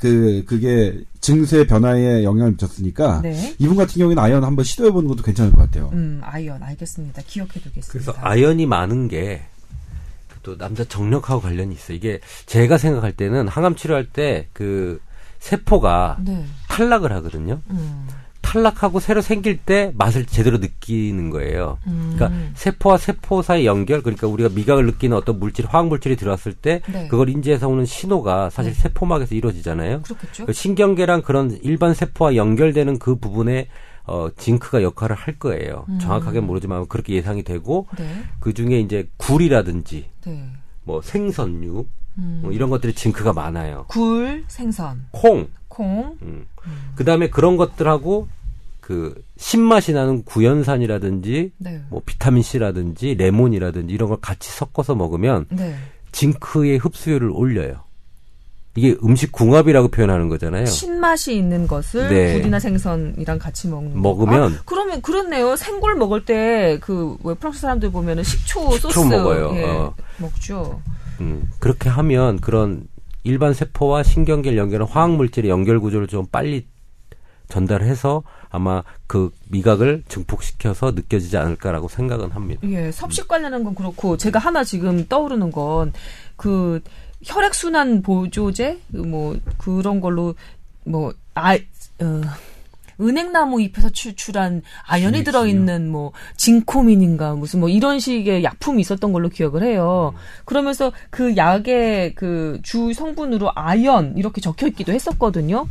그 0.00 0.44
그게 0.46 0.98
증세 1.20 1.66
변화에 1.66 2.24
영향을 2.24 2.52
미쳤으니까 2.52 3.20
네. 3.22 3.54
이분 3.58 3.76
같은 3.76 3.98
경우에는 3.98 4.22
아연 4.22 4.42
한번 4.44 4.64
시도해 4.64 4.90
보는 4.90 5.08
것도 5.08 5.22
괜찮을 5.22 5.52
것 5.52 5.58
같아요. 5.58 5.90
음, 5.92 6.20
아연, 6.24 6.62
알겠습니다. 6.62 7.22
기억해 7.26 7.52
두겠습니다. 7.60 7.92
그래서 7.92 8.14
아연이 8.20 8.66
많은 8.66 9.08
게 9.08 9.50
또 10.42 10.56
남자 10.56 10.84
정력하고 10.84 11.40
관련이 11.42 11.74
있어요. 11.74 11.96
이게 11.96 12.20
제가 12.46 12.78
생각할 12.78 13.12
때는 13.12 13.48
항암 13.48 13.76
치료할 13.76 14.06
때 14.06 14.48
그 14.52 15.00
세포가 15.38 16.18
네. 16.20 16.44
탈락을 16.68 17.12
하거든요. 17.14 17.62
음. 17.70 18.06
탈락하고 18.50 18.98
새로 18.98 19.20
생길 19.20 19.58
때 19.58 19.92
맛을 19.94 20.26
제대로 20.26 20.58
느끼는 20.58 21.30
거예요. 21.30 21.78
음. 21.86 22.14
그러니까 22.16 22.52
세포와 22.54 22.98
세포 22.98 23.42
사이 23.42 23.64
연결, 23.64 24.02
그러니까 24.02 24.26
우리가 24.26 24.48
미각을 24.52 24.86
느끼는 24.86 25.16
어떤 25.16 25.38
물질, 25.38 25.66
화학 25.66 25.86
물질이 25.86 26.16
들어왔을 26.16 26.54
때 26.54 26.80
네. 26.92 27.06
그걸 27.06 27.28
인지해서 27.28 27.68
오는 27.68 27.86
신호가 27.86 28.50
사실 28.50 28.74
세포막에서 28.74 29.36
이루어지잖아요. 29.36 30.02
그렇겠죠. 30.02 30.46
그 30.46 30.52
신경계랑 30.52 31.22
그런 31.22 31.58
일반 31.62 31.94
세포와 31.94 32.34
연결되는 32.34 32.98
그 32.98 33.16
부분에 33.16 33.68
어, 34.04 34.28
징크가 34.36 34.82
역할을 34.82 35.14
할 35.14 35.38
거예요. 35.38 35.84
음. 35.88 36.00
정확하게 36.00 36.40
모르지만 36.40 36.88
그렇게 36.88 37.14
예상이 37.14 37.44
되고 37.44 37.86
네. 37.96 38.24
그 38.40 38.52
중에 38.52 38.80
이제 38.80 39.08
굴이라든지 39.18 40.06
네. 40.26 40.48
뭐 40.82 41.00
생선류 41.02 41.86
음. 42.18 42.40
뭐 42.42 42.50
이런 42.50 42.68
것들이 42.70 42.94
zinc가 42.94 43.32
많아요. 43.32 43.84
굴, 43.86 44.44
생선, 44.48 45.06
콩. 45.12 45.46
콩. 45.68 46.18
음. 46.22 46.46
그다음에 46.96 47.30
그런 47.30 47.56
것들하고 47.56 48.26
그 48.80 49.14
신맛이 49.36 49.92
나는 49.92 50.22
구연산이라든지 50.24 51.52
네. 51.58 51.80
뭐 51.90 52.02
비타민 52.04 52.42
C라든지 52.42 53.14
레몬이라든지 53.14 53.92
이런 53.94 54.08
걸 54.08 54.18
같이 54.20 54.50
섞어서 54.50 54.94
먹으면 54.94 55.46
네. 55.50 55.74
zinc의 56.12 56.78
흡수율을 56.78 57.30
올려요. 57.30 57.82
이게 58.76 58.96
음식 59.02 59.32
궁합이라고 59.32 59.88
표현하는 59.88 60.28
거잖아요. 60.28 60.64
신맛이 60.66 61.36
있는 61.36 61.66
것을 61.66 62.08
네. 62.08 62.34
굴이나 62.34 62.60
생선이랑 62.60 63.38
같이 63.38 63.66
먹는 63.68 64.00
먹으면 64.00 64.54
아, 64.54 64.62
그러면 64.64 65.02
그렇네요. 65.02 65.56
생굴 65.56 65.96
먹을 65.96 66.24
때 66.24 66.78
그 66.80 67.16
왜 67.24 67.34
프랑스 67.34 67.60
사람들 67.60 67.90
보면은 67.90 68.22
식초, 68.22 68.70
소스 68.78 69.00
먹어요. 69.00 69.52
예, 69.56 69.64
어. 69.64 69.94
먹죠. 70.18 70.80
음, 71.20 71.48
그렇게 71.58 71.88
하면 71.88 72.40
그런 72.40 72.84
일반 73.24 73.52
세포와 73.54 74.02
신경계를 74.04 74.56
연결하는 74.56 74.90
화학 74.90 75.10
물질의 75.16 75.50
연결 75.50 75.80
구조를 75.80 76.06
좀 76.06 76.24
빨리 76.30 76.66
전달해서 77.50 78.22
아마 78.48 78.82
그 79.06 79.30
미각을 79.50 80.04
증폭시켜서 80.08 80.92
느껴지지 80.92 81.36
않을까라고 81.36 81.88
생각은 81.88 82.30
합니다. 82.30 82.60
예, 82.68 82.90
섭식 82.90 83.28
관련한 83.28 83.62
건 83.64 83.74
그렇고 83.74 84.16
제가 84.16 84.38
하나 84.38 84.64
지금 84.64 85.06
떠오르는 85.06 85.50
건 85.52 85.92
그 86.36 86.80
혈액 87.22 87.54
순환 87.54 88.00
보조제 88.00 88.78
뭐 88.88 89.36
그런 89.58 90.00
걸로 90.00 90.34
뭐아 90.84 91.54
어, 92.00 92.20
은행나무 92.98 93.60
잎에서 93.62 93.90
추출한 93.90 94.62
아연이? 94.86 95.22
들어있는 95.24 95.90
뭐 95.90 96.12
진코민인가 96.36 97.34
무슨 97.34 97.60
뭐 97.60 97.68
이런 97.68 97.98
식의 97.98 98.42
약품이 98.44 98.80
있었던 98.80 99.12
걸로 99.12 99.28
기억을 99.28 99.62
해요. 99.62 100.14
그러면서 100.46 100.92
그 101.10 101.36
약의 101.36 102.14
그 102.14 102.58
주 102.62 102.92
성분으로 102.94 103.52
아연 103.54 104.14
이렇게 104.16 104.40
적혀 104.40 104.66
있기도 104.68 104.92
했었거든요. 104.92 105.66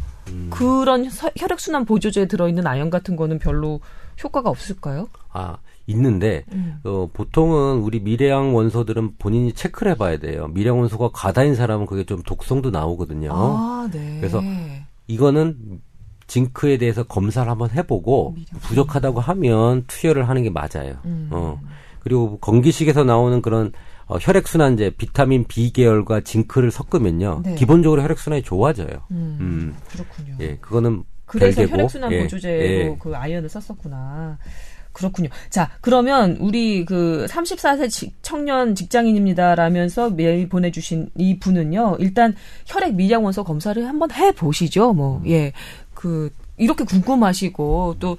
그런 0.50 1.10
서- 1.10 1.30
혈액 1.38 1.60
순환 1.60 1.86
보조제에 1.86 2.28
들어있는 2.28 2.66
아연 2.68 2.90
같은 2.90 3.16
거는 3.16 3.40
별로 3.40 3.80
효과가 4.24 4.50
없을까요? 4.50 5.08
아, 5.32 5.58
있는데, 5.88 6.44
음. 6.52 6.80
어, 6.84 7.10
보통은 7.14 7.80
우리 7.80 8.00
미래양 8.00 8.56
원소들은 8.56 9.16
본인이 9.18 9.54
체크를 9.54 9.94
해봐야 9.94 10.18
돼요. 10.18 10.48
미래양 10.50 10.80
원소가 10.80 11.10
과다인 11.14 11.56
사람은 11.56 11.86
그게 11.86 12.04
좀 12.04 12.22
독성도 12.24 12.70
나오거든요. 12.70 13.32
아, 13.34 13.90
네. 13.92 14.18
그래서 14.20 14.42
이거는 15.08 15.82
징크에 16.28 16.78
대해서 16.78 17.04
검사를 17.04 17.50
한번 17.50 17.72
해보고 17.72 18.36
부족하다고 18.62 19.20
하면 19.20 19.84
투여를 19.88 20.30
하는 20.30 20.44
게 20.44 20.50
맞아요. 20.52 20.98
음. 21.06 21.30
어. 21.32 21.60
그리고 22.02 22.38
건기식에서 22.40 23.04
나오는 23.04 23.42
그런 23.42 23.72
어, 24.10 24.18
혈액순환제, 24.20 24.96
비타민 24.98 25.46
B 25.48 25.72
계열과 25.72 26.22
징크를 26.22 26.72
섞으면요. 26.72 27.42
네. 27.46 27.56
기본적으로 27.56 28.02
혈액순환이 28.02 28.42
좋아져요. 28.44 28.88
음, 29.12 29.38
음. 29.40 29.76
그렇군요. 29.92 30.36
예, 30.42 30.58
그거는 30.58 31.04
그래서 31.28 31.58
별개고, 31.58 31.78
혈액순환 31.78 32.12
예, 32.12 32.24
보조제로 32.24 32.64
예. 32.64 32.98
그 33.00 33.16
아연을 33.16 33.48
썼었구나. 33.50 34.40
그렇군요. 34.94 35.30
자, 35.52 35.70
그러면 35.82 36.38
우리 36.40 36.84
그 36.86 37.28
34세 37.30 37.88
지- 37.92 38.12
청년 38.24 38.74
직장인입니다라면서 38.74 40.10
메일 40.10 40.50
보내주신 40.50 41.12
이 41.16 41.38
분은요, 41.38 41.98
일단 42.00 42.36
혈액 42.66 42.96
미량 42.96 43.24
원소 43.24 43.44
검사를 43.44 43.88
한번 43.88 44.12
해 44.12 44.32
보시죠. 44.32 44.94
뭐, 44.94 45.22
예. 45.28 45.54
그, 45.94 46.32
이렇게 46.58 46.84
궁금하시고, 46.84 47.98
또, 48.00 48.18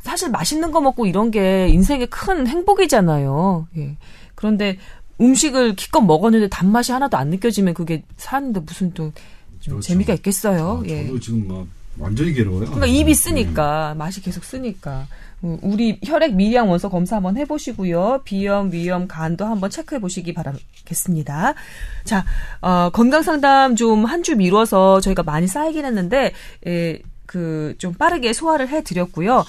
사실 0.00 0.30
맛있는 0.30 0.70
거 0.70 0.82
먹고 0.82 1.06
이런 1.06 1.30
게 1.30 1.68
인생의 1.68 2.08
큰 2.08 2.46
행복이잖아요. 2.46 3.68
예. 3.78 3.96
그런데 4.34 4.76
음식을 5.20 5.76
기껏 5.76 6.00
먹었는데 6.00 6.48
단맛이 6.48 6.92
하나도 6.92 7.16
안 7.16 7.28
느껴지면 7.28 7.74
그게 7.74 8.02
사는데 8.16 8.60
무슨 8.60 8.90
또좀 8.92 9.12
그렇죠. 9.64 9.80
재미가 9.80 10.14
있겠어요. 10.14 10.82
아, 10.84 10.88
예. 10.88 11.06
저도 11.06 11.20
지금 11.20 11.46
막 11.48 11.66
완전히 11.98 12.32
괴로워요. 12.32 12.64
그러니까 12.66 12.86
입이 12.86 13.14
쓰니까 13.14 13.94
맛이 13.98 14.22
계속 14.22 14.44
쓰니까 14.44 15.06
음, 15.44 15.58
우리 15.62 15.98
혈액 16.04 16.34
미량 16.34 16.70
원소 16.70 16.88
검사 16.90 17.16
한번 17.16 17.36
해보시고요 17.36 18.20
비염 18.24 18.70
위염 18.72 19.08
간도 19.08 19.44
한번 19.46 19.68
체크해 19.70 20.00
보시기 20.00 20.32
바라겠습니다. 20.32 21.54
자 22.04 22.24
어, 22.62 22.90
건강 22.92 23.22
상담 23.22 23.76
좀 23.76 24.04
한 24.06 24.22
주 24.22 24.36
미뤄서 24.36 25.00
저희가 25.00 25.22
많이 25.22 25.46
쌓이긴 25.46 25.84
했는데 25.84 26.32
그좀 27.26 27.94
빠르게 27.94 28.32
소화를 28.32 28.68
해드렸고요. 28.68 29.44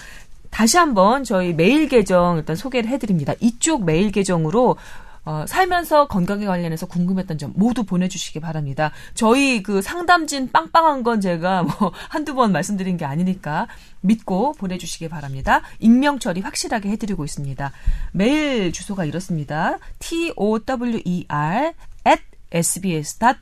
다시 0.50 0.78
한번 0.78 1.24
저희 1.24 1.54
메일 1.54 1.88
계정 1.88 2.38
일단 2.38 2.56
소개를 2.56 2.90
해드립니다. 2.90 3.34
이쪽 3.40 3.86
메일 3.86 4.12
계정으로 4.12 4.76
어, 5.24 5.46
살면서 5.48 6.08
건강에 6.08 6.46
관련해서 6.46 6.88
궁금했던 6.88 7.38
점 7.38 7.54
모두 7.56 7.84
보내주시기 7.84 8.40
바랍니다. 8.40 8.92
저희 9.14 9.62
그 9.62 9.82
상담진 9.82 10.52
빵빵한 10.52 11.04
건 11.04 11.22
제가 11.22 11.64
뭐 11.64 11.92
한두 12.10 12.34
번 12.34 12.52
말씀드린 12.52 12.98
게 12.98 13.06
아니니까 13.06 13.68
믿고 14.02 14.54
보내주시기 14.54 15.10
바랍니다. 15.10 15.62
익명 15.80 16.18
처리 16.20 16.42
확실하게 16.42 16.90
해드리고 16.90 17.24
있습니다. 17.24 17.72
메일 18.14 18.72
주소가 18.72 19.06
이렇습니다. 19.06 19.78
tower 20.00 20.62
at 22.08 22.22
sbs.co.kr입니다. 22.52 23.42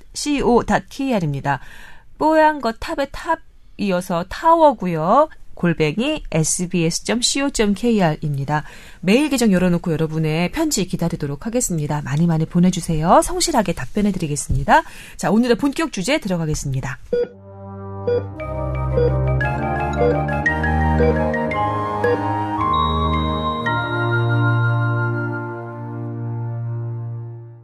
뽀얀 2.18 2.60
거탑의 2.60 3.08
탑이어서 3.12 4.26
tower고요. 4.28 5.30
골뱅이 5.60 6.24
sbs.co.kr입니다. 6.32 7.44
메일 9.02 9.30
계정 9.30 9.52
열어놓고 9.52 9.92
여러분의 9.92 10.54
편지 10.54 10.88
기다리도록 10.88 11.46
하겠습니다. 11.46 12.02
많이 12.02 12.28
많이 12.28 12.46
보내주세요. 12.46 13.22
성실하게 13.22 13.74
답변해드리겠습니다. 13.74 14.84
자, 15.18 15.30
오늘의 15.30 15.58
본격 15.58 15.92
주제 15.92 16.18
들어가겠습니다. 16.18 16.98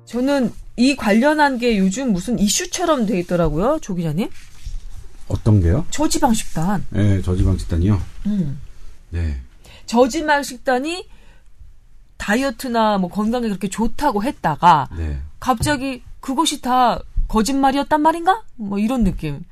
저는 0.06 0.52
이 0.76 0.98
관련한 0.98 1.58
게 1.58 1.78
요즘 1.78 2.12
무슨 2.12 2.40
이슈처럼 2.40 3.06
돼 3.06 3.18
있더라고요, 3.20 3.80
조 3.82 3.96
기자님. 3.96 4.28
어떤 5.28 5.62
게요? 5.62 5.86
저지방 5.90 6.34
식단. 6.34 6.86
네, 6.90 7.22
저지방 7.22 7.58
식단이요. 7.58 8.02
음. 8.28 8.60
네. 9.10 9.42
저지방 9.86 10.44
식단이 10.44 11.08
다이어트나 12.18 12.98
뭐 12.98 13.10
건강에 13.10 13.48
그렇게 13.48 13.68
좋다고 13.68 14.24
했다가 14.24 14.90
네. 14.98 15.20
갑자기 15.40 16.04
그것이 16.20 16.62
다 16.62 17.00
거짓말이었단 17.28 18.02
말인가? 18.02 18.44
뭐 18.56 18.80
이런 18.80 19.04
느낌. 19.04 19.44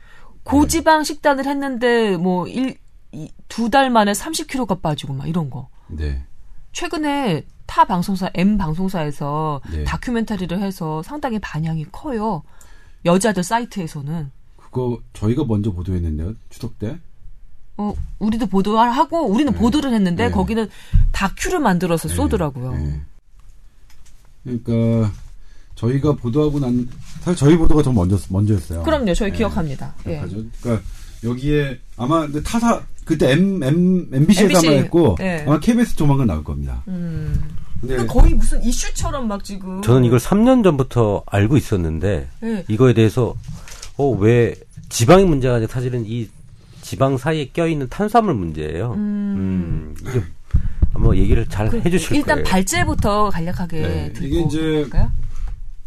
고지방 0.43 1.03
식단을 1.03 1.45
했는데 1.45 2.17
뭐두달 2.17 3.89
만에 3.89 4.11
30kg가 4.11 4.81
빠지고 4.81 5.13
막 5.13 5.27
이런 5.27 5.49
거. 5.49 5.69
네. 5.87 6.23
최근에 6.71 7.45
타 7.65 7.85
방송사 7.85 8.29
M 8.33 8.57
방송사에서 8.57 9.61
네. 9.71 9.83
다큐멘터리를 9.83 10.59
해서 10.59 11.01
상당히 11.03 11.39
반향이 11.39 11.85
커요. 11.91 12.43
여자들 13.05 13.43
사이트에서는 13.43 14.31
그거 14.73 14.99
저희가 15.13 15.45
먼저 15.45 15.71
보도했는데요. 15.71 16.33
추석 16.49 16.77
때. 16.79 16.97
어 17.77 17.93
우리도 18.19 18.47
보도를 18.47 18.91
하고 18.91 19.25
우리는 19.25 19.51
네. 19.51 19.57
보도를 19.57 19.93
했는데 19.93 20.25
네. 20.25 20.31
거기는 20.31 20.67
다큐를 21.11 21.59
만들어서 21.59 22.07
네. 22.07 22.15
쏘더라고요. 22.15 22.73
네. 22.73 23.01
그러니까 24.43 25.11
저희가 25.75 26.13
보도하고 26.13 26.59
난 26.59 26.89
사실 27.21 27.37
저희 27.37 27.57
보도가 27.57 27.81
더 27.81 27.91
먼저 27.91 28.17
먼저였어요. 28.29 28.83
그럼요, 28.83 29.13
저희 29.13 29.31
네. 29.31 29.37
기억합니다. 29.37 29.95
예. 30.07 30.11
기억하죠. 30.11 30.43
그러니까 30.61 30.85
여기에 31.23 31.79
아마 31.97 32.21
근데 32.21 32.43
타사 32.43 32.81
그때 33.05 33.31
M 33.31 33.63
M 33.63 34.09
MBC에서 34.11 34.43
MBC, 34.43 34.67
한번 34.67 34.83
했고 34.83 35.15
네. 35.19 35.43
아마 35.47 35.59
KBS 35.59 35.95
조만간 35.95 36.27
나올 36.27 36.43
겁니다. 36.43 36.83
음. 36.87 37.43
근데 37.79 37.97
근데 37.97 38.07
거의 38.07 38.33
무슨 38.33 38.63
이슈처럼 38.63 39.27
막 39.27 39.43
지금. 39.43 39.81
저는 39.81 40.05
이걸 40.05 40.19
3년 40.19 40.63
전부터 40.63 41.23
알고 41.25 41.57
있었는데 41.57 42.29
네. 42.41 42.65
이거에 42.67 42.93
대해서 42.93 43.35
어, 43.97 44.09
왜 44.09 44.55
지방이 44.89 45.25
문제가 45.25 45.55
아니라 45.55 45.71
사실은 45.71 46.05
이 46.05 46.29
지방 46.81 47.17
사이에 47.17 47.49
껴있는 47.49 47.89
탄수화물 47.89 48.33
문제예요. 48.33 48.93
음, 48.93 49.95
이게 50.01 50.21
아마 50.93 51.15
얘기를 51.15 51.47
잘 51.47 51.73
해주실 51.73 52.09
그 52.09 52.15
일단 52.15 52.37
거예요. 52.37 52.43
발제부터 52.43 53.29
간략하게 53.29 53.81
네, 53.81 54.13
듣고 54.13 54.25
이게 54.25 54.41
이제 54.41 54.81
갈까요? 54.89 55.11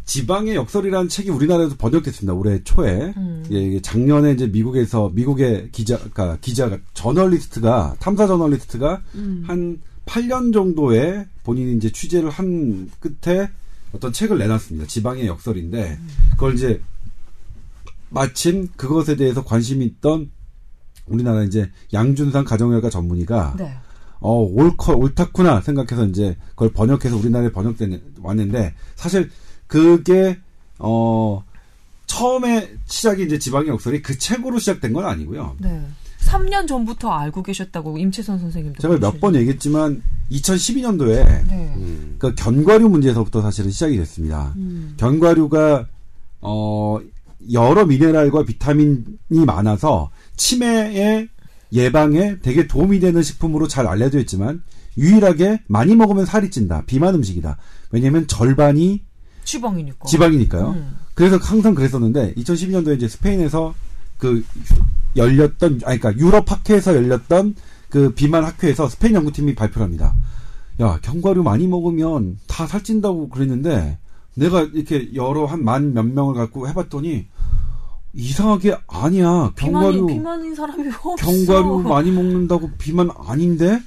지방의 0.06 0.54
역설이라는 0.54 1.08
책이 1.08 1.30
우리나라에서 1.30 1.74
번역됐습니다. 1.76 2.32
올해 2.32 2.62
초에. 2.62 3.12
음. 3.16 3.44
예, 3.50 3.80
작년에 3.80 4.32
이제 4.32 4.46
미국에서 4.46 5.10
미국의 5.12 5.70
기자, 5.72 5.96
그러니까 5.98 6.38
기자가 6.40 6.78
저널리스트가 6.94 7.96
탐사 7.98 8.26
저널리스트가 8.28 9.02
음. 9.16 9.42
한 9.46 9.80
8년 10.06 10.52
정도의 10.52 11.26
본인이 11.42 11.76
이제 11.76 11.90
취재를 11.90 12.30
한 12.30 12.88
끝에 13.00 13.50
어떤 13.92 14.12
책을 14.12 14.38
내놨습니다. 14.38 14.86
지방의 14.86 15.26
역설인데 15.26 15.98
그걸 16.32 16.54
이제 16.54 16.80
마침 18.08 18.68
그것에 18.76 19.16
대해서 19.16 19.44
관심이 19.44 19.84
있던 19.84 20.30
우리나라 21.06 21.42
이제 21.44 21.70
양준상 21.92 22.44
가정의학과 22.44 22.90
전문의가 22.90 23.54
네. 23.58 23.76
어, 24.20 24.42
옳커, 24.42 24.94
옳다구나 24.96 25.60
생각해서 25.60 26.06
이제 26.06 26.36
그걸 26.50 26.70
번역해서 26.70 27.16
우리나라에 27.16 27.52
번역된, 27.52 28.14
왔는데, 28.22 28.74
사실 28.94 29.30
그게, 29.66 30.38
어, 30.78 31.44
처음에 32.06 32.72
시작이 32.86 33.24
이제 33.24 33.38
지방의 33.38 33.68
역설이 33.68 34.02
그 34.02 34.18
책으로 34.18 34.58
시작된 34.58 34.92
건 34.92 35.04
아니고요. 35.04 35.56
네. 35.58 35.86
3년 36.20 36.66
전부터 36.66 37.10
알고 37.10 37.42
계셨다고 37.42 37.98
임채선 37.98 38.38
선생님도. 38.38 38.82
제가 38.82 38.98
몇. 38.98 39.20
번 39.20 39.34
얘기했지만, 39.36 40.02
2012년도에, 40.32 41.46
네. 41.48 41.74
음, 41.76 42.16
그 42.18 42.34
견과류 42.34 42.88
문제에서부터 42.88 43.42
사실은 43.42 43.70
시작이 43.70 43.96
됐습니다. 43.96 44.54
음. 44.56 44.94
견과류가, 44.96 45.86
어, 46.40 46.98
여러 47.52 47.86
미네랄과 47.86 48.44
비타민이 48.44 49.44
많아서 49.46 50.10
치매의 50.36 51.28
예방에 51.72 52.38
되게 52.40 52.66
도움이 52.66 53.00
되는 53.00 53.22
식품으로 53.22 53.68
잘 53.68 53.86
알려져 53.86 54.18
있지만 54.20 54.62
유일하게 54.98 55.62
많이 55.66 55.94
먹으면 55.94 56.24
살이 56.24 56.50
찐다. 56.50 56.84
비만 56.86 57.14
음식이다. 57.14 57.58
왜냐면 57.90 58.26
절반이 58.26 59.04
지방이니까. 59.44 60.06
지방이니까요. 60.06 60.70
음. 60.70 60.96
그래서 61.14 61.36
항상 61.36 61.74
그랬었는데 61.74 62.34
2012년도에 62.34 62.96
이제 62.96 63.08
스페인에서 63.08 63.74
그 64.18 64.44
열렸던 65.16 65.80
아니 65.84 65.98
그러니까 65.98 66.16
유럽 66.16 66.50
학회에서 66.50 66.94
열렸던 66.94 67.54
그 67.90 68.12
비만 68.14 68.44
학회에서 68.44 68.88
스페인 68.88 69.14
연구팀이 69.14 69.54
발표를 69.54 69.84
합니다. 69.84 70.14
야, 70.80 70.98
견과류 71.00 71.42
많이 71.42 71.66
먹으면 71.66 72.38
다 72.46 72.66
살찐다고 72.66 73.28
그랬는데 73.30 73.98
내가 74.36 74.62
이렇게 74.62 75.10
여러 75.14 75.46
한 75.46 75.62
만 75.62 75.92
몇 75.94 76.04
명을 76.06 76.34
갖고 76.34 76.68
해봤더니 76.68 77.26
이상하게 78.12 78.76
아니야. 78.86 79.52
견과류 79.56 80.06
비만이 80.06 80.06
비만인 80.18 80.54
사람이 80.54 80.88
없어. 81.04 81.16
견과류 81.16 81.80
많이 81.88 82.10
먹는다고 82.10 82.70
비만 82.78 83.10
아닌데 83.26 83.80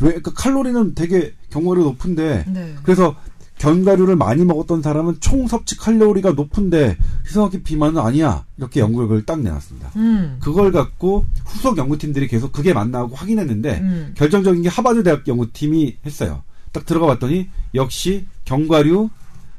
왜 0.00 0.08
그러니까 0.10 0.32
칼로리는 0.34 0.94
되게 0.94 1.32
견과류 1.50 1.82
높은데 1.84 2.44
네. 2.48 2.74
그래서 2.82 3.14
견과류를 3.58 4.14
많이 4.14 4.44
먹었던 4.44 4.82
사람은 4.82 5.16
총 5.20 5.48
섭취 5.48 5.76
칼로리가 5.76 6.32
높은데 6.32 6.96
이상하게 7.28 7.62
비만은 7.64 8.00
아니야 8.00 8.44
이렇게 8.56 8.78
연구 8.80 8.98
결과를 8.98 9.24
딱 9.26 9.40
내놨습니다. 9.40 9.90
음. 9.96 10.38
그걸 10.40 10.70
갖고 10.70 11.24
후속 11.44 11.76
연구팀들이 11.76 12.28
계속 12.28 12.52
그게 12.52 12.72
맞나고 12.72 13.16
확인했는데 13.16 13.78
음. 13.80 14.14
결정적인 14.16 14.62
게 14.62 14.68
하버드 14.68 15.02
대학 15.02 15.26
연구팀이 15.26 15.98
했어요. 16.06 16.42
딱 16.72 16.86
들어가 16.86 17.06
봤더니 17.08 17.48
역시 17.74 18.26
견과류 18.44 19.10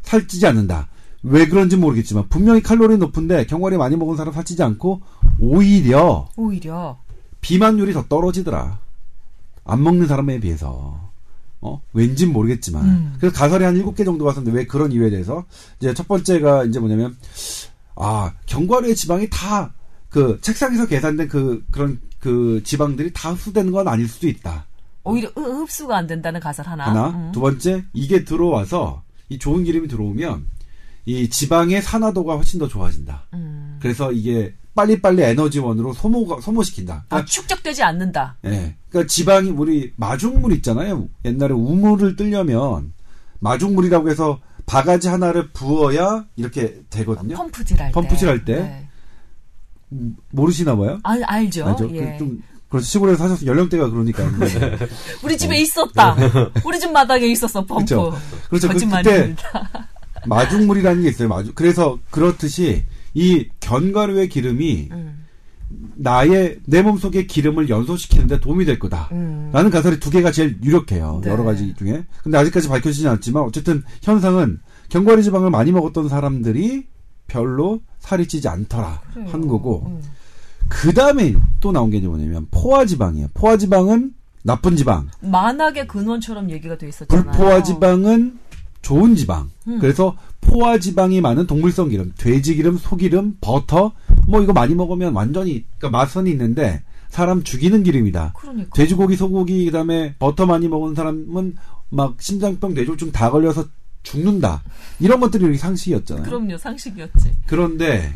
살찌지 0.10 0.46
않는다. 0.48 0.88
왜 1.22 1.48
그런지 1.48 1.76
모르겠지만 1.78 2.28
분명히 2.30 2.62
칼로리 2.64 2.98
높은데 2.98 3.46
견과류 3.46 3.78
많이 3.78 3.96
먹은 3.96 4.16
사람 4.18 4.34
살찌지 4.34 4.64
않고 4.64 5.02
오히려 5.40 6.30
오히려 6.36 6.98
비만율이 7.42 7.94
더 7.94 8.06
떨어지더라. 8.08 8.80
안 9.66 9.84
먹는 9.84 10.08
사람에 10.08 10.40
비해서. 10.40 11.08
어? 11.62 11.82
왠진 11.94 12.32
모르겠지만. 12.34 12.86
음. 12.86 13.16
그래서 13.20 13.36
가설이 13.38 13.64
한 13.66 13.76
일곱 13.76 13.96
개 13.96 14.04
정도 14.04 14.24
봤었는데 14.26 14.58
왜 14.58 14.66
그런 14.66 14.92
이유에 14.92 15.10
대해서. 15.10 15.44
이제 15.80 15.94
첫 15.94 16.08
번째가 16.08 16.64
이제 16.66 16.80
뭐냐면, 16.80 17.18
아, 17.96 18.32
견과류의 18.46 18.96
지방이 18.96 19.30
다 19.30 19.72
그 20.10 20.40
책상에서 20.42 20.88
계산된 20.88 21.28
그, 21.28 21.64
그런 21.70 22.00
그 22.20 22.62
지방들이 22.66 23.12
다 23.14 23.32
흡수되는 23.32 23.72
건 23.72 23.88
아닐 23.88 24.08
수도 24.08 24.28
있다. 24.28 24.66
오히려 25.04 25.30
흡- 25.36 25.38
흡수가 25.62 25.96
안 25.96 26.08
된다는 26.08 26.40
가설 26.40 26.66
하나. 26.66 26.86
하나. 26.88 27.10
음. 27.10 27.32
두 27.32 27.40
번째, 27.42 27.84
이게 27.94 28.24
들어와서 28.24 29.04
이 29.30 29.38
좋은 29.40 29.64
기름이 29.64 29.88
들어오면 29.88 30.46
이 31.06 31.30
지방의 31.30 31.82
산화도가 31.82 32.36
훨씬 32.36 32.60
더 32.60 32.68
좋아진다. 32.68 33.28
음. 33.34 33.80
그래서 33.82 34.12
이게 34.12 34.54
빨리빨리 34.76 35.22
에너지원으로 35.24 35.94
소모, 35.94 36.40
소모시킨다. 36.42 37.06
아, 37.10 37.26
축적되지 37.26 37.84
않는다. 37.84 38.38
예. 38.46 38.76
그러니까 38.90 39.08
지방이 39.08 39.50
우리 39.50 39.92
마중물 39.96 40.54
있잖아요. 40.54 41.08
옛날에 41.26 41.54
우물을 41.54 42.16
뜨려면 42.16 42.94
마중물이라고 43.40 44.10
해서 44.10 44.40
바가지 44.66 45.08
하나를 45.08 45.50
부어야 45.52 46.26
이렇게 46.36 46.82
되거든요. 46.90 47.36
펌프질 47.36 47.82
할 47.82 47.88
때. 47.90 47.94
펌프질 47.94 48.30
할 48.30 48.46
때? 48.46 48.56
네. 48.56 48.88
음, 49.92 50.16
모르시나 50.32 50.76
봐요? 50.76 51.00
아, 51.04 51.18
알죠. 51.26 51.66
알죠? 51.66 51.90
예. 51.96 52.14
그좀 52.14 52.42
그래서 52.70 52.86
시골에서 52.86 53.18
사셔서 53.18 53.46
연령대가 53.46 53.90
그러니까. 53.90 54.24
우리 55.24 55.38
집에 55.38 55.60
있었다. 55.60 56.16
우리 56.64 56.80
집 56.80 56.92
마당에 56.92 57.26
있었어, 57.28 57.66
펌프. 57.66 57.86
그렇죠. 57.86 58.18
그렇죠. 58.50 58.68
그- 58.68 58.74
거짓말입니다. 58.74 59.70
마중물이라는 60.28 61.04
게 61.04 61.10
있어요. 61.10 61.28
마중. 61.30 61.54
그래서 61.56 61.98
그렇듯이 62.12 62.84
이 63.14 63.48
견과류의 63.60 64.30
기름이 64.30 64.90
음. 64.92 65.26
나의 65.96 66.60
내 66.66 66.82
몸속의 66.82 67.28
기름을 67.28 67.70
연소시키는데 67.70 68.40
도움이 68.40 68.66
될 68.66 68.80
거다. 68.80 69.10
음. 69.12 69.50
라는 69.54 69.70
가설이 69.70 70.00
두 70.00 70.10
개가 70.10 70.32
제일 70.32 70.58
유력해요. 70.64 71.22
네. 71.24 71.30
여러 71.30 71.44
가지 71.44 71.74
중에. 71.76 72.06
근데 72.24 72.38
아직까지 72.38 72.68
밝혀지진 72.70 73.08
않았지만 73.08 73.44
어쨌든 73.44 73.84
현상은 74.02 74.60
견과류 74.90 75.22
지방을 75.24 75.50
많이 75.52 75.72
먹었던 75.72 76.10
사람들이 76.10 76.88
별로 77.28 77.82
살이 78.00 78.28
찌지 78.28 78.48
않더라 78.48 79.02
그래요. 79.14 79.30
하는 79.32 79.48
거고 79.48 79.86
음. 79.88 80.02
그 80.70 80.94
다음에 80.94 81.36
또 81.60 81.72
나온 81.72 81.90
게 81.90 82.00
뭐냐면 82.00 82.48
포화 82.52 82.86
지방이에요. 82.86 83.30
포화 83.34 83.58
지방은 83.58 84.14
나쁜 84.44 84.76
지방, 84.76 85.10
만악의 85.22 85.88
근원처럼 85.88 86.50
얘기가 86.50 86.78
돼 86.78 86.88
있었잖아요. 86.88 87.32
불포화 87.32 87.64
지방은 87.64 88.40
좋은 88.82 89.16
지방. 89.16 89.50
음. 89.68 89.80
그래서 89.80 90.16
포화 90.40 90.80
지방이 90.80 91.20
많은 91.20 91.48
동물성 91.48 91.90
기름, 91.90 92.14
돼지 92.18 92.56
기름, 92.56 92.78
소기름, 92.78 93.38
버터 93.42 93.92
뭐 94.28 94.42
이거 94.42 94.54
많이 94.54 94.74
먹으면 94.76 95.14
완전히 95.14 95.66
그러니까 95.78 95.98
맛선이 95.98 96.32
있는데 96.32 96.84
사람 97.10 97.44
죽이는 97.44 97.84
기름이다. 97.84 98.34
그러니까. 98.36 98.70
돼지고기, 98.74 99.16
소고기, 99.16 99.66
그다음에 99.66 100.16
버터 100.20 100.46
많이 100.46 100.68
먹은 100.68 100.96
사람은 100.96 101.56
막 101.90 102.16
심장병, 102.20 102.76
뇌졸중 102.76 103.12
다 103.12 103.32
걸려서 103.32 103.66
죽는다. 104.04 104.64
이런 105.00 105.20
것들이 105.20 105.58
상식이었잖아요. 105.58 106.24
그럼요, 106.24 106.58
상식이었지. 106.58 107.36
그런데 107.48 108.14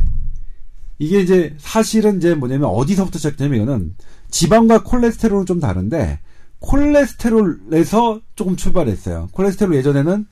이게 1.00 1.22
이제 1.22 1.56
사실은 1.58 2.18
이제 2.18 2.36
뭐냐면 2.36 2.70
어디서부터 2.70 3.18
시작되냐면 3.18 3.62
이거는 3.62 3.96
지방과 4.30 4.84
콜레스테롤은 4.84 5.46
좀 5.46 5.60
다른데 5.60 6.20
콜레스테롤에서 6.60 8.22
조금 8.36 8.56
출발했어요. 8.56 9.30
콜레스테롤 9.32 9.76
예전에는 9.76 10.26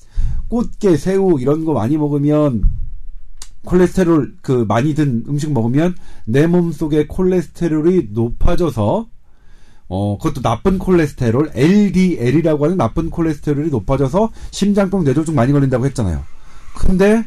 꽃게, 0.48 0.98
새우 0.98 1.40
이런 1.40 1.66
거 1.66 1.74
많이 1.74 1.98
먹으면 1.98 2.64
콜레스테롤 3.66 4.38
그 4.42 4.66
많이 4.68 4.96
든 4.96 5.24
음식 5.28 5.52
먹으면 5.52 5.96
내 6.26 6.48
몸속의 6.48 7.08
콜레스테롤이 7.08 8.08
높아져서 8.12 9.08
어 9.88 10.18
그것도 10.18 10.42
나쁜 10.42 10.80
콜레스테롤 10.80 11.52
LDL이라고 11.54 12.66
하는 12.66 12.78
나쁜 12.78 13.10
콜레스테롤이 13.10 13.70
높아져서 13.70 14.32
심장병 14.52 15.04
뇌졸중 15.04 15.36
많이 15.36 15.52
걸린다고 15.52 15.86
했잖아요. 15.88 16.24
근데 16.76 17.26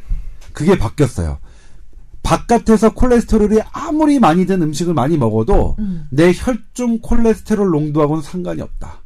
그게 0.53 0.78
바뀌었어요. 0.78 1.39
바깥에서 2.25 2.95
콜레스테롤이 2.95 3.61
아무리 3.70 4.18
많이 4.18 4.47
든 4.47 4.61
음식을 4.62 4.95
많이 4.95 5.16
먹어도 5.16 5.77
음. 5.79 6.09
내 6.11 6.33
혈중 6.35 7.01
콜레스테롤 7.01 7.70
농도하고는 7.70 8.22
상관이 8.22 8.62
없다. 8.62 9.03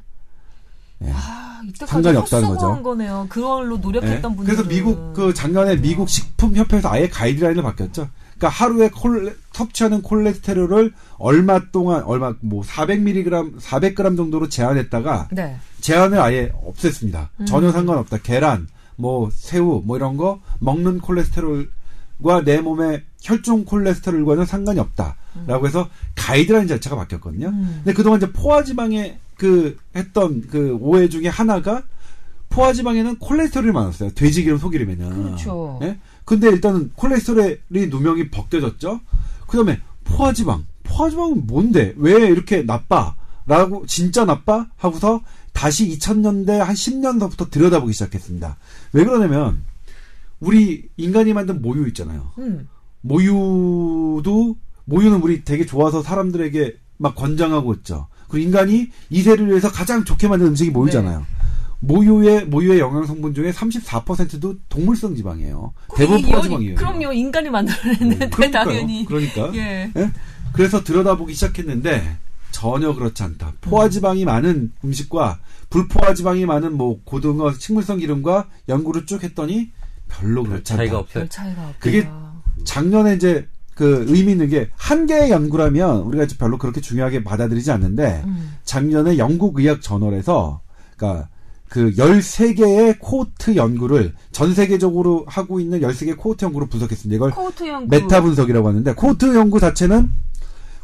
예. 1.05 1.11
아, 1.13 1.61
상관이 1.85 2.17
없다는 2.17 2.49
거죠. 2.49 2.83
거네요. 2.83 3.27
그걸로 3.29 3.77
노력했던 3.77 4.33
예. 4.33 4.37
분들. 4.37 4.45
그래서 4.45 4.69
미국 4.69 5.13
그 5.15 5.35
작년에 5.35 5.77
미국 5.81 6.09
식품 6.09 6.55
협회에서 6.55 6.89
아예 6.91 7.09
가이드라인을 7.09 7.63
바뀌었죠. 7.63 8.09
그러니까 8.39 8.49
하루에 8.49 8.89
콜레, 8.91 9.35
섭취하는 9.53 10.01
콜레스테롤을 10.03 10.93
얼마 11.19 11.59
동안 11.73 12.05
얼마 12.05 12.35
뭐 12.41 12.63
400mg, 12.63 13.61
400g 13.61 14.17
정도로 14.17 14.49
제한했다가 14.49 15.29
네. 15.33 15.57
제한을 15.81 16.21
아예 16.21 16.53
없앴습니다. 16.65 17.29
음. 17.41 17.47
전혀 17.47 17.73
상관없다. 17.73 18.19
계란, 18.19 18.69
뭐 18.95 19.29
새우, 19.33 19.83
뭐 19.85 19.97
이런 19.97 20.17
거 20.17 20.41
먹는 20.61 21.01
콜레스테롤 21.01 21.69
과내 22.23 22.61
몸의 22.61 23.05
혈중 23.23 23.65
콜레스테롤과는 23.65 24.45
상관이 24.45 24.81
없다라고 24.81 25.67
해서 25.67 25.89
가이드라인 26.15 26.67
자체가 26.67 26.97
바뀌었거든요. 26.97 27.49
음. 27.49 27.81
근데 27.85 27.93
그동안 27.93 28.19
이제 28.19 28.33
포화 28.33 28.65
지방에 28.65 29.19
그 29.37 29.77
했던 29.95 30.43
그 30.49 30.77
오해 30.81 31.09
중에 31.09 31.29
하나가 31.29 31.83
포화 32.49 32.73
지방에는 32.73 33.19
콜레스테롤이 33.19 33.73
많았어요. 33.73 34.11
돼지기름, 34.15 34.59
소기름에는. 34.59 35.23
그렇죠. 35.23 35.79
예? 35.83 35.99
근데 36.25 36.49
일단은 36.49 36.93
콜레스테롤이 36.97 37.87
누명이 37.89 38.31
벗겨졌죠. 38.31 39.01
그다음에 39.47 39.81
포화 40.05 40.33
지방. 40.33 40.65
포화 40.83 41.11
지방은 41.11 41.47
뭔데? 41.47 41.95
왜 41.97 42.27
이렇게 42.29 42.63
나빠? 42.63 43.15
라고 43.47 43.85
진짜 43.87 44.25
나빠? 44.25 44.67
하고서 44.77 45.23
다시 45.53 45.89
2000년대 45.89 46.59
한 46.59 46.75
10년서부터 46.75 47.51
들여다보기 47.51 47.93
시작했습니다. 47.93 48.57
왜 48.93 49.05
그러냐면 49.05 49.63
우리 50.41 50.89
인간이 50.97 51.33
만든 51.33 51.61
모유 51.63 51.87
있잖아요. 51.89 52.31
음. 52.39 52.69
모유도 53.01 54.57
모유는 54.85 55.21
우리 55.23 55.45
되게 55.45 55.67
좋아서 55.67 56.03
사람들에게 56.03 56.77
막 56.99 57.15
권장하고 57.15 57.75
있죠. 57.75 58.09
그리고 58.29 58.47
인간이 58.47 58.89
이세를 59.11 59.49
위해서 59.49 59.71
가장 59.71 60.05
좋게 60.05 60.29
만든 60.29 60.49
음식이 60.49 60.71
모유잖아요. 60.71 61.25
모유의 61.81 62.47
모유의 62.47 62.81
영양 62.81 63.07
성분 63.07 63.35
중에 63.35 63.53
34%도 63.53 64.57
동물성 64.69 65.15
지방이에요. 65.15 65.73
대부분 65.97 66.21
이- 66.21 66.23
포화지방이에요. 66.31 66.75
그럼요, 66.75 67.13
인간이 67.13 67.51
만들어냈는데 67.51 68.31
그러니까요. 68.31 68.65
당연히. 68.65 69.05
그러니까. 69.05 69.53
예. 69.55 69.93
예? 69.97 70.13
그래서 70.53 70.83
들여다보기 70.83 71.35
시작했는데 71.35 72.17
전혀 72.51 72.93
그렇지 72.95 73.23
않다. 73.23 73.53
포화지방이 73.61 74.25
많은 74.25 74.73
음식과 74.85 75.39
불포화지방이 75.71 76.47
많은 76.47 76.77
뭐 76.77 77.01
고등어, 77.05 77.53
식물성 77.53 77.99
기름과 77.99 78.49
연구를 78.69 79.07
쭉 79.07 79.23
했더니 79.23 79.71
별로 80.09 80.45
않다. 80.45 80.63
차이가 80.65 80.99
없어요. 80.99 81.23
별 81.25 81.29
차이가 81.29 81.63
없다. 81.63 81.79
그게 81.79 82.09
작년에 82.65 83.15
이제 83.15 83.47
그 83.75 84.05
의미 84.09 84.33
있는 84.33 84.49
게 84.49 84.71
한 84.77 85.07
개의 85.07 85.31
연구라면 85.31 86.01
우리가 86.01 86.25
이제 86.25 86.37
별로 86.37 86.59
그렇게 86.59 86.81
중요하게 86.81 87.23
받아들이지 87.25 87.71
않는데 87.71 88.23
음. 88.27 88.55
작년에 88.65 89.19
영국 89.19 89.59
의학 89.61 89.81
저널에서 89.83 90.61
그러니까 90.97 91.29
그 91.69 91.93
13개의 91.93 92.99
코호트 92.99 93.55
연구를 93.55 94.15
전 94.33 94.55
세계적으로 94.55 95.25
하고 95.29 95.61
있는 95.61 95.81
13개 95.81 96.17
코호트 96.17 96.45
연구를 96.47 96.69
분석했습니다. 96.69 97.17
이걸 97.17 97.31
코호트 97.31 97.69
연구 97.69 97.89
메타 97.89 98.23
분석이라고 98.23 98.67
하는데 98.69 98.95
코호트 98.95 99.37
연구 99.37 99.61
자체는 99.61 100.11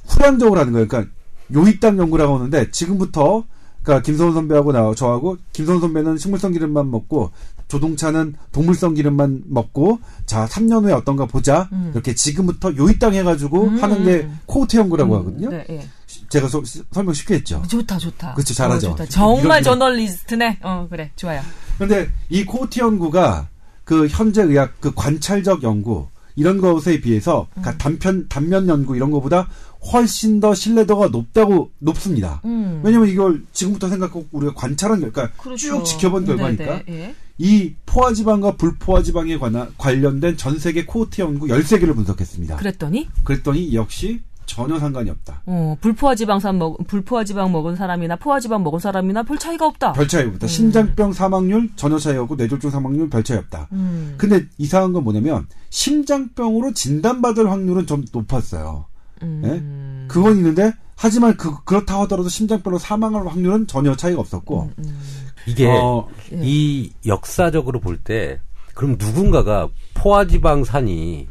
후향적으로 0.07 0.61
하는 0.60 0.72
거예요. 0.74 0.86
그러니까 0.86 1.10
요이땅 1.55 1.98
연구라고 1.98 2.36
하는데 2.36 2.70
지금부터 2.70 3.44
그러니까 3.85 4.03
김성훈 4.03 4.35
선배하고 4.35 4.72
나 4.72 4.93
저하고 4.95 5.37
김성훈 5.53 5.80
선배는 5.80 6.18
식물성 6.18 6.51
기름만 6.53 6.91
먹고 6.91 7.30
조동찬은 7.68 8.34
동물성 8.53 8.95
기름만 8.95 9.43
먹고 9.47 9.99
자 10.26 10.47
3년 10.47 10.85
후에 10.85 10.93
어떤가 10.93 11.26
보자 11.26 11.68
음. 11.72 11.91
이렇게 11.95 12.14
지금부터 12.14 12.74
요이땅 12.76 13.14
해가지고 13.14 13.64
음. 13.64 13.82
하는 13.82 14.05
게 14.05 14.28
코호트 14.47 14.76
연구라고 14.76 15.14
음, 15.14 15.20
하거든요. 15.20 15.51
네, 15.51 15.64
예. 15.70 15.87
제가 16.28 16.49
소- 16.49 16.62
설명 16.93 17.12
쉽게 17.14 17.35
했죠. 17.35 17.62
좋다, 17.68 17.99
좋다. 17.99 18.35
그쵸, 18.35 18.55
잘하죠. 18.55 18.89
어, 18.89 18.91
좋다. 18.97 19.07
정말 19.07 19.62
저널리스트네. 19.62 20.59
어, 20.62 20.87
그래, 20.91 21.11
좋아요. 21.16 21.41
근데 21.78 22.09
이 22.28 22.45
코호트 22.45 22.80
연구가 22.80 23.49
그 23.85 24.07
현재 24.09 24.43
의학 24.43 24.80
그 24.80 24.93
관찰적 24.95 25.62
연구 25.62 26.07
이런 26.37 26.61
것에 26.61 27.01
비해서 27.01 27.47
음. 27.57 27.62
가- 27.62 27.76
단편 27.78 28.26
단면 28.28 28.68
연구 28.68 28.97
이런 28.97 29.11
것보다 29.11 29.49
훨씬 29.93 30.41
더 30.41 30.55
신뢰도가 30.55 31.09
높다고 31.09 31.70
높습니다. 31.78 32.41
음. 32.45 32.80
왜냐면 32.82 33.09
이걸 33.09 33.43
지금부터 33.53 33.89
생각하고 33.89 34.26
우리가 34.32 34.55
관찰한 34.55 35.01
결과 35.01 35.30
그렇죠. 35.32 35.57
쭉 35.57 35.85
지켜본 35.85 36.24
결과니까 36.24 36.64
네, 36.64 36.85
네, 36.87 36.95
예. 36.95 37.14
이 37.39 37.74
포화 37.85 38.12
지방과 38.12 38.57
불포화 38.57 39.03
지방에 39.03 39.39
관한 39.39 39.72
관련된 39.76 40.37
전 40.37 40.59
세계 40.59 40.85
코호트 40.85 41.20
연구 41.20 41.47
13개를 41.47 41.95
분석했습니다. 41.95 42.57
그랬더니 42.57 43.09
그랬더니 43.24 43.74
역시 43.74 44.22
전혀 44.47 44.78
상관이 44.78 45.11
없다. 45.11 45.43
어, 45.47 45.76
불포화 45.80 46.14
지방산 46.14 46.59
먹 46.59 46.87
불포화 46.87 47.24
지방 47.24 47.51
먹은 47.51 47.76
사람이나 47.76 48.16
포화 48.16 48.41
지방 48.41 48.62
먹은 48.62 48.78
사람이나 48.78 49.22
별 49.22 49.39
차이가 49.39 49.66
없다. 49.66 49.93
별 49.93 50.07
차이 50.07 50.26
없다. 50.26 50.47
심장병 50.47 51.12
사망률 51.12 51.70
전혀 51.76 51.99
차이 51.99 52.16
없고 52.16 52.37
뇌졸중 52.37 52.70
사망률 52.70 53.11
별 53.11 53.24
차이 53.24 53.39
없다. 53.39 53.68
음. 53.72 54.14
근데 54.16 54.47
이상한 54.59 54.93
건 54.93 55.05
뭐냐면 55.05 55.47
심장병으로 55.70 56.72
진단받을 56.74 57.51
확률은 57.51 57.87
좀 57.87 58.05
높았어요. 58.12 58.87
음. 59.24 60.06
그건 60.08 60.36
있는데 60.36 60.72
하지만 60.96 61.36
그 61.36 61.62
그렇다 61.64 62.00
하더라도 62.02 62.28
심장병으로 62.28 62.78
사망할 62.78 63.26
확률은 63.26 63.66
전혀 63.66 63.96
차이가 63.96 64.20
없었고 64.20 64.70
음. 64.78 65.00
이게 65.46 65.66
어, 65.68 66.08
예. 66.32 66.40
이 66.42 66.92
역사적으로 67.06 67.80
볼 67.80 67.98
때 68.04 68.40
그럼 68.74 68.96
누군가가 68.98 69.68
포화지방산이 69.94 71.28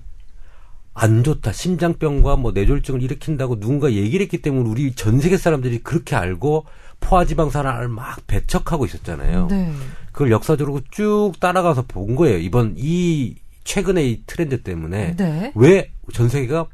안 0.93 1.23
좋다 1.23 1.51
심장병과 1.51 2.35
뭐 2.35 2.51
뇌졸중을 2.51 3.01
일으킨다고 3.01 3.59
누군가 3.59 3.91
얘기를 3.91 4.23
했기 4.23 4.41
때문에 4.41 4.69
우리 4.69 4.93
전 4.93 5.19
세계 5.19 5.37
사람들이 5.37 5.79
그렇게 5.79 6.15
알고 6.15 6.65
포화지방산을 6.99 7.87
막 7.89 8.25
배척하고 8.27 8.85
있었잖아요. 8.85 9.47
네. 9.47 9.71
그걸 10.11 10.31
역사적으로 10.31 10.81
쭉 10.91 11.33
따라가서 11.39 11.83
본 11.87 12.15
거예요. 12.15 12.37
이번 12.37 12.75
이 12.77 13.35
최근의 13.63 14.11
이 14.11 14.23
트렌드 14.27 14.61
때문에 14.61 15.15
네. 15.15 15.51
왜전 15.55 16.29
세계가 16.29 16.67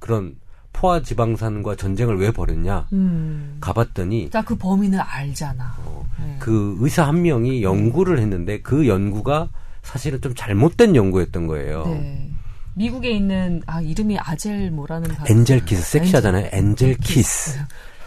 그런 0.00 0.34
포화 0.72 1.02
지방산과 1.02 1.76
전쟁을 1.76 2.16
왜 2.18 2.30
벌였냐 2.30 2.88
음. 2.92 3.56
가봤더니 3.60 4.30
자, 4.30 4.42
그 4.42 4.56
범인을 4.56 4.98
알잖아. 5.00 5.76
네. 6.18 6.36
그 6.38 6.76
의사 6.80 7.06
한 7.06 7.22
명이 7.22 7.62
연구를 7.62 8.18
했는데 8.18 8.60
그 8.60 8.86
연구가 8.86 9.48
사실은 9.82 10.20
좀 10.20 10.34
잘못된 10.34 10.96
연구였던 10.96 11.46
거예요. 11.46 11.84
네. 11.86 12.30
미국에 12.74 13.10
있는 13.10 13.62
아 13.66 13.80
이름이 13.80 14.18
아젤 14.18 14.70
뭐라는 14.70 15.14
가 15.14 15.24
엔젤 15.28 15.64
키스 15.64 15.82
섹시하잖아요. 15.82 16.48
엔젤 16.52 16.96
키스. 16.98 17.58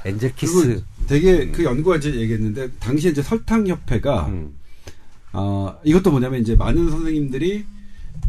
엔젤 0.06 0.36
키스. 0.36 0.84
되게 1.08 1.52
그 1.52 1.64
연구가 1.64 1.98
이제 1.98 2.14
얘기했는데 2.14 2.72
당시에 2.80 3.12
이제 3.12 3.22
설탕 3.22 3.68
협회가 3.68 4.28
음. 4.28 4.58
어, 5.34 5.76
이것도 5.84 6.12
뭐냐면 6.12 6.42
이제 6.42 6.56
많은 6.56 6.90
선생님들이 6.90 7.66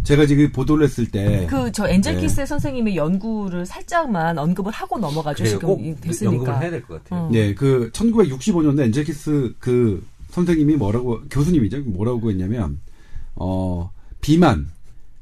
제가 0.05 0.26
지금 0.26 0.51
보도를 0.53 0.85
했을 0.85 1.11
때 1.11 1.47
그 1.49 1.72
저 1.72 1.89
엔젤 1.89 2.16
네. 2.16 2.20
키스 2.20 2.45
선생님의 2.45 2.95
연구를 2.97 3.64
살짝만 3.64 4.39
언급을 4.39 4.70
하고 4.72 4.99
넘어가죠. 4.99 5.45
지금 5.47 5.61
꼭 5.68 5.80
이- 5.80 5.89
연구를 5.89 6.01
됐으니까. 6.11 6.61
해야 6.61 6.70
될 6.70 6.82
것 6.82 7.03
같아요. 7.05 7.20
어. 7.22 7.30
네, 7.32 7.55
그 7.55 7.91
1965년도에 7.93 8.85
엔젤키스 8.85 9.55
그 9.59 10.07
선생님이 10.30 10.76
뭐라고 10.76 11.22
교수님이죠. 11.30 11.80
뭐라고 11.87 12.30
했냐면 12.30 12.80
어 13.35 13.91
비만, 14.20 14.68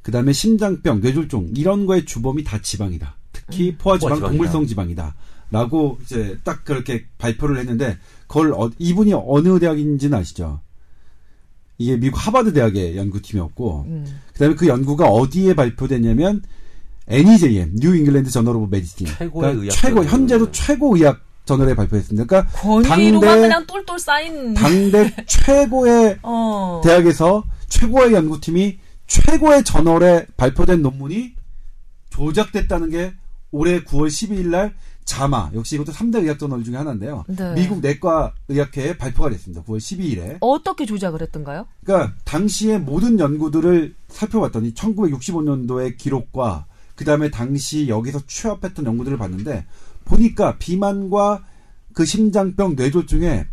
그다음에 0.02 0.32
심장병, 0.32 1.00
뇌졸중 1.00 1.50
이런 1.56 1.86
거의 1.86 2.04
주범이 2.04 2.42
다 2.44 2.60
지방이다. 2.60 3.14
특히 3.32 3.76
포화지방, 3.76 4.08
포화지방이다. 4.18 4.28
동물성 4.30 4.66
지방이다 4.66 5.14
라고 5.50 5.98
이제 6.02 6.38
딱 6.44 6.64
그렇게 6.64 7.04
발표를 7.18 7.58
했는데 7.58 7.98
그걸 8.26 8.52
어- 8.54 8.70
이분이 8.78 9.12
어느 9.14 9.58
대학인지는 9.60 10.18
아시죠? 10.18 10.60
이게 11.78 11.96
미국 11.96 12.24
하버드 12.26 12.52
대학의 12.52 12.96
연구팀이었고 12.96 13.84
음. 13.88 14.20
그다음에 14.32 14.54
그 14.54 14.66
연구가 14.68 15.06
어디에 15.08 15.54
발표됐냐면 15.54 16.42
NEJM 17.08 17.72
New 17.76 17.96
England 17.96 18.30
Journal 18.30 18.56
of 18.56 18.68
Medicine 18.70 19.06
최고의 19.06 19.54
의학 19.56 19.70
최고. 19.72 20.04
현재도 20.04 20.52
최고 20.52 20.96
의학 20.96 21.20
저널에 21.44 21.74
발표했습니다. 21.74 22.24
그러니까 22.26 22.50
당대- 23.20 23.40
그냥 23.40 23.66
똘똘 23.66 23.98
쌓인 23.98 24.54
당대 24.54 25.12
최고의 25.26 26.18
어. 26.22 26.80
대학에서 26.84 27.42
최고의 27.68 28.12
연구팀이 28.12 28.78
최고의 29.08 29.64
저널에 29.64 30.26
발표된 30.36 30.82
논문이 30.82 31.34
조작됐다는 32.10 32.90
게 32.90 33.12
올해 33.50 33.80
9월 33.82 34.06
12일 34.06 34.46
날 34.48 34.74
자마 35.04 35.50
역시 35.54 35.74
이것도 35.74 35.92
3대 35.92 36.22
의학 36.22 36.38
저널 36.38 36.64
중에 36.64 36.76
하나인데요. 36.76 37.24
네. 37.28 37.54
미국 37.54 37.80
내과 37.80 38.34
의학회에 38.48 38.96
발표가 38.96 39.30
됐습니다. 39.30 39.62
9월 39.64 39.78
12일에. 39.78 40.38
어떻게 40.40 40.86
조작을 40.86 41.20
했던가요? 41.22 41.66
그러니까 41.84 42.14
당시의 42.24 42.80
모든 42.80 43.18
연구들을 43.18 43.94
살펴봤더니 44.08 44.74
1965년도의 44.74 45.96
기록과 45.96 46.66
그 46.94 47.04
다음에 47.04 47.30
당시 47.30 47.88
여기서 47.88 48.20
취합했던 48.26 48.86
연구들을 48.86 49.18
봤는데 49.18 49.66
보니까 50.04 50.56
비만과 50.58 51.44
그 51.94 52.04
심장병 52.04 52.76
뇌졸중에 52.76 53.46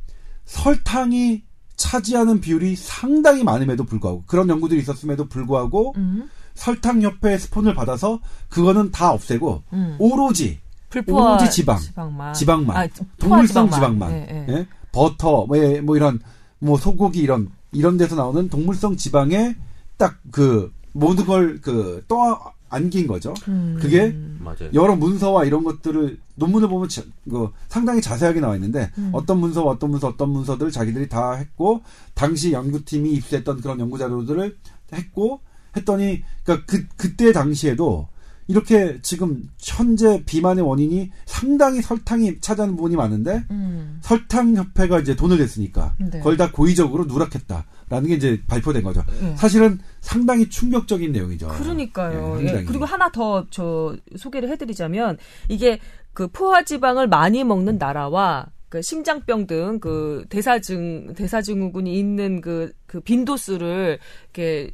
설탕이 0.45 1.43
차지하는 1.75 2.41
비율이 2.41 2.75
상당히 2.75 3.43
많음에도 3.43 3.85
불구하고 3.85 4.23
그런 4.27 4.49
연구들이 4.49 4.81
있었음에도 4.81 5.25
불구하고 5.27 5.93
음. 5.97 6.29
설탕 6.53 7.01
협회의 7.01 7.39
스폰을 7.39 7.73
받아서 7.73 8.19
그거는 8.49 8.91
다 8.91 9.11
없애고 9.11 9.63
음. 9.71 9.95
오로지 9.97 10.59
불포화 10.89 11.31
오로지 11.35 11.51
지방, 11.51 11.77
지방만. 11.79 12.33
지방만, 12.33 12.77
아, 12.77 12.87
동물성 13.19 13.69
지방만, 13.69 14.11
예, 14.11 14.45
예. 14.49 14.53
예? 14.53 14.67
버터, 14.91 15.45
뭐, 15.45 15.57
예, 15.57 15.81
뭐 15.81 15.95
이런 15.95 16.19
뭐 16.59 16.77
소고기 16.77 17.19
이런 17.19 17.49
이런 17.71 17.97
데서 17.97 18.15
나오는 18.15 18.49
동물성 18.49 18.97
지방에 18.97 19.55
딱 19.97 20.17
그 20.31 20.71
모든 20.93 21.25
걸 21.25 21.59
그 21.61 22.03
떠 22.07 22.53
안긴 22.71 23.07
거죠. 23.07 23.33
음. 23.47 23.77
그게 23.81 24.15
맞아요. 24.39 24.69
여러 24.73 24.95
문서와 24.95 25.43
이런 25.45 25.63
것들을 25.63 26.19
논문을 26.35 26.67
보면 26.69 26.87
자- 26.87 27.01
그 27.29 27.49
상당히 27.67 27.99
자세하게 28.01 28.39
나와 28.41 28.55
있는데 28.55 28.91
음. 28.99 29.09
어떤 29.11 29.39
문서와 29.39 29.71
어떤 29.73 29.89
문서 29.91 30.07
어떤 30.07 30.29
문서들을 30.29 30.71
자기들이 30.71 31.09
다 31.09 31.33
했고 31.33 31.81
당시 32.13 32.51
연구팀이 32.51 33.11
입수했던 33.13 33.61
그런 33.61 33.79
연구 33.79 33.97
자료들을 33.97 34.55
했고 34.93 35.39
했더니 35.75 36.23
그러니까 36.43 36.65
그 36.67 36.85
그때 36.95 37.31
당시에도 37.31 38.07
이렇게 38.49 38.99
지금 39.03 39.47
현재 39.59 40.23
비만의 40.25 40.65
원인이 40.65 41.11
상당히 41.27 41.83
설탕이 41.83 42.41
차지하는 42.41 42.75
부분이 42.75 42.95
많은데 42.95 43.43
음. 43.51 43.99
설탕 44.01 44.55
협회가 44.55 44.99
이제 44.99 45.15
돈을 45.15 45.37
냈으니까 45.37 45.93
네. 45.99 46.17
그걸 46.17 46.35
다 46.35 46.51
고의적으로 46.51 47.05
누락했다라는 47.05 48.09
게 48.09 48.15
이제 48.15 48.41
발표된 48.47 48.81
거죠. 48.81 49.03
예. 49.21 49.35
사실은 49.35 49.77
상당히 50.01 50.49
충격적인 50.49 51.11
내용이죠. 51.11 51.47
그러니까요. 51.47 52.39
예, 52.41 52.45
예. 52.47 52.63
그리고 52.63 52.85
하나 52.85 53.11
더 53.11 53.45
저 53.51 53.95
소개를 54.17 54.49
해드리자면 54.49 55.17
이게 55.47 55.79
그 56.13 56.27
포화 56.27 56.63
지방을 56.63 57.07
많이 57.07 57.43
먹는 57.43 57.77
나라와 57.77 58.47
그 58.67 58.81
심장병 58.81 59.45
등 59.45 59.79
그 59.79 60.25
대사증 60.29 61.13
대사증후군이 61.13 61.97
있는 61.99 62.41
그 62.41 62.73
그 62.89 62.99
빈도수를 62.99 63.99
이렇게 64.33 64.71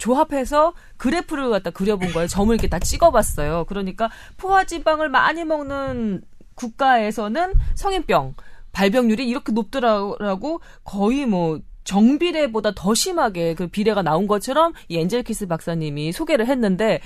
조합해서 0.00 0.72
그래프를 0.96 1.50
갖다 1.50 1.70
그려본 1.70 2.12
거예요. 2.12 2.26
점을 2.26 2.52
이렇게 2.52 2.68
다 2.68 2.78
찍어봤어요. 2.78 3.66
그러니까 3.68 4.10
포화지방을 4.38 5.10
많이 5.10 5.44
먹는 5.44 6.22
국가에서는 6.54 7.52
성인병 7.74 8.34
발병률이 8.72 9.28
이렇게 9.28 9.52
높더라고 9.52 10.60
거의 10.84 11.26
뭐 11.26 11.60
정비례보다 11.84 12.72
더 12.74 12.94
심하게 12.94 13.54
그 13.54 13.66
비례가 13.68 14.02
나온 14.02 14.26
것처럼 14.26 14.72
이 14.88 14.98
엔젤키스 14.98 15.46
박사님이 15.46 16.12
소개를 16.12 16.46
했는데 16.46 17.00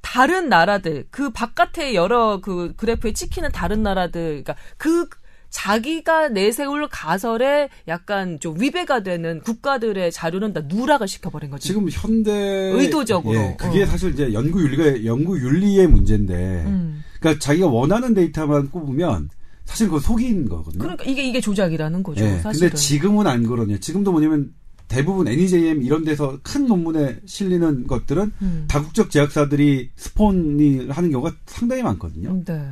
다른 0.00 0.48
나라들 0.48 1.06
그 1.10 1.30
바깥의 1.30 1.94
여러 1.94 2.40
그 2.40 2.74
그래프에 2.76 3.12
찍히는 3.12 3.50
다른 3.50 3.82
나라들 3.82 4.44
그러니까 4.44 4.54
그 4.76 5.08
자기가 5.56 6.28
내세울 6.28 6.86
가설에 6.90 7.70
약간 7.88 8.38
좀 8.40 8.60
위배가 8.60 9.02
되는 9.02 9.40
국가들의 9.40 10.12
자료는 10.12 10.52
다 10.52 10.60
누락을 10.66 11.08
시켜버린 11.08 11.50
거죠. 11.50 11.66
지금 11.66 11.88
현대 11.90 12.30
의도적으로. 12.30 13.34
예, 13.34 13.56
그게 13.58 13.82
어. 13.82 13.86
사실 13.86 14.12
이제 14.12 14.34
연구 14.34 14.60
윤리가 14.62 15.06
연구 15.06 15.40
윤리의 15.40 15.86
문제인데 15.86 16.64
음. 16.66 17.02
그러니까 17.18 17.40
자기가 17.42 17.68
원하는 17.68 18.12
데이터만 18.12 18.70
꼽으면 18.70 19.30
사실 19.64 19.86
그거 19.86 19.98
속인 19.98 20.46
거거든요. 20.46 20.78
그러니까 20.78 21.04
이게 21.04 21.26
이게 21.26 21.40
조작이라는 21.40 22.02
거죠. 22.02 22.22
예, 22.22 22.36
사실은. 22.38 22.68
근데 22.68 22.76
지금은 22.76 23.26
안 23.26 23.46
그러냐. 23.46 23.78
지금도 23.78 24.12
뭐냐면 24.12 24.52
대부분 24.88 25.26
NEJM 25.26 25.82
이런 25.82 26.04
데서 26.04 26.38
큰 26.42 26.66
논문에 26.66 27.20
실리는 27.24 27.86
것들은 27.86 28.32
음. 28.42 28.64
다국적 28.68 29.10
제약사들이 29.10 29.90
스폰을 29.96 30.90
하는 30.90 31.10
경우가 31.10 31.34
상당히 31.46 31.82
많거든요. 31.82 32.42
네. 32.44 32.62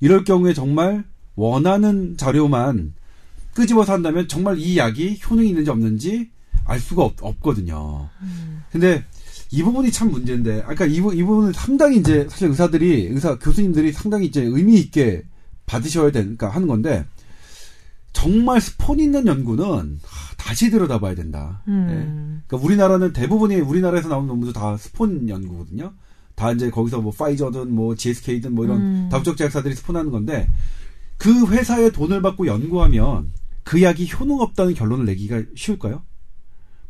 이럴 0.00 0.24
경우에 0.24 0.54
정말 0.54 1.04
원하는 1.36 2.16
자료만 2.16 2.94
끄집어서 3.54 3.92
한다면 3.92 4.28
정말 4.28 4.58
이 4.58 4.76
약이 4.78 5.20
효능이 5.28 5.48
있는지 5.50 5.70
없는지 5.70 6.30
알 6.64 6.78
수가 6.80 7.04
없, 7.04 7.40
거든요 7.40 8.08
근데 8.70 9.04
이 9.50 9.62
부분이 9.62 9.92
참 9.92 10.10
문제인데, 10.10 10.62
아까 10.66 10.86
이, 10.86 10.98
부- 11.02 11.14
이 11.14 11.22
부분은 11.22 11.52
상당히 11.52 11.98
이제 11.98 12.26
사실 12.30 12.48
의사들이, 12.48 13.08
의사, 13.08 13.38
교수님들이 13.38 13.92
상당히 13.92 14.24
이제 14.24 14.40
의미 14.40 14.76
있게 14.80 15.24
받으셔야 15.66 16.10
되니까 16.10 16.48
하는 16.48 16.66
건데, 16.66 17.04
정말 18.14 18.62
스폰 18.62 18.98
있는 18.98 19.26
연구는 19.26 19.64
하, 20.02 20.34
다시 20.38 20.70
들여다봐야 20.70 21.14
된다. 21.14 21.62
예. 21.68 21.70
음. 21.70 22.42
그러니까 22.46 22.66
우리나라는 22.66 23.12
대부분이 23.12 23.56
우리나라에서 23.56 24.08
나오는 24.08 24.26
논문도 24.28 24.54
다 24.54 24.78
스폰 24.78 25.28
연구거든요. 25.28 25.92
다 26.34 26.50
이제 26.52 26.70
거기서 26.70 27.02
뭐 27.02 27.12
파이저든 27.12 27.74
뭐 27.74 27.94
GSK든 27.94 28.54
뭐 28.54 28.64
이런 28.64 28.80
음. 28.80 29.08
다국적 29.10 29.36
제약사들이 29.36 29.74
스폰하는 29.74 30.10
건데 30.10 30.48
그 31.18 31.46
회사에 31.46 31.90
돈을 31.90 32.22
받고 32.22 32.46
연구하면 32.46 33.32
그 33.62 33.82
약이 33.82 34.10
효능 34.12 34.40
없다는 34.40 34.74
결론을 34.74 35.04
내기가 35.06 35.42
쉬울까요? 35.54 36.02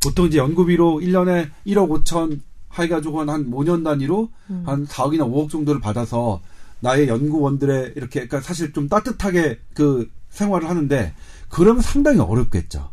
보통 0.03 0.27
이제 0.27 0.39
연구비로 0.39 1.01
1년에 1.01 1.51
1억 1.67 2.05
5천 2.05 2.41
해가지고 2.75 3.21
한, 3.21 3.29
한 3.29 3.51
5년 3.51 3.85
단위로 3.85 4.31
음. 4.51 4.63
한 4.67 4.87
4억이나 4.87 5.21
5억 5.31 5.51
정도를 5.51 5.81
받아서 5.81 6.41
나의 6.81 7.09
연구원들의 7.09 7.93
이렇게 7.97 8.27
그러니까 8.27 8.41
사실 8.41 8.73
좀 8.73 8.89
따뜻하게 8.89 9.61
그 9.75 10.11
생활을 10.31 10.69
하는데 10.69 11.15
그러면 11.49 11.83
상당히 11.83 12.19
어렵겠죠. 12.19 12.91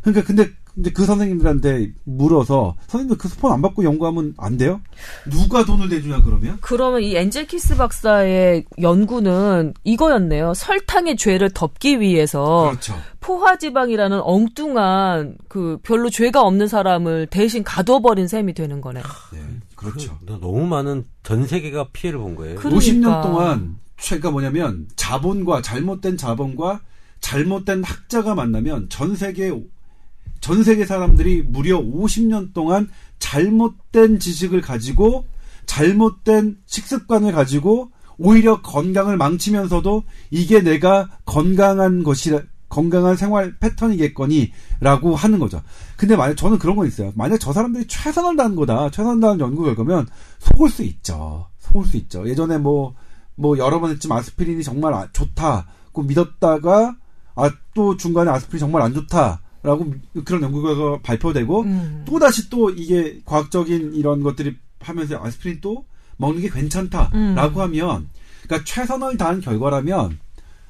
그러니까 0.00 0.24
근데 0.24 0.50
근데 0.74 0.90
그 0.90 1.04
선생님들한테 1.04 1.92
물어서 2.04 2.76
선생님들 2.86 3.18
그 3.18 3.28
스폰 3.28 3.52
안 3.52 3.62
받고 3.62 3.84
연구하면 3.84 4.34
안 4.36 4.56
돼요? 4.56 4.80
누가 5.28 5.64
돈을 5.64 5.88
내주냐 5.88 6.22
그러면? 6.22 6.58
그러면 6.60 7.02
이 7.02 7.16
엔젤 7.16 7.46
키스 7.46 7.76
박사의 7.76 8.64
연구는 8.80 9.74
이거였네요. 9.84 10.54
설탕의 10.54 11.16
죄를 11.16 11.50
덮기 11.50 12.00
위해서 12.00 12.68
그렇죠. 12.70 12.94
포화지방이라는 13.20 14.20
엉뚱한 14.22 15.38
그 15.48 15.78
별로 15.82 16.10
죄가 16.10 16.42
없는 16.42 16.68
사람을 16.68 17.26
대신 17.26 17.64
가둬버린 17.64 18.28
셈이 18.28 18.54
되는 18.54 18.80
거네. 18.80 19.02
네, 19.32 19.38
그렇죠. 19.74 20.18
그, 20.26 20.38
너무 20.40 20.66
많은 20.66 21.04
전 21.22 21.46
세계가 21.46 21.88
피해를 21.92 22.20
본 22.20 22.36
거예요. 22.36 22.56
그러니까. 22.56 22.78
50년 22.78 23.22
동안 23.22 23.78
최가 23.98 24.30
뭐냐면 24.30 24.86
자본과 24.96 25.62
잘못된 25.62 26.16
자본과 26.16 26.80
잘못된 27.20 27.82
학자가 27.82 28.34
만나면 28.34 28.88
전 28.88 29.16
세계 29.16 29.50
전 30.40 30.62
세계 30.62 30.84
사람들이 30.86 31.42
무려 31.42 31.78
50년 31.80 32.52
동안 32.52 32.88
잘못된 33.18 34.18
지식을 34.18 34.60
가지고 34.60 35.26
잘못된 35.66 36.58
식습관을 36.66 37.32
가지고 37.32 37.90
오히려 38.16 38.60
건강을 38.62 39.16
망치면서도 39.16 40.04
이게 40.30 40.60
내가 40.60 41.08
건강한 41.24 42.02
것이라 42.02 42.42
건강한 42.68 43.16
생활 43.16 43.56
패턴이겠거니라고 43.58 45.16
하는 45.16 45.38
거죠. 45.38 45.62
근데 45.96 46.16
만약 46.16 46.36
저는 46.36 46.58
그런 46.58 46.76
건 46.76 46.86
있어요. 46.86 47.12
만약 47.14 47.38
저 47.38 47.52
사람들이 47.52 47.86
최선을 47.86 48.36
다한 48.36 48.56
거다, 48.56 48.90
최선을 48.90 49.20
다한 49.20 49.40
연구 49.40 49.64
결과면 49.64 50.06
속을 50.38 50.68
수 50.68 50.82
있죠. 50.82 51.46
속을 51.60 51.86
수 51.86 51.96
있죠. 51.96 52.28
예전에 52.28 52.58
뭐, 52.58 52.94
뭐 53.36 53.56
여러 53.56 53.80
번 53.80 53.90
했지만 53.90 54.18
아스피린이 54.18 54.62
정말 54.62 54.92
아- 54.92 55.08
좋다고 55.12 56.02
믿었다가 56.02 56.96
아, 57.34 57.50
또 57.72 57.96
중간에 57.96 58.30
아스피린 58.30 58.58
정말 58.58 58.82
안 58.82 58.92
좋다 58.92 59.40
라고 59.62 59.92
그런 60.24 60.42
연구 60.42 60.62
결과가 60.62 61.00
발표되고 61.02 61.62
음. 61.62 62.04
또 62.06 62.18
다시 62.18 62.48
또 62.48 62.70
이게 62.70 63.20
과학적인 63.24 63.94
이런 63.94 64.22
것들이 64.22 64.56
하면서 64.80 65.20
아스피린 65.22 65.60
또 65.60 65.84
먹는 66.16 66.42
게 66.42 66.48
괜찮다라고 66.48 67.16
음. 67.16 67.62
하면 67.62 68.08
그러니까 68.44 68.64
최선을 68.64 69.16
다한 69.16 69.40
결과라면 69.40 70.18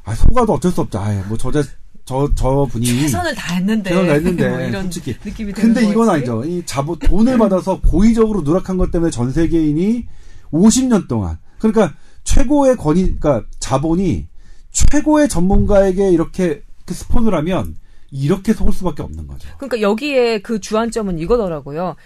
아 0.05 0.15
속아도 0.15 0.55
어쩔 0.55 0.73
수 0.73 0.81
없죠. 0.81 0.99
아, 0.99 1.13
뭐 1.29 1.37
저자 1.37 1.63
저저 2.07 2.67
분이 2.71 2.87
최선을 2.87 3.35
다했는데. 3.35 3.91
최선을 3.91 4.09
다했는데 4.09 4.49
뭐 4.49 4.61
이런 4.61 4.83
솔직히 4.85 5.17
느낌이 5.23 5.53
근데 5.53 5.83
이건 5.83 6.07
거지. 6.07 6.11
아니죠. 6.11 6.45
이 6.45 6.63
자본 6.65 6.99
돈을 6.99 7.37
받아서 7.37 7.81
고의적으로 7.81 8.41
누락한 8.41 8.79
것 8.79 8.91
때문에 8.91 9.11
전 9.11 9.31
세계인이 9.31 10.07
50년 10.51 11.09
동안 11.09 11.39
그러니까 11.59 11.95
최고의 12.25 12.77
권위 12.77 13.17
그러니까 13.17 13.45
자본이 13.61 14.27
최고의 14.73 15.29
전문가에게 15.29 16.11
이렇게 16.11 16.63
그 16.87 16.95
스폰을 16.95 17.35
하면 17.35 17.77
이렇게 18.11 18.53
속을 18.53 18.73
수밖에 18.73 19.03
없는 19.03 19.27
거죠. 19.27 19.49
그러니까 19.59 19.81
여기에 19.81 20.41
그 20.41 20.61
주안점은 20.61 21.19
이거더라고요. 21.19 21.97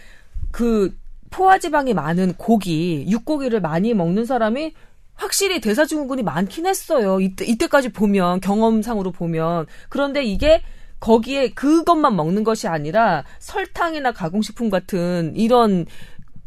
그 0.51 0.97
포화지방이 1.31 1.95
많은 1.95 2.35
고기, 2.35 3.07
육고기를 3.09 3.61
많이 3.61 3.95
먹는 3.95 4.25
사람이 4.25 4.75
확실히 5.15 5.61
대사증후군이 5.61 6.23
많긴 6.23 6.67
했어요. 6.67 7.21
이때, 7.21 7.45
이때까지 7.45 7.91
보면, 7.91 8.41
경험상으로 8.41 9.13
보면. 9.13 9.67
그런데 9.89 10.23
이게 10.23 10.63
거기에 11.01 11.51
그것만 11.51 12.17
먹는 12.17 12.45
것이 12.45 12.69
아니라 12.69 13.25
설탕이나 13.39 14.13
가공식품 14.13 14.71
같은 14.71 15.33
이런 15.37 15.87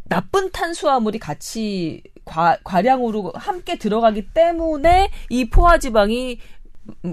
나쁜 0.07 0.51
탄수화물이 0.51 1.19
같이 1.19 2.03
과, 2.25 2.57
과량으로 2.63 3.33
함께 3.35 3.77
들어가기 3.77 4.29
때문에 4.33 5.09
이 5.29 5.49
포화지방이 5.49 6.33
음, 6.33 6.54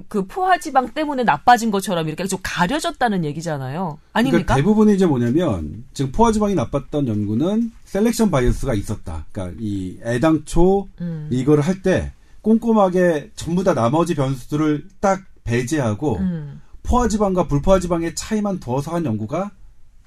그 0.08 0.26
포화 0.26 0.58
지방 0.58 0.88
때문에 0.92 1.24
나빠진 1.24 1.70
것처럼 1.70 2.06
이렇게 2.08 2.26
좀 2.26 2.38
가려졌다는 2.42 3.24
얘기잖아요. 3.24 3.98
아닙니까? 4.12 4.36
그러니까 4.44 4.54
대부분이 4.56 4.94
이제 4.94 5.06
뭐냐면 5.06 5.84
지금 5.94 6.12
포화 6.12 6.30
지방이 6.32 6.54
나빴던 6.54 7.08
연구는 7.08 7.72
selection 7.84 8.30
bias가 8.30 8.74
있었다. 8.74 9.26
그러니까 9.32 9.56
이 9.60 9.98
애당초 10.04 10.88
음. 11.00 11.28
이거를 11.30 11.62
할 11.62 11.82
때 11.82 12.12
꼼꼼하게 12.42 13.30
전부 13.36 13.64
다 13.64 13.72
나머지 13.72 14.14
변수들을 14.14 14.88
딱 15.00 15.22
배제하고 15.44 16.18
음. 16.18 16.60
포화 16.82 17.08
지방과 17.08 17.46
불포화 17.48 17.78
지방의 17.80 18.14
차이만 18.14 18.60
두어서 18.60 18.90
한 18.92 19.04
연구가 19.04 19.50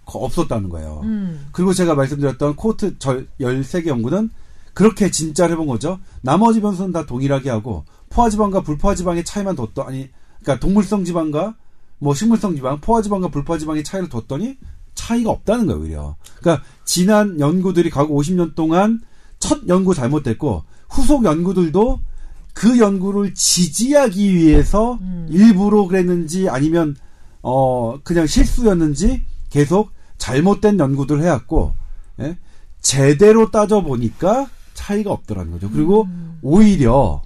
거- 0.06 0.20
없었다는 0.20 0.70
거예요. 0.70 1.02
음. 1.04 1.48
그리고 1.52 1.74
제가 1.74 1.96
말씀드렸던 1.96 2.56
코트 2.56 2.98
절 3.00 3.28
13개 3.40 3.88
연구는 3.88 4.30
그렇게 4.74 5.10
진짜를 5.10 5.54
해본 5.54 5.68
거죠. 5.68 6.00
나머지 6.22 6.60
변수는 6.62 6.92
다 6.92 7.06
동일하게 7.06 7.50
하고 7.50 7.86
포화지방과 8.16 8.62
불포화지방의 8.62 9.26
차이만 9.26 9.56
뒀더 9.56 9.84
아니 9.84 10.10
그러니까 10.42 10.66
동물성 10.66 11.04
지방과 11.04 11.56
뭐 12.00 12.14
식물성 12.14 12.56
지방, 12.56 12.80
포화지방과 12.80 13.28
불포화지방의 13.28 13.84
차이를 13.84 14.10
뒀더니 14.10 14.58
차이가 14.94 15.32
없다는 15.32 15.66
거예요, 15.66 15.82
오히려. 15.82 16.16
그러니까 16.40 16.66
지난 16.86 17.40
연구들이 17.40 17.90
과거 17.90 18.14
50년 18.14 18.56
동안 18.56 19.02
첫 19.40 19.68
연구 19.68 19.94
잘못됐고 19.94 20.64
후속 20.90 21.26
연구들도 21.26 22.00
그 22.54 22.80
연구를 22.80 23.34
지지하기 23.34 24.34
위해서 24.34 24.98
일부러 25.30 25.86
그랬는지 25.88 26.48
아니면 26.48 26.96
어 27.42 28.00
그냥 28.04 28.28
실수였는지 28.28 29.24
계속 29.50 29.92
잘못된 30.18 30.80
연구들 30.80 31.22
해왔고 31.22 31.76
예? 32.22 32.38
제대로 32.80 33.52
따져 33.52 33.82
보니까 33.82 34.48
차이가 34.74 35.12
없더라는 35.12 35.52
거죠. 35.52 35.70
그리고 35.70 36.08
오히려 36.42 37.25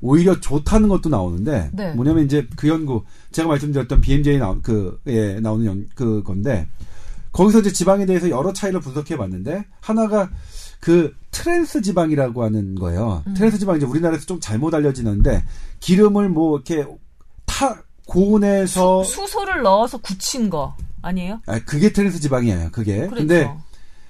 오히려 0.00 0.40
좋다는 0.40 0.88
것도 0.88 1.08
나오는데 1.08 1.70
네. 1.72 1.92
뭐냐면 1.92 2.24
이제 2.24 2.46
그 2.56 2.68
연구 2.68 3.04
제가 3.32 3.48
말씀드렸던 3.48 4.00
BMJ 4.00 4.38
나오 4.38 4.60
그에 4.60 5.40
나오는 5.40 5.66
연, 5.66 5.86
그 5.94 6.22
건데 6.22 6.66
거기서 7.32 7.60
이제 7.60 7.72
지방에 7.72 8.06
대해서 8.06 8.30
여러 8.30 8.52
차이를 8.52 8.80
분석해 8.80 9.16
봤는데 9.16 9.64
하나가 9.80 10.30
그 10.80 11.14
트랜스 11.30 11.82
지방이라고 11.82 12.42
하는 12.42 12.74
거예요. 12.74 13.22
트랜스 13.36 13.58
지방 13.58 13.76
이제 13.76 13.86
우리나라에서 13.86 14.24
좀 14.24 14.40
잘못 14.40 14.74
알려지는데 14.74 15.44
기름을 15.80 16.30
뭐 16.30 16.56
이렇게 16.56 16.86
타 17.44 17.82
고온에서 18.06 19.04
수 19.04 19.26
소를 19.26 19.62
넣어서 19.62 19.98
굳힌 19.98 20.50
거 20.50 20.74
아니에요? 21.02 21.40
아 21.46 21.58
그게 21.60 21.92
트랜스 21.92 22.20
지방이에요. 22.20 22.70
그게 22.72 23.06
그렇죠. 23.06 23.14
근데 23.16 23.50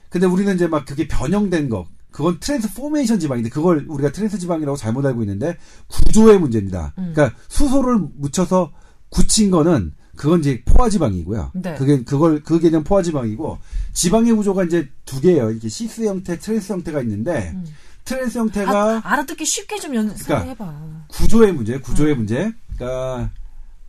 근데 0.08 0.26
우리는 0.26 0.54
이제 0.54 0.66
막 0.66 0.84
그게 0.84 1.06
변형된 1.06 1.68
거 1.68 1.86
그건 2.10 2.38
transformation 2.40 3.18
지방인데 3.20 3.50
그걸 3.50 3.84
우리가 3.88 4.12
트랜스 4.12 4.38
지방이라고 4.38 4.76
잘못 4.76 5.04
알고 5.06 5.22
있는데 5.22 5.56
구조의 5.88 6.38
문제입니다. 6.38 6.92
음. 6.98 7.12
그러니까 7.14 7.36
수소를 7.48 7.98
묻혀서 8.16 8.72
굳힌 9.08 9.50
거는 9.50 9.92
그건 10.16 10.40
이제 10.40 10.62
포화 10.64 10.90
지방이고요. 10.90 11.52
네. 11.54 11.74
그게 11.76 12.04
그걸 12.04 12.42
그 12.42 12.58
개념 12.58 12.84
포화 12.84 13.02
지방이고 13.02 13.58
지방의 13.92 14.34
구조가 14.34 14.64
이제 14.64 14.88
두 15.04 15.20
개예요. 15.20 15.50
이게 15.50 15.68
시스 15.68 16.04
형태, 16.04 16.38
트랜스 16.38 16.72
형태가 16.72 17.00
있는데 17.02 17.52
음. 17.54 17.64
트랜스 18.04 18.38
형태가 18.38 18.70
아, 18.70 19.00
알아듣기 19.04 19.44
쉽게 19.44 19.78
좀 19.78 19.94
연습해봐. 19.94 21.04
구조의 21.08 21.52
문제, 21.52 21.74
음. 21.76 21.80
구조의 21.80 22.16
문제. 22.16 22.52
그러니까 22.76 23.30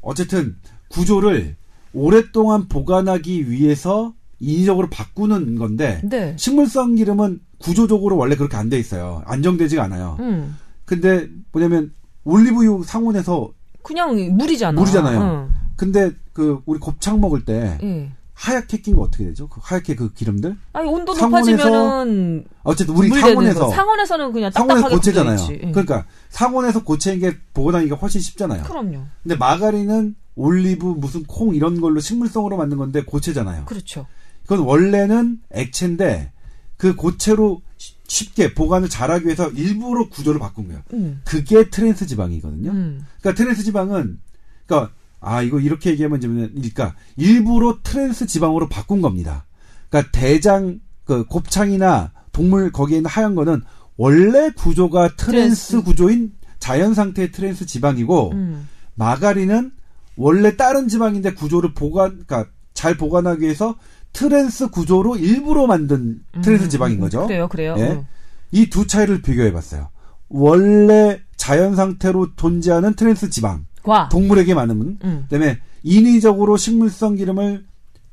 어쨌든 0.02 0.58
구조를 0.90 1.56
오랫동안 1.94 2.68
보관하기 2.68 3.50
위해서 3.50 4.14
인위적으로 4.42 4.90
바꾸는 4.90 5.58
건데 5.58 6.02
네. 6.04 6.36
식물성 6.38 6.96
기름은 6.96 7.40
구조적으로 7.60 8.18
원래 8.18 8.36
그렇게 8.36 8.58
안 8.58 8.70
돼 8.70 8.80
있어요. 8.80 9.22
안정되지가 9.26 9.84
않아요. 9.84 10.18
음. 10.20 10.58
근데 10.86 11.30
뭐냐면 11.52 11.94
올리브유 12.24 12.84
상온에서 12.86 13.52
그냥 13.84 14.16
물이잖아. 14.36 14.80
물이잖아요. 14.80 15.22
응. 15.22 15.50
근데 15.76 16.12
그 16.34 16.62
우리 16.66 16.80
곱창 16.80 17.20
먹을 17.22 17.46
때 17.46 17.78
예. 17.84 18.12
하얗게 18.34 18.82
낀 18.82 18.96
거 18.96 19.04
어떻게 19.04 19.26
되죠? 19.26 19.48
그 19.48 19.60
하얗게 19.64 19.96
그 19.96 20.12
기름들? 20.14 20.56
아니 20.74 20.90
온도 20.90 21.14
상온에서 21.14 21.52
높아지면은 21.52 22.46
어쨌든 22.64 22.96
우리 22.96 23.10
상온에서 23.10 23.68
거. 23.68 23.72
상온에서는 23.72 24.32
그냥 24.34 24.52
상온에서 24.52 24.90
고체잖아요. 24.90 25.38
예. 25.52 25.58
그러니까 25.72 26.06
상온에서 26.30 26.84
고체인 26.84 27.20
게 27.20 27.38
보관하기가 27.54 27.96
훨씬 27.98 28.22
쉽잖아요. 28.22 28.64
그럼요. 28.64 29.04
근데 29.24 29.36
마가린은 29.36 30.16
올리브 30.36 30.86
무슨 30.98 31.24
콩 31.26 31.54
이런 31.54 31.80
걸로 31.82 32.00
식물성으로 32.00 32.58
만든 32.58 32.78
건데 32.78 33.04
고체잖아요. 33.04 33.66
그렇죠. 33.66 34.08
그건 34.52 34.66
원래는 34.66 35.38
액체인데 35.52 36.34
그 36.76 36.94
고체로 36.98 37.62
쉬- 37.78 37.96
쉽게 38.06 38.54
보관을 38.54 38.90
잘하기 38.90 39.24
위해서 39.26 39.50
일부러 39.52 40.10
구조를 40.10 40.42
바꾼 40.42 40.68
거예요. 40.68 40.82
음. 40.92 41.22
그게 41.24 41.70
트랜스 41.70 42.06
지방이거든요. 42.06 42.70
음. 42.72 43.06
그러니까 43.22 43.42
트랜스 43.42 43.64
지방은 43.64 44.20
그러니까 44.66 44.92
아 45.22 45.42
이거 45.42 45.62
이렇게 45.62 45.92
얘기하면 45.92 46.20
좀 46.20 46.36
그러니까 46.54 46.96
일부러 47.16 47.80
트랜스 47.82 48.26
지방으로 48.26 48.68
바꾼 48.68 49.02
겁니다. 49.02 49.46
그러니까 49.88 50.12
대장 50.12 50.82
그 51.06 51.24
곱창이나 51.28 52.12
동물 52.34 52.74
거기에 52.74 52.98
있는 52.98 53.10
하얀 53.10 53.36
거는 53.36 53.62
원래 53.96 54.50
구조가 54.50 55.16
트랜스, 55.16 55.68
트랜스. 55.70 55.82
구조인 55.84 56.34
자연 56.60 56.94
상태의 56.94 57.32
트랜스 57.32 57.66
지방이고 57.66 58.32
음. 58.34 58.68
마가린은 58.96 59.72
원래 60.18 60.58
다른 60.58 60.90
지방인데 60.90 61.36
구조를 61.36 61.74
보관 61.74 62.26
그러니까 62.28 62.48
잘 62.74 62.98
보관하기 62.98 63.42
위해서 63.44 63.76
트랜스 64.14 64.70
구조로 64.70 65.18
일부러 65.18 65.68
만든 65.68 66.22
트랜스 66.42 66.66
음, 66.66 66.70
지방인 66.70 67.00
거죠. 67.00 67.26
그래요, 67.28 67.48
그래요. 67.48 67.76
예. 67.78 67.84
음. 67.92 68.06
이 68.52 68.63
두 68.63 68.86
차이를 68.88 69.22
비교해 69.22 69.52
봤어요. 69.54 69.90
원래 70.30 71.20
자연 71.38 71.76
상태로 71.76 72.36
존재하는 72.36 72.94
트랜스 72.96 73.30
지방, 73.30 73.66
과. 73.84 74.10
동물에게 74.10 74.54
많으면, 74.54 75.00
음. 75.04 75.26
그다음에 75.30 75.60
인위적으로 75.84 76.58
식물성 76.58 77.16
기름을 77.16 77.66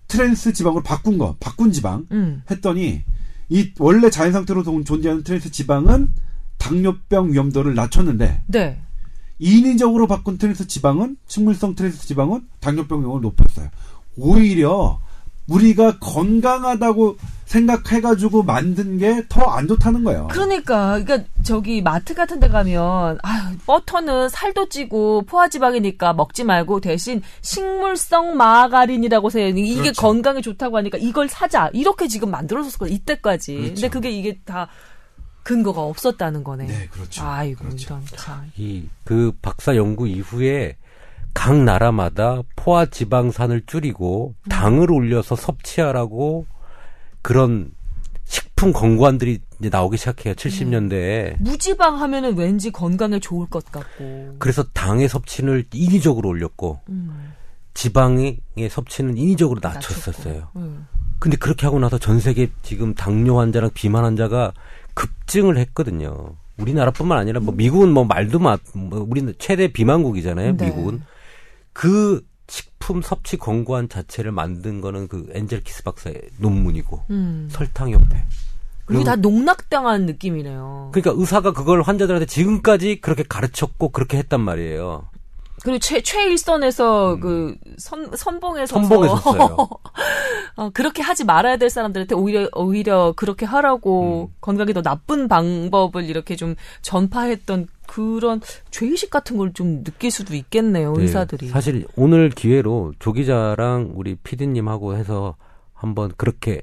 트랜스 0.07 0.53
지방으로 0.53 0.83
바꾼 0.83 1.19
거, 1.19 1.37
바꾼 1.41 1.71
지방 1.73 2.07
음. 2.13 2.43
했더니 2.51 3.03
이 3.51 3.73
원래 3.79 4.09
자연 4.11 4.33
상태로 4.33 4.63
동- 4.63 4.85
존재하는 4.85 5.23
트랜스 5.23 5.51
지방은 5.51 6.09
당뇨병 6.59 7.33
위험도를 7.33 7.75
낮췄는데 7.75 8.43
네. 8.47 8.81
인위적으로 9.39 10.07
바꾼 10.07 10.39
트랜스 10.39 10.67
지방은 10.67 11.17
식물성 11.27 11.75
트랜스 11.75 12.07
지방은 12.07 12.43
당뇨병 12.61 13.01
위험을 13.03 13.21
높였어요. 13.21 13.69
오히려 14.17 15.01
우리가 15.49 15.99
건강하다고 15.99 17.17
생각해가지고 17.47 18.43
만든 18.43 18.99
게 18.99 19.23
더 19.29 19.49
안 19.49 19.67
좋다는 19.67 20.05
거예요. 20.05 20.29
그러니까, 20.31 21.03
그러니까 21.03 21.27
저기 21.43 21.81
마트 21.81 22.13
같은 22.15 22.39
데 22.41 22.49
가면 22.49 23.19
아유, 23.23 23.57
버터는 23.67 24.29
살도 24.29 24.69
찌고 24.69 25.23
포화지방이니까 25.23 26.13
먹지 26.13 26.45
말고 26.45 26.81
대신 26.81 27.23
식물성 27.41 28.37
마가린이라고 28.37 29.31
해요. 29.35 29.49
이게 29.49 29.81
그렇죠. 29.81 30.03
건강에 30.03 30.43
좋다고 30.43 30.77
하니까 30.77 30.99
이걸 30.99 31.29
사자. 31.29 31.71
이렇게 31.73 32.07
지금 32.09 32.31
만들어졌거든. 32.31 32.93
이때까지. 32.93 33.55
그렇죠. 33.55 33.75
근데 33.75 33.89
그게 33.89 34.11
이게 34.11 34.39
다 34.45 34.69
근거가 35.43 35.81
없었다는 35.81 36.45
거네. 36.45 36.67
네, 36.67 36.89
그렇죠. 36.91 37.25
아이고, 37.25 37.65
그렇죠. 37.65 37.95
이런 37.95 38.03
참. 38.17 38.51
이 38.59 38.83
그 39.05 39.33
박사 39.41 39.75
연구 39.77 40.07
이후에 40.07 40.77
각 41.35 41.57
나라마다 41.57 42.43
포화 42.57 42.87
지방산을 42.87 43.63
줄이고 43.67 44.35
당을 44.49 44.91
올려서 44.91 45.37
섭취하라고 45.37 46.47
그런 47.23 47.73
식품 48.25 48.73
권고안들이 48.73 49.41
이제 49.61 49.71
나오기 49.71 49.97
시작해요. 49.97 50.35
70년대에. 50.35 51.37
무지방 51.41 52.01
하면은 52.01 52.37
왠지 52.37 52.71
건강에 52.71 53.19
좋을 53.19 53.49
것 53.49 53.65
같고. 53.73 54.37
그래서 54.39 54.63
당의 54.73 55.09
섭취를 55.09 55.65
인위적으로 55.73 56.29
올렸고 56.29 56.81
음, 56.89 57.33
지방의 57.75 58.39
섭취는 58.71 59.17
인위적으로 59.17 59.61
낮췄었어요. 59.63 60.49
음. 60.57 60.87
근데 61.19 61.37
그렇게 61.37 61.67
하고 61.67 61.79
나서 61.79 61.99
전 61.99 62.21
세계 62.21 62.51
지금 62.63 62.95
당뇨 62.95 63.39
환자랑 63.39 63.71
비만 63.75 64.05
환자가 64.05 64.53
급증을 64.95 65.59
했거든요. 65.59 66.37
우리나라뿐만 66.59 67.19
아니라 67.19 67.41
뭐 67.41 67.55
미국은 67.55 67.91
뭐 67.91 68.05
말도 68.05 68.39
마, 68.39 68.59
뭐 68.75 69.07
우리는 69.09 69.33
최대 69.39 69.69
비만국이잖아요. 69.69 70.57
네. 70.57 70.67
미국은 70.67 71.03
그 71.73 72.27
식품 72.49 73.03
섭취 73.03 73.37
권고안 73.37 73.89
자체를 73.89 74.33
만든 74.33 74.81
거는 74.81 75.09
그 75.09 75.27
앤셀 75.33 75.63
키스 75.65 75.83
박사의 75.83 76.21
논문이고 76.39 77.05
음. 77.11 77.49
설탕 77.51 77.91
협회. 77.91 78.17
이게 78.17 78.25
그리고 78.87 79.05
다 79.05 79.17
농락당한 79.17 80.07
느낌이네요. 80.07 80.91
그러니까 80.93 81.13
의사가 81.21 81.53
그걸 81.53 81.83
환자들한테 81.83 82.25
지금까지 82.27 83.01
그렇게 83.03 83.23
가르쳤고 83.23 83.91
그렇게 83.91 84.17
했단 84.17 84.41
말이에요. 84.41 85.09
그리고 85.63 85.79
최, 85.81 86.01
최일선에서 86.01 87.19
그 87.21 87.57
선, 87.79 88.11
선봉에서. 88.17 88.81
선봉했었어요. 88.81 89.57
어, 90.57 90.71
그렇게 90.71 91.03
하지 91.03 91.25
말아야 91.25 91.57
될 91.57 91.69
사람들한테 91.69 92.15
오히려, 92.15 92.49
오히려 92.55 93.13
그렇게 93.17 93.45
하라고 93.45 94.31
음. 94.31 94.35
건강에 94.41 94.73
더 94.73 94.83
나쁜 94.83 95.29
방법을 95.29 96.05
이렇게 96.05 96.37
좀 96.37 96.55
전파했던 96.83 97.67
그런 97.89 98.41
죄의식 98.71 99.11
같은 99.11 99.37
걸 99.37 99.49
좀 99.55 99.83
느낄 99.83 100.11
수도 100.13 100.35
있겠네요, 100.37 100.93
네, 100.93 101.03
의사들이. 101.03 101.49
사실 101.49 101.87
오늘 101.97 102.29
기회로 102.31 102.93
조 103.01 103.13
기자랑 103.13 103.93
우리 103.95 104.15
피디님하고 104.15 104.95
해서 104.97 105.35
한번 105.75 106.13
그렇게 106.17 106.63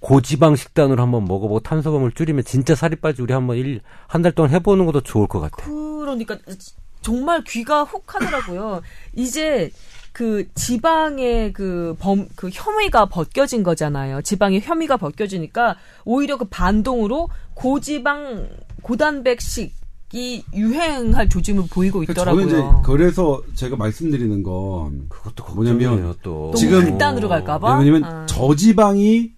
고지방 0.00 0.56
식단으로 0.56 1.02
한번 1.02 1.24
먹어보고 1.24 1.60
탄수화물 1.60 2.12
줄이면 2.12 2.44
진짜 2.44 2.74
살이 2.74 2.96
빠지 2.96 3.20
우리 3.22 3.32
한번 3.32 3.56
일 3.56 3.80
한 4.08 4.22
달 4.22 4.32
동안 4.32 4.50
해보는 4.52 4.86
것도 4.86 5.00
좋을 5.00 5.26
것 5.26 5.40
같아요. 5.40 5.66
그러니까 6.00 6.38
정말 7.02 7.42
귀가 7.44 7.84
혹 7.84 8.14
하더라고요. 8.14 8.82
이제 9.14 9.70
그 10.12 10.46
지방의 10.54 11.52
그 11.52 11.96
범, 11.98 12.28
그 12.36 12.50
혐의가 12.52 13.06
벗겨진 13.06 13.62
거잖아요. 13.62 14.20
지방의 14.22 14.60
혐의가 14.60 14.96
벗겨지니까 14.96 15.76
오히려 16.04 16.36
그 16.36 16.44
반동으로 16.46 17.28
고지방, 17.54 18.48
고단백식 18.82 19.72
이 20.12 20.42
유행할 20.54 21.28
조짐을 21.28 21.64
보이고 21.70 22.00
그러니까 22.00 22.14
저는 22.24 22.46
이제 22.46 22.56
있더라고요. 22.56 22.82
그래서 22.82 23.42
제가 23.54 23.76
말씀드리는 23.76 24.42
건 24.42 25.06
그것도 25.08 25.54
뭐냐면 25.54 26.14
또. 26.22 26.52
지금- 26.56 26.84
극단으로 26.84 27.28
갈까봐. 27.28 27.78
왜냐면 27.78 28.04
아. 28.04 28.26
저지방이 28.26 29.30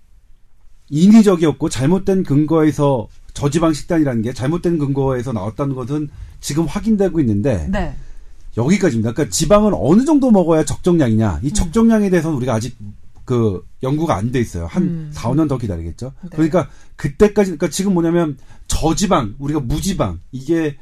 인위적이었고 0.88 1.68
잘못된 1.68 2.22
근거에서 2.22 3.08
저지방 3.34 3.72
식단이라는 3.72 4.22
게 4.22 4.32
잘못된 4.32 4.78
근거에서 4.78 5.32
나왔다는 5.32 5.74
것은 5.74 6.08
지금 6.40 6.64
확인되고 6.66 7.20
있는데 7.20 7.66
네. 7.70 7.94
여기까지입니다. 8.56 9.12
그러니까 9.12 9.30
지방은 9.34 9.72
어느 9.74 10.04
정도 10.04 10.30
먹어야 10.30 10.64
적정량이냐. 10.64 11.36
음. 11.36 11.46
이 11.46 11.52
적정량에 11.52 12.10
대해서는 12.10 12.36
우리가 12.36 12.54
아직 12.54 12.76
그 13.24 13.64
연구가 13.82 14.16
안 14.16 14.32
돼 14.32 14.40
있어요. 14.40 14.66
한 14.66 14.82
음. 14.82 15.10
4, 15.12 15.30
5년 15.30 15.48
더 15.48 15.56
기다리겠죠. 15.56 16.12
네. 16.22 16.28
그러니까 16.32 16.68
그때까지 16.96 17.52
그러니까 17.52 17.68
지금 17.70 17.94
뭐냐면 17.94 18.36
저지방, 18.72 19.34
우리가 19.38 19.60
무지방 19.60 20.20
이게 20.32 20.76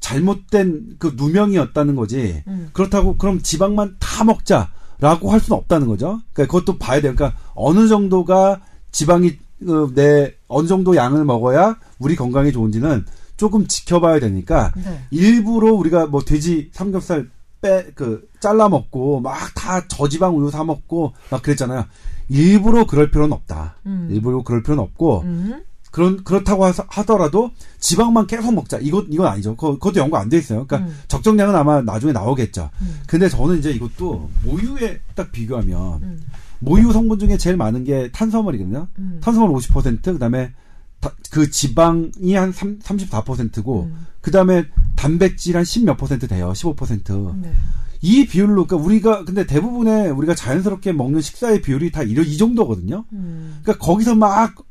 잘못된 0.00 0.96
그 0.98 1.14
누명이었다는 1.16 1.94
거지. 1.96 2.42
음. 2.46 2.70
그렇다고 2.72 3.16
그럼 3.16 3.42
지방만 3.42 3.96
다 3.98 4.24
먹자라고 4.24 5.30
할 5.30 5.40
수는 5.40 5.58
없다는 5.58 5.86
거죠. 5.88 6.20
그러니까 6.32 6.52
그것도 6.58 6.78
봐야 6.78 7.00
돼요. 7.00 7.14
그러니까 7.14 7.38
어느 7.54 7.88
정도가 7.88 8.60
지방이 8.92 9.38
어, 9.68 9.90
내 9.94 10.32
어느 10.46 10.66
정도 10.68 10.94
양을 10.96 11.24
먹어야 11.24 11.76
우리 11.98 12.14
건강에 12.16 12.50
좋은지는 12.52 13.04
조금 13.36 13.66
지켜봐야 13.66 14.20
되니까 14.20 14.72
네. 14.76 15.04
일부러 15.10 15.72
우리가 15.74 16.06
뭐 16.06 16.22
돼지 16.22 16.70
삼겹살 16.72 17.28
빼 17.60 17.90
그 17.96 18.28
잘라 18.40 18.68
먹고 18.68 19.20
막 19.20 19.52
다 19.56 19.86
저지방 19.88 20.36
우유 20.38 20.48
사 20.50 20.62
먹고 20.64 21.12
막 21.30 21.42
그랬잖아요. 21.42 21.84
일부러 22.28 22.86
그럴 22.86 23.10
필요는 23.10 23.32
없다. 23.32 23.76
음. 23.86 24.08
일부러 24.12 24.42
그럴 24.44 24.62
필요는 24.62 24.82
없고 24.84 25.22
음. 25.22 25.62
그런 25.90 26.22
그렇다고 26.24 26.64
하- 26.64 26.72
하더라도 26.88 27.50
지방만 27.80 28.26
계속 28.26 28.52
먹자. 28.54 28.78
이것 28.80 29.06
이건 29.10 29.26
아니죠. 29.26 29.56
그거, 29.56 29.72
그것도 29.74 30.00
연구 30.00 30.16
안 30.16 30.28
돼 30.28 30.38
있어요. 30.38 30.66
그러니까 30.66 30.90
음. 30.90 30.98
적정량은 31.08 31.54
아마 31.56 31.80
나중에 31.82 32.12
나오겠죠. 32.12 32.70
음. 32.82 33.00
근데 33.06 33.28
저는 33.28 33.58
이제 33.58 33.70
이것도 33.70 34.28
모유에 34.44 35.00
딱 35.14 35.32
비교하면 35.32 36.02
음. 36.02 36.20
모유 36.60 36.92
성분 36.92 37.18
중에 37.18 37.36
제일 37.38 37.56
많은 37.56 37.84
게 37.84 38.10
탄수화물이거든요. 38.12 38.88
음. 38.98 39.18
탄수화물 39.22 39.56
50%, 39.60 40.02
그다음에 40.02 40.52
다- 41.00 41.12
그 41.30 41.50
지방이 41.50 42.34
한 42.34 42.52
3, 42.52 42.80
34%고 42.80 43.84
음. 43.84 44.06
그다음에 44.20 44.64
단백질 44.96 45.56
한 45.56 45.64
10 45.64 45.84
몇 45.84 45.96
퍼센트 45.96 46.26
돼요. 46.28 46.52
15%. 46.54 47.34
네. 47.40 47.52
이 48.00 48.26
비율로 48.26 48.66
그러니까 48.66 48.76
우리가 48.76 49.24
근데 49.24 49.44
대부분의 49.46 50.10
우리가 50.10 50.34
자연스럽게 50.34 50.92
먹는 50.92 51.20
식사의 51.20 51.62
비율이 51.62 51.90
다 51.92 52.02
이러 52.02 52.22
이 52.22 52.36
정도거든요. 52.36 53.04
음. 53.12 53.58
그러니까 53.62 53.84
거기서 53.84 54.14
막 54.16 54.54
어, 54.60 54.64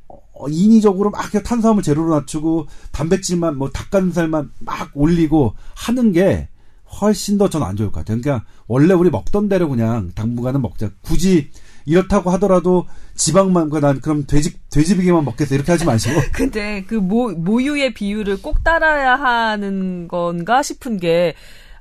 인위적으로 0.49 1.09
막 1.09 1.31
탄수화물 1.43 1.83
제로로 1.83 2.13
낮추고 2.15 2.67
단백질만 2.91 3.57
뭐 3.57 3.69
닭가슴살만 3.69 4.51
막 4.59 4.91
올리고 4.93 5.55
하는 5.75 6.11
게 6.11 6.49
훨씬 7.01 7.37
더 7.37 7.49
전 7.49 7.63
안 7.63 7.75
좋을 7.75 7.91
것 7.91 7.99
같아요. 7.99 8.21
그러니까 8.21 8.45
원래 8.67 8.93
우리 8.93 9.09
먹던 9.09 9.49
대로 9.49 9.67
그냥 9.69 10.11
당분간은 10.15 10.61
먹자. 10.61 10.89
굳이 11.01 11.49
이렇다고 11.85 12.29
하더라도 12.31 12.85
지방만 13.15 13.69
그난 13.69 13.99
그럼 14.01 14.25
돼지 14.25 14.53
돼지비계만 14.69 15.23
먹겠어 15.25 15.55
이렇게 15.55 15.71
하지 15.71 15.85
마시고 15.85 16.19
근데 16.33 16.83
그 16.87 16.95
모, 16.95 17.29
모유의 17.31 17.93
비율을 17.93 18.41
꼭 18.41 18.63
따라야 18.63 19.15
하는 19.15 20.07
건가 20.07 20.61
싶은 20.63 20.97
게 20.97 21.33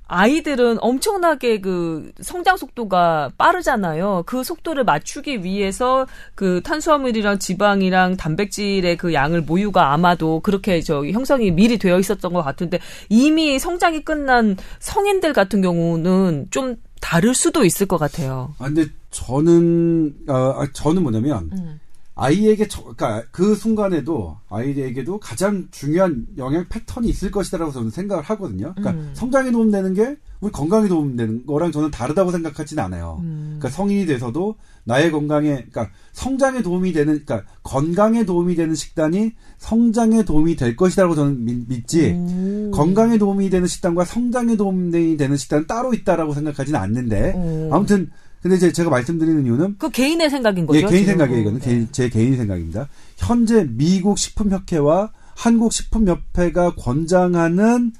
아이들은 0.08 0.78
엄청나게 0.80 1.60
그 1.60 2.12
성장 2.20 2.56
속도가 2.56 3.32
빠르잖아요. 3.36 4.22
그 4.26 4.44
속도를 4.44 4.84
맞추기 4.84 5.42
위해서 5.42 6.06
그 6.34 6.60
탄수화물이랑 6.62 7.38
지방이랑 7.38 8.16
단백질의 8.16 8.96
그 8.96 9.12
양을 9.12 9.42
모유가 9.42 9.92
아마도 9.92 10.40
그렇게 10.40 10.80
저 10.80 11.04
형성이 11.06 11.50
미리 11.50 11.76
되어 11.78 11.98
있었던 11.98 12.32
것 12.32 12.42
같은데 12.42 12.78
이미 13.08 13.58
성장이 13.58 14.04
끝난 14.04 14.56
성인들 14.78 15.32
같은 15.32 15.60
경우는 15.60 16.46
좀 16.50 16.76
다를 17.00 17.34
수도 17.34 17.64
있을 17.64 17.86
것 17.86 17.98
같아요. 17.98 18.54
아, 18.58 18.66
근데 18.66 18.86
저는, 19.10 20.14
어, 20.28 20.32
아, 20.32 20.66
저는 20.72 21.02
뭐냐면, 21.02 21.50
음. 21.52 21.80
아이에게, 22.18 22.66
저, 22.66 22.82
그니까 22.82 23.22
그 23.30 23.54
순간에도 23.54 24.38
아이에게도 24.48 25.20
가장 25.20 25.68
중요한 25.70 26.26
영양 26.38 26.66
패턴이 26.66 27.06
있을 27.08 27.30
것이다라고 27.30 27.72
저는 27.72 27.90
생각을 27.90 28.24
하거든요. 28.24 28.74
그러니까 28.74 28.92
음. 28.92 29.10
성장에 29.12 29.50
도움되는 29.50 29.92
게 29.92 30.16
우리 30.40 30.50
건강에 30.50 30.88
도움되는 30.88 31.44
거랑 31.44 31.72
저는 31.72 31.90
다르다고 31.90 32.30
생각하지는 32.30 32.82
않아요. 32.84 33.18
음. 33.20 33.56
그러니까 33.58 33.68
성인이 33.68 34.06
돼서도 34.06 34.56
나의 34.84 35.10
건강에, 35.10 35.66
그러니까 35.70 35.90
성장에 36.12 36.62
도움이 36.62 36.94
되는, 36.94 37.22
그러니까 37.26 37.42
건강에 37.62 38.24
도움이 38.24 38.54
되는 38.54 38.74
식단이 38.74 39.32
성장에 39.58 40.24
도움이 40.24 40.56
될 40.56 40.74
것이다라고 40.74 41.14
저는 41.14 41.44
믿, 41.44 41.68
믿지. 41.68 42.12
음. 42.12 42.70
건강에 42.72 43.18
도움이 43.18 43.50
되는 43.50 43.66
식단과 43.66 44.06
성장에 44.06 44.56
도움이 44.56 45.18
되는 45.18 45.36
식단은 45.36 45.66
따로 45.66 45.92
있다라고 45.92 46.32
생각하지는 46.32 46.80
않는데 46.80 47.34
음. 47.36 47.68
아무튼 47.70 48.10
근데 48.42 48.56
이제 48.56 48.72
제가 48.72 48.90
말씀드리는 48.90 49.44
이유는 49.44 49.76
그 49.78 49.90
개인의 49.90 50.30
생각인 50.30 50.66
거죠. 50.66 50.78
예, 50.78 50.86
개인. 50.86 51.06
생각이에요. 51.06 51.40
이거는 51.40 51.60
네. 51.60 51.64
개인, 51.66 51.88
제 51.90 52.08
개인 52.08 52.36
생각입니다. 52.36 52.88
현재 53.16 53.66
미국 53.68 54.18
식품협회와 54.18 55.10
한국 55.34 55.72
식품협회가 55.72 56.74
권장하는 56.76 57.92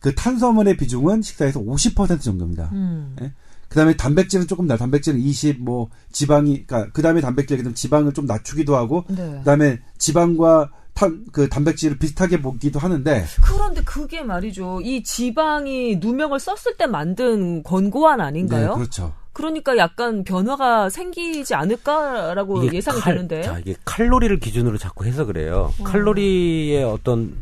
그 0.00 0.14
탄수화물의 0.14 0.76
비중은 0.76 1.22
식사에서 1.22 1.60
50% 1.60 2.20
정도입니다. 2.20 2.68
음. 2.72 3.16
그 3.68 3.76
다음에 3.76 3.96
단백질은 3.96 4.46
조금 4.46 4.66
나, 4.66 4.76
단백질은 4.76 5.18
20, 5.18 5.60
뭐, 5.62 5.88
지방이, 6.12 6.64
그니까, 6.66 6.88
그 6.92 7.02
다음에 7.02 7.20
단백질, 7.20 7.56
그다음 7.56 7.74
지방을 7.74 8.12
좀 8.12 8.26
낮추기도 8.26 8.76
하고, 8.76 9.04
네. 9.08 9.16
그 9.16 9.44
다음에 9.44 9.80
지방과 9.98 10.70
탄, 10.92 11.24
그 11.32 11.48
단백질을 11.48 11.98
비슷하게 11.98 12.40
보기도 12.40 12.78
하는데, 12.78 13.24
그런데 13.42 13.82
그게 13.82 14.22
말이죠. 14.22 14.80
이 14.82 15.02
지방이 15.02 15.96
누명을 15.96 16.38
썼을 16.38 16.76
때 16.78 16.86
만든 16.86 17.64
권고안 17.64 18.20
아닌가요? 18.20 18.68
네, 18.68 18.74
그렇죠. 18.74 19.12
그러니까 19.34 19.76
약간 19.76 20.24
변화가 20.24 20.88
생기지 20.88 21.54
않을까라고 21.54 22.72
예상이 22.72 23.00
칼- 23.00 23.14
되는데. 23.14 23.42
자, 23.42 23.58
이게 23.58 23.74
칼로리를 23.84 24.38
기준으로 24.40 24.78
자꾸 24.78 25.04
해서 25.04 25.24
그래요. 25.26 25.72
칼로리의 25.84 26.82
어떤 26.84 27.36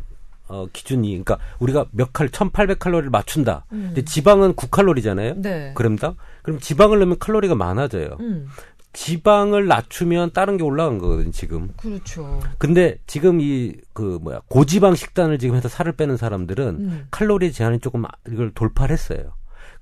어, 0.49 0.67
기준이, 0.73 1.09
그러니까 1.11 1.37
우리가 1.59 1.85
몇 1.91 2.11
칼, 2.11 2.29
1800 2.29 2.77
칼로리를 2.77 3.09
맞춘다. 3.09 3.65
음. 3.71 3.83
근데 3.87 4.03
지방은 4.03 4.53
9칼로리잖아요. 4.55 5.37
네. 5.37 5.71
그럼당? 5.73 6.15
그럼 6.43 6.59
지방을 6.59 6.99
넣으면 6.99 7.17
칼로리가 7.17 7.55
많아져요. 7.55 8.17
음, 8.19 8.47
지방을 8.91 9.67
낮추면 9.67 10.31
다른 10.33 10.57
게 10.57 10.63
올라간 10.63 10.99
거거든요, 10.99 11.31
지금. 11.31 11.69
그렇죠. 11.77 12.39
근데 12.59 12.97
지금 13.07 13.39
이, 13.41 13.73
그, 13.93 14.19
뭐야, 14.21 14.41
고지방 14.49 14.93
식단을 14.95 15.39
지금 15.39 15.55
해서 15.55 15.67
살을 15.69 15.93
빼는 15.93 16.17
사람들은 16.17 16.65
음. 16.67 17.07
칼로리 17.09 17.51
제한이 17.51 17.79
조금 17.79 18.03
이걸 18.29 18.51
돌파를 18.53 18.93
했어요. 18.93 19.31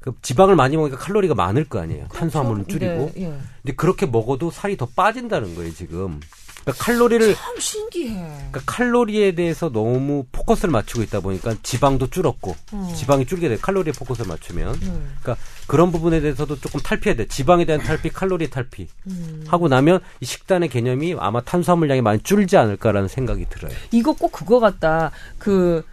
그 0.01 0.13
지방을 0.21 0.55
많이 0.55 0.75
먹으니까 0.75 0.97
칼로리가 0.97 1.35
많을 1.35 1.65
거 1.65 1.79
아니에요. 1.79 2.07
탄수화물은 2.11 2.67
줄이고. 2.67 3.11
네, 3.15 3.23
예. 3.23 3.33
근데 3.61 3.75
그렇게 3.75 4.07
먹어도 4.07 4.49
살이 4.49 4.75
더 4.75 4.87
빠진다는 4.87 5.55
거예요, 5.55 5.71
지금. 5.73 6.19
그러니까 6.63 6.83
칼로리를 6.83 7.35
참 7.35 7.59
신기해. 7.59 8.13
그러니까 8.15 8.61
칼로리에 8.65 9.33
대해서 9.33 9.71
너무 9.71 10.25
포커스를 10.31 10.71
맞추고 10.71 11.03
있다 11.03 11.19
보니까 11.19 11.55
지방도 11.63 12.07
줄었고 12.09 12.55
어. 12.71 12.93
지방이 12.95 13.25
줄게 13.25 13.49
돼 13.49 13.57
칼로리에 13.57 13.93
포커스를 13.93 14.29
맞추면 14.29 14.79
네. 14.79 14.85
그러니까 15.21 15.37
그런 15.65 15.91
부분에 15.91 16.21
대해서도 16.21 16.59
조금 16.59 16.79
탈피해야 16.79 17.15
돼 17.15 17.25
지방에 17.27 17.65
대한 17.65 17.81
탈피 17.81 18.09
칼로리 18.09 18.51
탈피 18.51 18.87
음. 19.07 19.43
하고 19.47 19.69
나면 19.69 20.01
이 20.19 20.25
식단의 20.25 20.69
개념이 20.69 21.15
아마 21.17 21.41
탄수화물량이 21.41 22.01
많이 22.01 22.21
줄지 22.21 22.57
않을까라는 22.57 23.07
생각이 23.07 23.47
들어요. 23.49 23.73
이거 23.91 24.13
꼭 24.13 24.31
그거 24.31 24.59
같다. 24.59 25.09
그 25.39 25.83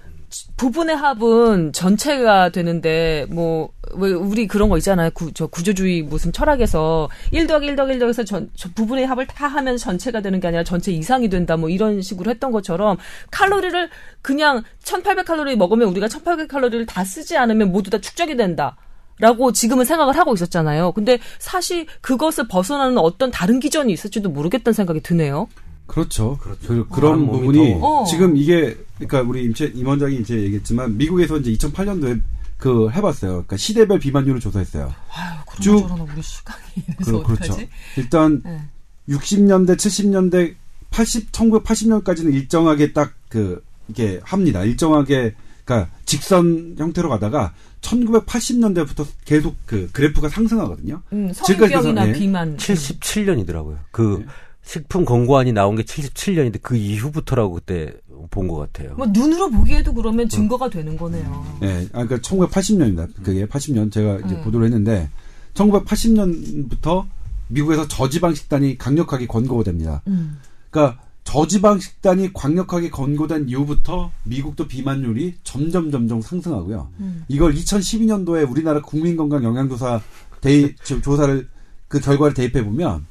부분의 0.56 0.96
합은 0.96 1.72
전체가 1.72 2.50
되는데 2.50 3.26
뭐 3.30 3.70
왜 3.94 4.12
우리 4.12 4.46
그런 4.46 4.68
거 4.68 4.76
있잖아요. 4.78 5.10
구, 5.10 5.32
저 5.32 5.46
구조주의 5.46 6.02
무슨 6.02 6.32
철학에서 6.32 7.08
1 7.30 7.46
더하기 7.46 7.66
1 7.66 7.76
더하기 7.76 7.94
1 7.94 7.98
더해서 7.98 8.24
전, 8.24 8.50
저 8.54 8.68
부분의 8.74 9.06
합을 9.06 9.26
다 9.26 9.46
하면 9.46 9.76
전체가 9.76 10.20
되는 10.20 10.40
게 10.40 10.48
아니라 10.48 10.64
전체 10.64 10.92
이상이 10.92 11.28
된다. 11.28 11.56
뭐 11.56 11.68
이런 11.68 12.02
식으로 12.02 12.30
했던 12.30 12.52
것처럼 12.52 12.98
칼로리를 13.30 13.88
그냥 14.22 14.62
1800칼로리 14.82 15.56
먹으면 15.56 15.88
우리가 15.88 16.06
1800칼로리를 16.06 16.86
다 16.86 17.04
쓰지 17.04 17.36
않으면 17.36 17.72
모두 17.72 17.90
다 17.90 17.98
축적이 17.98 18.36
된다. 18.36 18.76
라고 19.20 19.50
지금은 19.50 19.84
생각을 19.84 20.16
하고 20.16 20.32
있었잖아요. 20.34 20.92
근데 20.92 21.18
사실 21.40 21.86
그것을 22.02 22.46
벗어나는 22.46 22.98
어떤 22.98 23.32
다른 23.32 23.58
기전이 23.58 23.92
있을지도 23.92 24.30
모르겠다는 24.30 24.74
생각이 24.74 25.00
드네요. 25.00 25.48
그렇죠. 25.88 26.38
그, 26.40 26.56
다른 26.66 26.88
그런 26.88 27.20
몸이 27.26 27.38
부분이 27.40 27.80
더- 27.80 27.86
어. 28.02 28.04
지금 28.04 28.36
이게 28.36 28.76
그러니까 28.98 29.22
우리 29.22 29.42
임채 29.44 29.72
임원장이 29.74 30.16
이제 30.20 30.36
얘기했지만 30.42 30.96
미국에서 30.96 31.38
이제 31.38 31.50
2008년도에 31.52 32.20
그 32.58 32.90
해봤어요. 32.90 33.30
그러니까 33.32 33.56
시대별 33.56 33.98
비만율을 33.98 34.38
조사했어요. 34.40 34.92
아유, 35.12 35.38
쭉- 35.60 35.88
우리 36.12 36.22
시간이 36.22 36.62
이래서 36.88 37.12
그, 37.22 37.34
그렇죠. 37.34 37.52
어떡하지? 37.54 37.68
일단 37.96 38.42
네. 38.44 38.60
60년대, 39.08 39.76
70년대, 39.76 40.54
80, 40.90 41.32
1980년까지는 41.32 42.32
일정하게 42.34 42.92
딱 42.92 43.12
그 43.28 43.62
이게 43.88 44.20
합니다. 44.24 44.64
일정하게 44.64 45.34
그러니까 45.64 45.90
직선 46.06 46.74
형태로 46.78 47.10
가다가 47.10 47.52
1980년대부터 47.82 49.06
계속 49.24 49.54
그 49.66 49.88
그래프가 49.92 50.28
상승하거든요. 50.28 51.02
음, 51.12 51.32
지금까지 51.32 51.72
성인병이나 51.74 52.04
네. 52.06 52.12
비만. 52.12 52.56
77년이더라고요. 52.56 53.78
그 53.90 54.24
식품 54.68 55.06
권고안이 55.06 55.52
나온 55.54 55.76
게 55.76 55.82
77년인데 55.82 56.60
그 56.60 56.76
이후부터라고 56.76 57.54
그때 57.54 57.90
본 58.30 58.46
것 58.48 58.56
같아요. 58.56 58.94
뭐 58.96 59.06
눈으로 59.06 59.48
보기에도 59.50 59.94
그러면 59.94 60.28
증거가 60.28 60.68
되는 60.68 60.94
거네요. 60.98 61.46
예, 61.62 61.88
아, 61.94 62.04
그러니까 62.04 62.16
1980년입니다. 62.18 63.08
그게 63.22 63.46
80년 63.46 63.90
제가 63.90 64.18
이제 64.18 64.34
네. 64.34 64.42
보도를 64.42 64.66
했는데 64.66 65.08
1980년부터 65.54 67.06
미국에서 67.48 67.88
저지방 67.88 68.34
식단이 68.34 68.76
강력하게 68.76 69.26
권고가 69.26 69.64
됩니다. 69.64 70.02
음. 70.08 70.38
그러니까 70.70 71.00
저지방 71.24 71.78
식단이 71.80 72.34
강력하게 72.34 72.90
권고된 72.90 73.48
이후부터 73.48 74.10
미국도 74.24 74.68
비만율이 74.68 75.36
점점 75.44 75.90
점점 75.90 76.20
상승하고요. 76.20 76.90
음. 77.00 77.24
이걸 77.28 77.54
2012년도에 77.54 78.50
우리나라 78.50 78.82
국민건강 78.82 79.42
영양조사 79.44 80.02
대입 80.42 80.82
조- 80.84 81.00
조사를 81.00 81.48
그 81.88 82.00
결과를 82.00 82.34
대입해 82.34 82.62
보면 82.62 83.06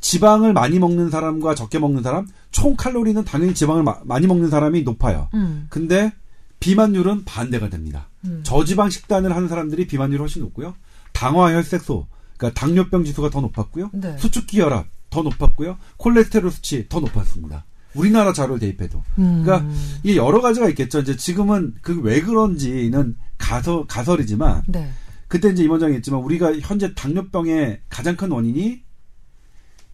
지방을 0.00 0.52
많이 0.52 0.78
먹는 0.78 1.10
사람과 1.10 1.54
적게 1.54 1.78
먹는 1.78 2.02
사람 2.02 2.26
총 2.50 2.76
칼로리는 2.76 3.24
당연히 3.24 3.54
지방을 3.54 3.82
마- 3.82 3.98
많이 4.04 4.26
먹는 4.26 4.48
사람이 4.50 4.82
높아요. 4.82 5.28
음. 5.34 5.66
근데 5.70 6.12
비만율은 6.60 7.24
반대가 7.24 7.68
됩니다. 7.68 8.08
음. 8.24 8.40
저지방 8.44 8.90
식단을 8.90 9.34
하는 9.34 9.48
사람들이 9.48 9.86
비만율이 9.86 10.18
훨씬 10.18 10.42
높고요. 10.42 10.74
당화 11.12 11.52
혈색소, 11.54 12.06
그러니까 12.36 12.60
당뇨병 12.60 13.04
지수가 13.04 13.30
더 13.30 13.40
높았고요. 13.40 13.90
네. 13.92 14.16
수축기 14.18 14.60
혈압 14.60 14.86
더 15.10 15.22
높았고요. 15.22 15.78
콜레스테롤 15.96 16.50
수치 16.50 16.86
더 16.88 17.00
높았습니다. 17.00 17.64
우리나라 17.94 18.32
자료를 18.32 18.58
대입해도. 18.60 19.02
음. 19.18 19.42
그러니까 19.44 19.68
이게 20.02 20.16
여러 20.16 20.40
가지가 20.40 20.68
있겠죠. 20.70 21.00
이제 21.00 21.16
지금은 21.16 21.74
그 21.80 22.00
왜 22.02 22.20
그런지는 22.20 23.16
가설 23.38 23.86
가설이지만 23.86 24.62
네. 24.68 24.90
그때 25.26 25.48
이제 25.50 25.62
임원장이 25.64 25.94
했지만 25.96 26.20
우리가 26.20 26.58
현재 26.60 26.94
당뇨병의 26.94 27.80
가장 27.88 28.16
큰 28.16 28.30
원인이 28.30 28.82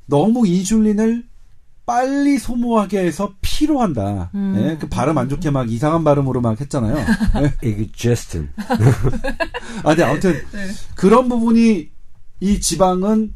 너무 0.06 0.46
인슐린을 0.46 1.24
빨리 1.86 2.38
소모하게 2.38 3.00
해서 3.00 3.34
피로한다. 3.42 4.30
음. 4.34 4.54
예, 4.56 4.78
그 4.78 4.88
발음 4.88 5.18
안 5.18 5.28
좋게 5.28 5.50
막 5.50 5.70
이상한 5.70 6.02
발음으로 6.02 6.40
막 6.40 6.58
했잖아요. 6.58 6.96
예. 7.42 7.68
이게 7.68 7.90
제스틴. 7.94 8.48
아, 9.82 9.88
근데 9.88 10.02
아무튼 10.02 10.32
네. 10.52 10.68
그런 10.94 11.28
부분이 11.28 11.90
이 12.40 12.60
지방은 12.60 13.34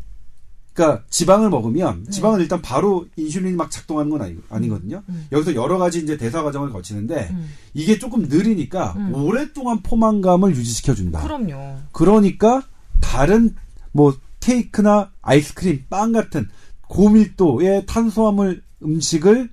그러니까 0.73 1.05
지방을 1.11 1.51
먹으면 1.51 2.05
네. 2.05 2.11
지방은 2.11 2.41
일단 2.41 2.63
바로 2.63 3.07
인슐린이 3.17 3.57
막 3.57 3.71
작동하는 3.71 4.11
건 4.11 4.23
아니, 4.23 4.37
아니거든요. 4.49 5.03
음. 5.09 5.27
여기서 5.33 5.55
여러 5.55 5.77
가지 5.77 5.99
이제 5.99 6.17
대사 6.17 6.43
과정을 6.43 6.71
거치는데 6.71 7.29
음. 7.33 7.51
이게 7.75 7.99
조금 7.99 8.29
느리니까 8.29 8.95
음. 8.97 9.15
오랫동안 9.15 9.83
포만감을 9.83 10.55
유지시켜 10.55 10.95
준다. 10.95 11.21
그럼요. 11.21 11.79
그러니까 11.93 12.63
다른 13.01 13.57
뭐 13.93 14.17
케이크나 14.49 15.11
아이스크림, 15.21 15.85
빵 15.91 16.13
같은 16.13 16.49
고밀도의 16.89 17.85
탄수화물 17.85 18.63
음식을 18.83 19.51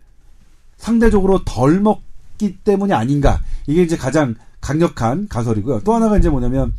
상대적으로 0.77 1.43
덜 1.43 1.81
먹기 1.81 2.59
때문이 2.63 2.93
아닌가. 2.93 3.41
이게 3.67 3.83
이제 3.83 3.97
가장 3.97 4.35
강력한 4.61 5.27
가설이고요. 5.27 5.81
또 5.83 5.93
하나가 5.93 6.17
이제 6.17 6.29
뭐냐면 6.29 6.73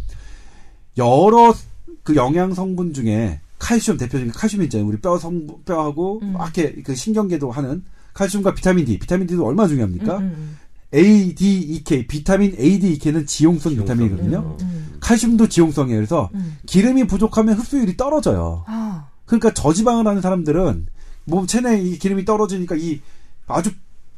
여러 0.96 1.54
그 2.02 2.16
영양 2.16 2.54
성분 2.54 2.94
중에 2.94 3.40
칼슘 3.58 3.98
대표적인 3.98 4.32
칼슘 4.32 4.62
있잖아요. 4.62 4.88
우리 4.88 4.96
뼈 4.98 5.18
성분 5.18 5.64
뼈하고 5.66 6.20
음. 6.22 6.32
막 6.32 6.56
이렇게 6.56 6.80
그 6.82 6.94
신경계도 6.94 7.50
하는 7.50 7.84
칼슘과 8.14 8.54
비타민 8.54 8.86
D. 8.86 8.98
비타민 8.98 9.26
D도 9.26 9.44
얼마나 9.44 9.68
중요합니까? 9.68 10.18
음, 10.18 10.22
음, 10.22 10.58
A, 10.94 11.34
D, 11.34 11.58
E, 11.58 11.84
K. 11.84 12.06
비타민 12.06 12.56
A, 12.58 12.78
D, 12.78 12.92
E, 12.92 12.98
K는 12.98 13.26
지용성 13.26 13.74
지용성. 13.74 13.84
비타민이거든요. 13.84 14.56
음, 14.58 14.66
음. 14.66 14.85
칼슘도 15.06 15.48
지용성이에요. 15.48 15.98
그래서 15.98 16.30
음. 16.34 16.56
기름이 16.66 17.06
부족하면 17.06 17.54
흡수율이 17.56 17.96
떨어져요. 17.96 18.64
아, 18.66 19.06
그러니까 19.24 19.54
저지방을 19.54 20.04
하는 20.04 20.20
사람들은 20.20 20.86
몸 21.26 21.46
체내에 21.46 21.80
이 21.80 21.98
기름이 21.98 22.24
떨어지니까 22.24 22.74
이 22.74 23.00
아주 23.46 23.70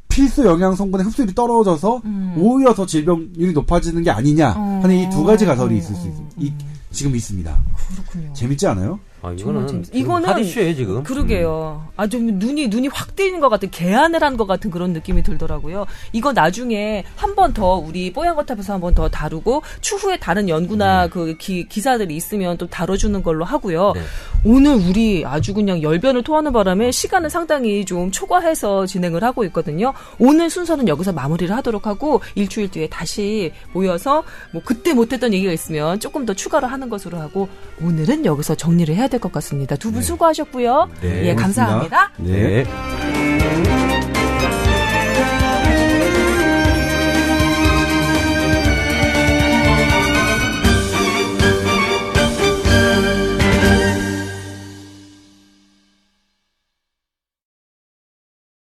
필수 0.07 0.45
영양 0.45 0.75
성분의 0.75 1.05
흡수율이 1.05 1.35
떨어져서 1.35 2.01
음. 2.05 2.33
오히려 2.39 2.73
더 2.73 2.87
질병률이 2.87 3.53
높아지는 3.53 4.01
게 4.01 4.09
아니냐 4.09 4.49
하는 4.49 4.95
이 4.95 5.07
두 5.11 5.23
가지 5.23 5.45
가설이 5.45 5.77
있을 5.77 5.93
수 5.95 6.07
있, 6.39 6.47
이, 6.47 6.53
지금 6.91 7.15
있습니다. 7.15 7.55
그렇군요. 7.93 8.33
재밌지 8.33 8.65
않아요? 8.65 8.99
아, 9.21 9.31
이거는 9.33 9.83
이거는 9.93 10.29
핫이슈예요 10.29 10.75
지금. 10.75 11.03
그러게요. 11.03 11.85
아주 11.97 12.19
눈이 12.19 12.69
눈이 12.69 12.87
확 12.87 13.15
뜨이는 13.17 13.39
것 13.41 13.49
같은 13.49 13.69
개안을 13.69 14.23
한 14.23 14.37
것 14.37 14.47
같은 14.47 14.71
그런 14.71 14.93
느낌이 14.93 15.23
들더라고요. 15.23 15.85
이거 16.13 16.31
나중에 16.31 17.03
한 17.17 17.35
번 17.35 17.53
더 17.53 17.75
우리 17.75 18.13
뽀얀 18.13 18.35
거탑에서 18.35 18.73
한 18.73 18.79
번 18.79 18.95
더 18.95 19.09
다루고 19.09 19.63
추후에 19.81 20.17
다른 20.17 20.47
연구나 20.47 21.07
그 21.07 21.35
기, 21.37 21.67
기사들이 21.67 22.15
있으면 22.15 22.57
또 22.57 22.67
다뤄주는 22.67 23.21
걸로 23.21 23.43
하고요. 23.43 23.91
네. 23.93 24.01
오늘 24.45 24.75
우리 24.75 25.25
아주 25.25 25.53
그냥 25.53 25.81
열변을 25.83 26.23
토하는 26.23 26.53
바람에 26.53 26.91
시간을 26.91 27.29
상당히 27.29 27.83
좀 27.83 28.11
초과해서 28.11 28.85
진행을 28.85 29.21
하고 29.23 29.43
있거든요. 29.45 29.93
오늘 30.17 30.49
순서는 30.49 30.87
여기서 30.87 31.11
마무리를 31.11 31.53
하도록 31.57 31.85
하고 31.85 32.21
일주일 32.35 32.69
뒤에 32.71 32.87
다시 32.87 33.51
모여서 33.73 34.23
뭐 34.53 34.61
그때 34.63 34.93
못했던 34.93 35.33
얘기가 35.33 35.51
있으면 35.51 35.99
조금 35.99 36.25
더 36.25 36.33
추가로 36.33 36.67
하는 36.67 36.87
것으로 36.87 37.17
하고 37.19 37.49
오늘은 37.81 38.23
여기서 38.25 38.55
정리를 38.55 38.95
해야 38.95 39.08
될 39.09 39.19
것 39.19 39.31
같습니다. 39.33 39.75
두분 39.75 39.99
네. 40.01 40.05
수고하셨고요. 40.05 40.89
네, 41.01 41.27
예, 41.27 41.33
고맙습니다. 41.35 41.41
감사합니다. 41.41 42.11
네. 42.17 42.63
네. 42.63 44.68